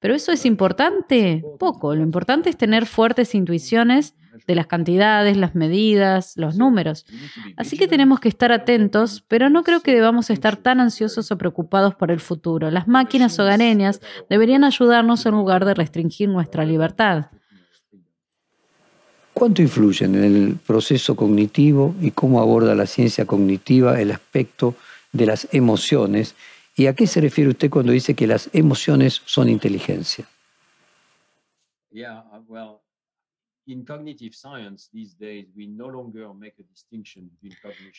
¿Pero 0.02 0.16
eso 0.16 0.32
es 0.32 0.44
importante? 0.44 1.44
Poco. 1.60 1.94
Lo 1.94 2.02
importante 2.02 2.50
es 2.50 2.56
tener 2.56 2.86
fuertes 2.86 3.36
intuiciones 3.36 4.16
de 4.48 4.56
las 4.56 4.66
cantidades, 4.66 5.36
las 5.36 5.54
medidas, 5.54 6.32
los 6.36 6.56
números. 6.56 7.06
Así 7.56 7.78
que 7.78 7.86
tenemos 7.86 8.18
que 8.18 8.28
estar 8.28 8.50
atentos, 8.50 9.24
pero 9.28 9.48
no 9.48 9.62
creo 9.62 9.80
que 9.80 9.94
debamos 9.94 10.28
estar 10.30 10.56
tan 10.56 10.80
ansiosos 10.80 11.30
o 11.30 11.38
preocupados 11.38 11.94
por 11.94 12.10
el 12.10 12.18
futuro. 12.18 12.68
Las 12.72 12.88
máquinas 12.88 13.38
hogareñas 13.38 14.00
deberían 14.28 14.64
ayudarnos 14.64 15.24
en 15.24 15.32
lugar 15.32 15.64
de 15.64 15.74
restringir 15.74 16.28
nuestra 16.28 16.64
libertad. 16.64 17.26
¿Cuánto 19.32 19.62
influyen 19.62 20.16
en 20.16 20.24
el 20.24 20.56
proceso 20.56 21.14
cognitivo 21.14 21.94
y 22.00 22.10
cómo 22.10 22.40
aborda 22.40 22.74
la 22.74 22.86
ciencia 22.86 23.24
cognitiva 23.24 24.00
el 24.00 24.10
aspecto 24.10 24.74
de 25.12 25.26
las 25.26 25.46
emociones? 25.52 26.34
¿Y 26.74 26.86
a 26.86 26.94
qué 26.94 27.06
se 27.06 27.20
refiere 27.20 27.50
usted 27.50 27.70
cuando 27.70 27.92
dice 27.92 28.14
que 28.14 28.26
las 28.26 28.48
emociones 28.52 29.22
son 29.26 29.48
inteligencia? 29.48 30.26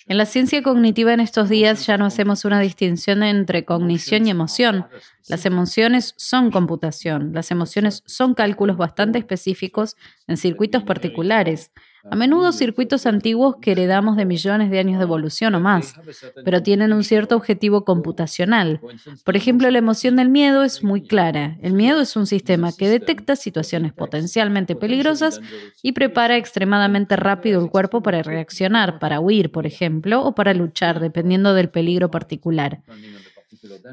En 0.07 0.17
la 0.17 0.25
ciencia 0.25 0.63
cognitiva 0.63 1.13
en 1.13 1.19
estos 1.19 1.49
días 1.49 1.85
ya 1.85 1.97
no 1.97 2.05
hacemos 2.05 2.43
una 2.45 2.59
distinción 2.59 3.23
entre 3.23 3.63
cognición 3.63 4.27
y 4.27 4.31
emoción. 4.31 4.87
Las 5.27 5.45
emociones 5.45 6.15
son 6.17 6.51
computación, 6.51 7.33
las 7.33 7.51
emociones 7.51 8.03
son 8.05 8.33
cálculos 8.33 8.75
bastante 8.75 9.19
específicos 9.19 9.95
en 10.27 10.37
circuitos 10.37 10.83
particulares. 10.83 11.71
A 12.09 12.17
menudo 12.17 12.51
circuitos 12.51 13.05
antiguos 13.05 13.55
que 13.61 13.71
heredamos 13.71 14.17
de 14.17 14.25
millones 14.25 14.69
de 14.69 14.79
años 14.79 14.97
de 14.97 15.03
evolución 15.03 15.55
o 15.55 15.61
más, 15.61 15.95
pero 16.43 16.61
tienen 16.61 16.91
un 16.91 17.03
cierto 17.03 17.37
objetivo 17.37 17.85
computacional. 17.85 18.81
Por 19.23 19.37
ejemplo, 19.37 19.71
la 19.71 19.77
emoción 19.77 20.17
del 20.17 20.29
miedo 20.29 20.63
es 20.63 20.83
muy 20.83 21.01
clara. 21.01 21.57
El 21.61 21.73
miedo 21.73 22.01
es 22.01 22.17
un 22.17 22.27
sistema 22.27 22.71
que 22.73 22.89
detecta 22.89 23.37
situaciones 23.37 23.93
potencialmente 23.93 24.75
peligrosas 24.75 25.39
y 25.81 25.93
prepara 25.93 26.35
extremadamente 26.35 27.15
rápido 27.15 27.63
el 27.63 27.69
cuerpo 27.69 28.03
para 28.03 28.21
reaccionar, 28.21 28.99
para 28.99 29.21
huir, 29.21 29.51
por 29.51 29.65
ejemplo, 29.65 30.23
o 30.23 30.35
para 30.35 30.53
luchar, 30.53 30.99
dependiendo 30.99 31.53
del 31.53 31.69
peligro 31.69 32.11
particular. 32.11 32.81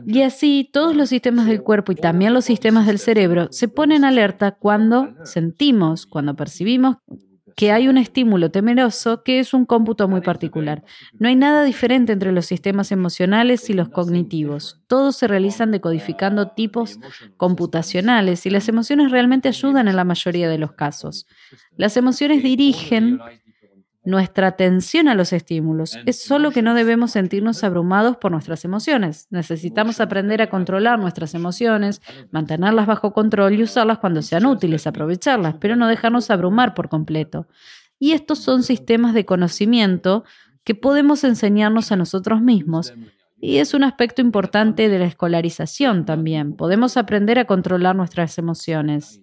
Y 0.04 0.22
así 0.22 0.68
todos 0.72 0.96
los 0.96 1.10
sistemas 1.10 1.46
del 1.46 1.62
cuerpo 1.62 1.92
y 1.92 1.94
también 1.94 2.34
los 2.34 2.44
sistemas 2.44 2.88
del 2.88 2.98
cerebro 2.98 3.48
se 3.52 3.68
ponen 3.68 4.04
alerta 4.04 4.52
cuando 4.52 5.14
sentimos, 5.24 6.06
cuando 6.06 6.34
percibimos 6.34 6.96
que 7.56 7.72
hay 7.72 7.88
un 7.88 7.98
estímulo 7.98 8.50
temeroso 8.50 9.22
que 9.22 9.40
es 9.40 9.54
un 9.54 9.64
cómputo 9.64 10.08
muy 10.08 10.20
particular. 10.20 10.84
No 11.18 11.28
hay 11.28 11.36
nada 11.36 11.64
diferente 11.64 12.12
entre 12.12 12.32
los 12.32 12.46
sistemas 12.46 12.92
emocionales 12.92 13.68
y 13.70 13.74
los 13.74 13.88
cognitivos. 13.88 14.80
Todos 14.86 15.16
se 15.16 15.28
realizan 15.28 15.70
decodificando 15.70 16.48
tipos 16.48 16.98
computacionales 17.36 18.46
y 18.46 18.50
las 18.50 18.68
emociones 18.68 19.10
realmente 19.10 19.48
ayudan 19.48 19.88
en 19.88 19.96
la 19.96 20.04
mayoría 20.04 20.48
de 20.48 20.58
los 20.58 20.72
casos. 20.72 21.26
Las 21.76 21.96
emociones 21.96 22.42
dirigen 22.42 23.20
nuestra 24.10 24.48
atención 24.48 25.08
a 25.08 25.14
los 25.14 25.32
estímulos. 25.32 25.98
Es 26.04 26.22
solo 26.22 26.50
que 26.50 26.62
no 26.62 26.74
debemos 26.74 27.12
sentirnos 27.12 27.64
abrumados 27.64 28.16
por 28.16 28.32
nuestras 28.32 28.64
emociones. 28.64 29.26
Necesitamos 29.30 30.00
aprender 30.00 30.42
a 30.42 30.50
controlar 30.50 30.98
nuestras 30.98 31.34
emociones, 31.34 32.02
mantenerlas 32.30 32.86
bajo 32.86 33.12
control 33.12 33.54
y 33.54 33.62
usarlas 33.62 33.98
cuando 33.98 34.22
sean 34.22 34.46
útiles, 34.46 34.86
aprovecharlas, 34.86 35.54
pero 35.60 35.76
no 35.76 35.86
dejarnos 35.88 36.30
abrumar 36.30 36.74
por 36.74 36.88
completo. 36.88 37.46
Y 37.98 38.12
estos 38.12 38.38
son 38.38 38.62
sistemas 38.62 39.14
de 39.14 39.24
conocimiento 39.24 40.24
que 40.64 40.74
podemos 40.74 41.24
enseñarnos 41.24 41.92
a 41.92 41.96
nosotros 41.96 42.42
mismos. 42.42 42.92
Y 43.40 43.56
es 43.56 43.72
un 43.72 43.84
aspecto 43.84 44.20
importante 44.20 44.88
de 44.88 44.98
la 44.98 45.06
escolarización 45.06 46.04
también. 46.04 46.54
Podemos 46.54 46.96
aprender 46.96 47.38
a 47.38 47.46
controlar 47.46 47.96
nuestras 47.96 48.36
emociones. 48.36 49.22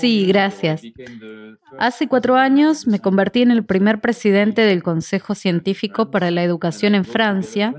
Sí, 0.00 0.24
gracias. 0.26 0.82
Hace 1.78 2.08
cuatro 2.08 2.36
años 2.36 2.86
me 2.86 2.98
convertí 2.98 3.42
en 3.42 3.50
el 3.50 3.64
primer 3.64 4.00
presidente 4.00 4.62
del 4.62 4.82
Consejo 4.82 5.34
Científico 5.34 6.10
para 6.10 6.30
la 6.30 6.42
Educación 6.42 6.94
en 6.94 7.04
Francia 7.04 7.74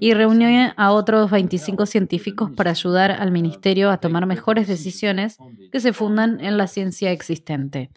y 0.00 0.14
reunió 0.14 0.48
a 0.76 0.92
otros 0.92 1.30
25 1.30 1.86
científicos 1.86 2.50
para 2.50 2.70
ayudar 2.70 3.10
al 3.10 3.30
Ministerio 3.30 3.90
a 3.90 3.98
tomar 3.98 4.26
mejores 4.26 4.68
decisiones 4.68 5.38
que 5.72 5.80
se 5.80 5.92
fundan 5.92 6.40
en 6.40 6.56
la 6.56 6.66
ciencia 6.66 7.12
existente. 7.12 7.90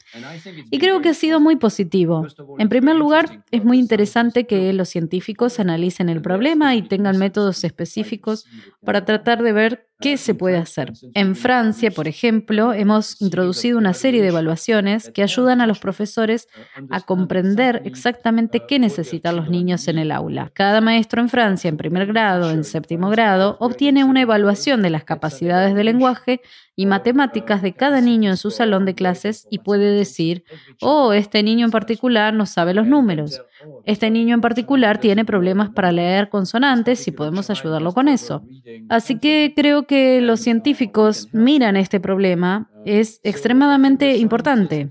Y 0.71 0.79
creo 0.79 1.01
que 1.01 1.09
ha 1.09 1.13
sido 1.13 1.39
muy 1.39 1.57
positivo. 1.57 2.25
En 2.57 2.69
primer 2.69 2.95
lugar, 2.95 3.43
es 3.51 3.63
muy 3.63 3.79
interesante 3.79 4.47
que 4.47 4.71
los 4.73 4.89
científicos 4.89 5.59
analicen 5.59 6.09
el 6.09 6.21
problema 6.21 6.75
y 6.75 6.83
tengan 6.83 7.17
métodos 7.17 7.63
específicos 7.63 8.45
para 8.83 9.05
tratar 9.05 9.43
de 9.43 9.51
ver 9.51 9.89
qué 9.99 10.17
se 10.17 10.33
puede 10.33 10.57
hacer. 10.57 10.93
En 11.13 11.35
Francia, 11.35 11.91
por 11.91 12.07
ejemplo, 12.07 12.73
hemos 12.73 13.21
introducido 13.21 13.58
una 13.67 13.93
serie 13.93 14.21
de 14.21 14.29
evaluaciones 14.29 15.11
que 15.13 15.23
ayudan 15.23 15.61
a 15.61 15.67
los 15.67 15.79
profesores 15.79 16.47
a 16.89 17.01
comprender 17.01 17.81
exactamente 17.85 18.65
qué 18.67 18.79
necesitan 18.79 19.35
los 19.35 19.49
niños 19.49 19.87
en 19.87 19.97
el 19.97 20.11
aula. 20.11 20.51
Cada 20.53 20.81
maestro 20.81 21.21
en 21.21 21.29
Francia, 21.29 21.67
en 21.67 21.77
primer 21.77 22.07
grado, 22.07 22.51
en 22.51 22.63
séptimo 22.63 23.09
grado, 23.09 23.57
obtiene 23.59 24.03
una 24.03 24.21
evaluación 24.21 24.81
de 24.81 24.89
las 24.89 25.03
capacidades 25.03 25.75
de 25.75 25.83
lenguaje 25.83 26.41
y 26.79 26.85
matemáticas 26.85 27.61
de 27.61 27.73
cada 27.73 27.99
niño 27.99 28.29
en 28.29 28.37
su 28.37 28.51
salón 28.51 28.85
de 28.85 28.95
clases 28.95 29.47
y 29.51 29.59
puede 29.59 29.91
decir, 29.91 30.45
oh, 30.81 31.11
este 31.11 31.43
niño 31.43 31.65
en 31.65 31.71
particular 31.71 32.33
no 32.33 32.45
sabe 32.45 32.73
los 32.73 32.87
números. 32.87 33.41
Este 33.85 34.09
niño 34.09 34.33
en 34.35 34.39
particular 34.39 34.97
tiene 34.97 35.25
problemas 35.25 35.71
para 35.71 35.91
leer 35.91 36.29
consonantes 36.29 37.05
y 37.05 37.11
podemos 37.11 37.49
ayudarlo 37.49 37.91
con 37.91 38.07
eso. 38.07 38.43
Así 38.87 39.19
que 39.19 39.51
creo 39.53 39.87
que 39.87 40.21
los 40.21 40.39
científicos 40.39 41.27
miran 41.33 41.75
este 41.75 41.99
problema. 41.99 42.69
Es 42.85 43.19
extremadamente 43.23 44.17
importante. 44.17 44.89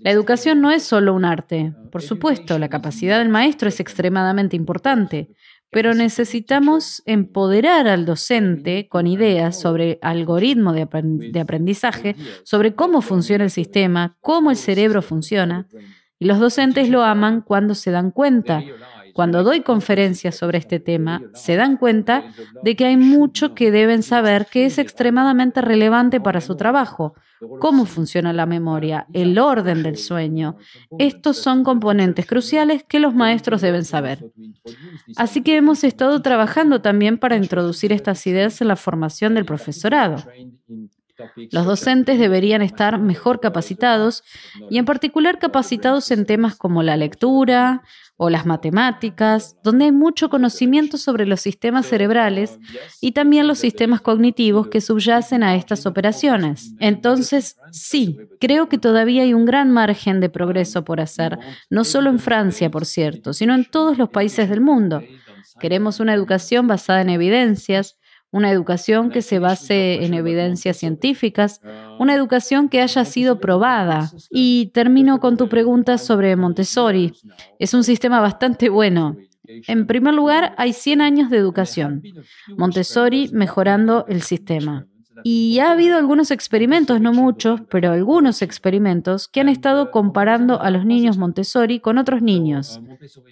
La 0.00 0.10
educación 0.10 0.60
no 0.60 0.70
es 0.70 0.82
solo 0.82 1.14
un 1.14 1.24
arte. 1.24 1.74
Por 1.90 2.02
supuesto, 2.02 2.58
la 2.58 2.68
capacidad 2.68 3.18
del 3.18 3.28
maestro 3.28 3.68
es 3.68 3.80
extremadamente 3.80 4.56
importante, 4.56 5.30
pero 5.70 5.94
necesitamos 5.94 7.02
empoderar 7.06 7.88
al 7.88 8.06
docente 8.06 8.88
con 8.88 9.06
ideas 9.06 9.60
sobre 9.60 9.98
algoritmo 10.00 10.72
de, 10.72 11.40
aprendizaje, 11.40 12.16
sobre 12.44 12.74
cómo 12.74 13.02
funciona 13.02 13.44
el 13.44 13.50
sistema, 13.50 14.16
cómo 14.20 14.50
el 14.50 14.56
cerebro 14.56 15.02
funciona. 15.02 15.66
Y 16.18 16.24
los 16.24 16.38
docentes 16.38 16.88
lo 16.88 17.02
aman 17.02 17.42
cuando 17.42 17.74
se 17.74 17.90
dan 17.90 18.10
cuenta. 18.10 18.62
Cuando 19.16 19.42
doy 19.42 19.62
conferencias 19.62 20.36
sobre 20.36 20.58
este 20.58 20.78
tema, 20.78 21.22
se 21.32 21.56
dan 21.56 21.78
cuenta 21.78 22.24
de 22.62 22.76
que 22.76 22.84
hay 22.84 22.98
mucho 22.98 23.54
que 23.54 23.70
deben 23.70 24.02
saber 24.02 24.44
que 24.44 24.66
es 24.66 24.76
extremadamente 24.76 25.62
relevante 25.62 26.20
para 26.20 26.42
su 26.42 26.54
trabajo. 26.54 27.14
cómo 27.60 27.84
funciona 27.84 28.32
la 28.32 28.46
memoria, 28.46 29.06
el 29.12 29.38
orden 29.38 29.82
del 29.82 29.96
sueño. 29.96 30.56
Estos 30.98 31.36
son 31.36 31.64
componentes 31.64 32.26
cruciales 32.26 32.84
que 32.84 33.00
los 33.00 33.14
maestros 33.14 33.60
deben 33.60 33.84
saber. 33.84 34.30
Así 35.16 35.42
que 35.42 35.56
hemos 35.56 35.84
estado 35.84 36.20
trabajando 36.22 36.80
también 36.82 37.18
para 37.18 37.36
introducir 37.36 37.92
estas 37.92 38.26
ideas 38.26 38.60
en 38.60 38.68
la 38.68 38.76
formación 38.76 39.34
del 39.34 39.44
profesorado. 39.44 40.16
Los 41.50 41.66
docentes 41.66 42.18
deberían 42.18 42.62
estar 42.62 42.98
mejor 42.98 43.40
capacitados 43.40 44.22
y 44.70 44.78
en 44.78 44.84
particular 44.84 45.38
capacitados 45.38 46.10
en 46.10 46.26
temas 46.26 46.56
como 46.56 46.82
la 46.82 46.96
lectura, 46.96 47.82
o 48.18 48.30
las 48.30 48.46
matemáticas, 48.46 49.56
donde 49.62 49.86
hay 49.86 49.92
mucho 49.92 50.30
conocimiento 50.30 50.96
sobre 50.96 51.26
los 51.26 51.40
sistemas 51.40 51.86
cerebrales 51.86 52.58
y 53.00 53.12
también 53.12 53.46
los 53.46 53.58
sistemas 53.58 54.00
cognitivos 54.00 54.68
que 54.68 54.80
subyacen 54.80 55.42
a 55.42 55.54
estas 55.54 55.84
operaciones. 55.84 56.72
Entonces, 56.80 57.56
sí, 57.72 58.18
creo 58.40 58.68
que 58.68 58.78
todavía 58.78 59.22
hay 59.22 59.34
un 59.34 59.44
gran 59.44 59.70
margen 59.70 60.20
de 60.20 60.30
progreso 60.30 60.82
por 60.82 61.00
hacer, 61.00 61.38
no 61.68 61.84
solo 61.84 62.08
en 62.08 62.18
Francia, 62.18 62.70
por 62.70 62.86
cierto, 62.86 63.34
sino 63.34 63.54
en 63.54 63.66
todos 63.66 63.98
los 63.98 64.08
países 64.08 64.48
del 64.48 64.62
mundo. 64.62 65.02
Queremos 65.60 66.00
una 66.00 66.14
educación 66.14 66.66
basada 66.66 67.02
en 67.02 67.10
evidencias, 67.10 67.98
una 68.36 68.50
educación 68.50 69.10
que 69.10 69.22
se 69.22 69.38
base 69.38 70.04
en 70.04 70.12
evidencias 70.12 70.76
científicas, 70.76 71.62
una 71.98 72.14
educación 72.14 72.68
que 72.68 72.82
haya 72.82 73.04
sido 73.06 73.40
probada. 73.40 74.10
Y 74.30 74.70
termino 74.74 75.20
con 75.20 75.38
tu 75.38 75.48
pregunta 75.48 75.96
sobre 75.96 76.36
Montessori. 76.36 77.14
Es 77.58 77.72
un 77.72 77.82
sistema 77.82 78.20
bastante 78.20 78.68
bueno. 78.68 79.16
En 79.46 79.86
primer 79.86 80.12
lugar, 80.12 80.54
hay 80.58 80.72
100 80.74 81.00
años 81.00 81.30
de 81.30 81.38
educación. 81.38 82.02
Montessori 82.58 83.30
mejorando 83.32 84.04
el 84.06 84.20
sistema. 84.20 84.86
Y 85.24 85.58
ha 85.58 85.72
habido 85.72 85.96
algunos 85.96 86.30
experimentos, 86.30 87.00
no 87.00 87.12
muchos, 87.12 87.60
pero 87.70 87.92
algunos 87.92 88.42
experimentos 88.42 89.28
que 89.28 89.40
han 89.40 89.48
estado 89.48 89.90
comparando 89.90 90.60
a 90.60 90.70
los 90.70 90.84
niños 90.84 91.18
Montessori 91.18 91.80
con 91.80 91.98
otros 91.98 92.22
niños. 92.22 92.80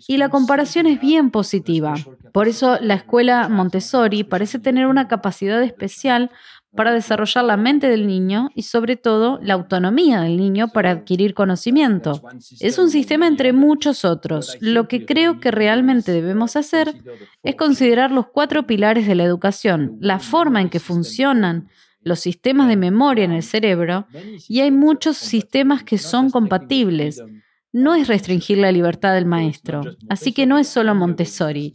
Y 0.07 0.17
la 0.17 0.29
comparación 0.29 0.87
es 0.87 1.01
bien 1.01 1.31
positiva. 1.31 1.95
Por 2.33 2.49
eso 2.49 2.79
la 2.81 2.95
escuela 2.95 3.49
Montessori 3.49 4.25
parece 4.25 4.59
tener 4.59 4.87
una 4.87 5.09
capacidad 5.09 5.63
especial 5.63 6.31
para 6.77 6.93
desarrollar 6.93 7.45
la 7.45 7.57
mente 7.57 7.89
del 7.89 8.07
niño 8.07 8.51
y 8.55 8.63
sobre 8.63 8.97
todo 8.97 9.39
la 9.43 9.55
autonomía 9.55 10.21
del 10.21 10.37
niño 10.37 10.69
para 10.69 10.91
adquirir 10.91 11.35
conocimiento. 11.35 12.23
Es 12.61 12.79
un 12.79 12.91
sistema 12.91 13.27
entre 13.27 13.53
muchos 13.53 14.05
otros. 14.05 14.57
Lo 14.61 14.89
que 14.89 15.07
creo 15.07 15.41
que 15.41 15.51
realmente 15.51 16.13
debemos 16.13 16.57
hacer 16.57 16.95
es 17.43 17.55
considerar 17.57 18.11
los 18.11 18.27
cuatro 18.27 18.67
pilares 18.67 19.07
de 19.07 19.15
la 19.15 19.25
educación, 19.25 19.97
la 20.01 20.19
forma 20.19 20.61
en 20.61 20.71
que 20.71 20.81
funcionan 20.81 21.69
los 22.03 22.21
sistemas 22.21 22.69
de 22.69 22.77
memoria 22.77 23.25
en 23.25 23.33
el 23.33 23.43
cerebro 23.43 24.07
y 24.49 24.61
hay 24.61 24.71
muchos 24.71 25.17
sistemas 25.17 25.83
que 25.83 25.99
son 25.99 26.31
compatibles. 26.31 27.23
No 27.73 27.95
es 27.95 28.07
restringir 28.07 28.59
la 28.59 28.71
libertad 28.71 29.15
del 29.15 29.27
maestro, 29.27 29.83
así 30.09 30.33
que 30.33 30.47
no 30.47 30.59
es 30.59 30.69
solo 30.69 30.95
Montessori. 30.95 31.75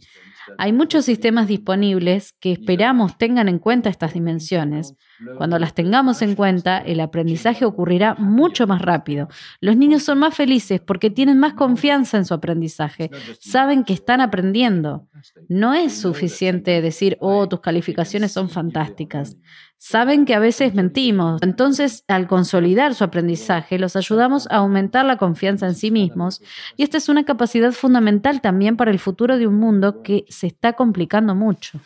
Hay 0.58 0.72
muchos 0.72 1.04
sistemas 1.04 1.48
disponibles 1.48 2.34
que 2.40 2.52
esperamos 2.52 3.18
tengan 3.18 3.48
en 3.48 3.58
cuenta 3.58 3.90
estas 3.90 4.14
dimensiones. 4.14 4.94
Cuando 5.36 5.58
las 5.58 5.74
tengamos 5.74 6.22
en 6.22 6.34
cuenta, 6.34 6.78
el 6.78 7.00
aprendizaje 7.00 7.64
ocurrirá 7.64 8.14
mucho 8.14 8.66
más 8.66 8.80
rápido. 8.82 9.28
Los 9.60 9.76
niños 9.76 10.02
son 10.02 10.18
más 10.18 10.34
felices 10.34 10.80
porque 10.80 11.10
tienen 11.10 11.38
más 11.38 11.54
confianza 11.54 12.16
en 12.16 12.24
su 12.24 12.34
aprendizaje, 12.34 13.10
saben 13.38 13.84
que 13.84 13.92
están 13.92 14.20
aprendiendo. 14.20 15.08
No 15.48 15.74
es 15.74 16.00
suficiente 16.00 16.80
decir, 16.80 17.16
oh, 17.20 17.48
tus 17.48 17.60
calificaciones 17.60 18.32
son 18.32 18.48
fantásticas. 18.48 19.36
Saben 19.82 20.26
que 20.26 20.34
a 20.34 20.38
veces 20.38 20.74
mentimos. 20.74 21.40
Entonces, 21.40 22.04
al 22.06 22.28
consolidar 22.28 22.94
su 22.94 23.02
aprendizaje, 23.02 23.78
los 23.78 23.96
ayudamos 23.96 24.46
a 24.50 24.56
aumentar 24.56 25.06
la 25.06 25.16
confianza 25.16 25.66
en 25.66 25.74
sí 25.74 25.90
mismos. 25.90 26.42
Y 26.76 26.82
esta 26.82 26.98
es 26.98 27.08
una 27.08 27.24
capacidad 27.24 27.72
fundamental 27.72 28.42
también 28.42 28.76
para 28.76 28.90
el 28.90 28.98
futuro 28.98 29.38
de 29.38 29.46
un 29.46 29.54
mundo 29.54 30.02
que 30.02 30.26
se 30.28 30.48
está 30.48 30.74
complicando 30.74 31.34
mucho. 31.34 31.80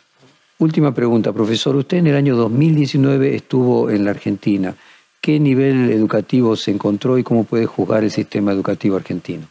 Última 0.59 0.93
pregunta, 0.93 1.31
profesor. 1.31 1.77
Usted 1.77 1.99
en 1.99 2.07
el 2.07 2.17
año 2.17 2.35
2019 2.35 3.33
estuvo 3.33 3.89
en 3.89 4.03
la 4.03 4.11
Argentina. 4.11 4.75
¿Qué 5.21 5.39
nivel 5.39 5.89
educativo 5.89 6.57
se 6.57 6.71
encontró 6.71 7.17
y 7.17 7.23
cómo 7.23 7.45
puede 7.45 7.65
juzgar 7.65 8.03
el 8.03 8.11
sistema 8.11 8.51
educativo 8.51 8.97
argentino? 8.97 9.47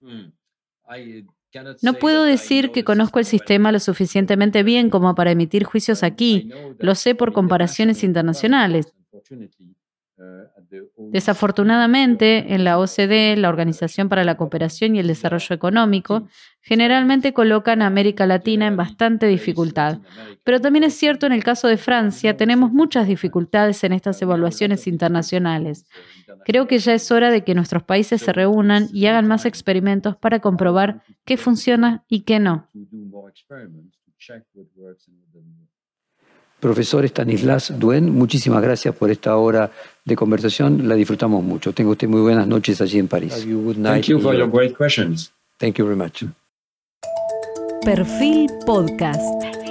Hmm. 0.00 0.30
No 1.82 1.94
puedo 1.94 2.24
decir 2.24 2.72
que 2.72 2.84
conozco 2.84 3.18
el 3.18 3.24
sistema 3.24 3.72
lo 3.72 3.80
suficientemente 3.80 4.62
bien 4.62 4.90
como 4.90 5.14
para 5.14 5.30
emitir 5.30 5.64
juicios 5.64 6.02
aquí. 6.02 6.50
Lo 6.78 6.94
sé 6.94 7.14
por 7.14 7.32
comparaciones 7.32 8.04
internacionales. 8.04 8.92
Desafortunadamente, 10.96 12.54
en 12.54 12.64
la 12.64 12.78
OCDE, 12.78 13.36
la 13.36 13.48
Organización 13.48 14.08
para 14.08 14.24
la 14.24 14.36
Cooperación 14.36 14.94
y 14.94 14.98
el 14.98 15.06
Desarrollo 15.06 15.54
Económico, 15.54 16.28
generalmente 16.60 17.32
colocan 17.32 17.80
a 17.80 17.86
América 17.86 18.26
Latina 18.26 18.66
en 18.66 18.76
bastante 18.76 19.26
dificultad. 19.26 20.00
Pero 20.44 20.60
también 20.60 20.84
es 20.84 20.94
cierto 20.94 21.26
en 21.26 21.32
el 21.32 21.44
caso 21.44 21.68
de 21.68 21.78
Francia, 21.78 22.36
tenemos 22.36 22.72
muchas 22.72 23.06
dificultades 23.06 23.82
en 23.84 23.92
estas 23.92 24.20
evaluaciones 24.20 24.86
internacionales. 24.86 25.86
Creo 26.44 26.66
que 26.66 26.78
ya 26.78 26.94
es 26.94 27.10
hora 27.10 27.30
de 27.30 27.44
que 27.44 27.54
nuestros 27.54 27.82
países 27.82 28.20
se 28.20 28.32
reúnan 28.32 28.88
y 28.92 29.06
hagan 29.06 29.26
más 29.26 29.46
experimentos 29.46 30.16
para 30.16 30.40
comprobar 30.40 31.02
qué 31.24 31.36
funciona 31.36 32.04
y 32.08 32.20
qué 32.20 32.38
no. 32.38 32.68
Profesor 36.60 37.04
Stanislas 37.04 37.72
Duen, 37.78 38.10
muchísimas 38.10 38.60
gracias 38.60 38.94
por 38.94 39.10
esta 39.10 39.36
hora 39.36 39.70
de 40.08 40.16
conversación. 40.16 40.88
La 40.88 40.94
disfrutamos 40.94 41.44
mucho. 41.44 41.72
Tenga 41.72 41.90
usted 41.90 42.08
muy 42.08 42.20
buenas 42.20 42.48
noches 42.48 42.80
allí 42.80 42.98
en 42.98 43.06
París. 43.08 43.46
Thank 43.82 44.06
you 44.06 44.20
for 44.20 44.34
your 44.34 44.50
great 44.50 44.76
questions. 44.76 45.32
Thank 45.58 45.76
you 45.76 45.84
very 45.84 45.96
much. 45.96 46.24
Perfil 47.84 48.48
Podcast. 48.66 49.67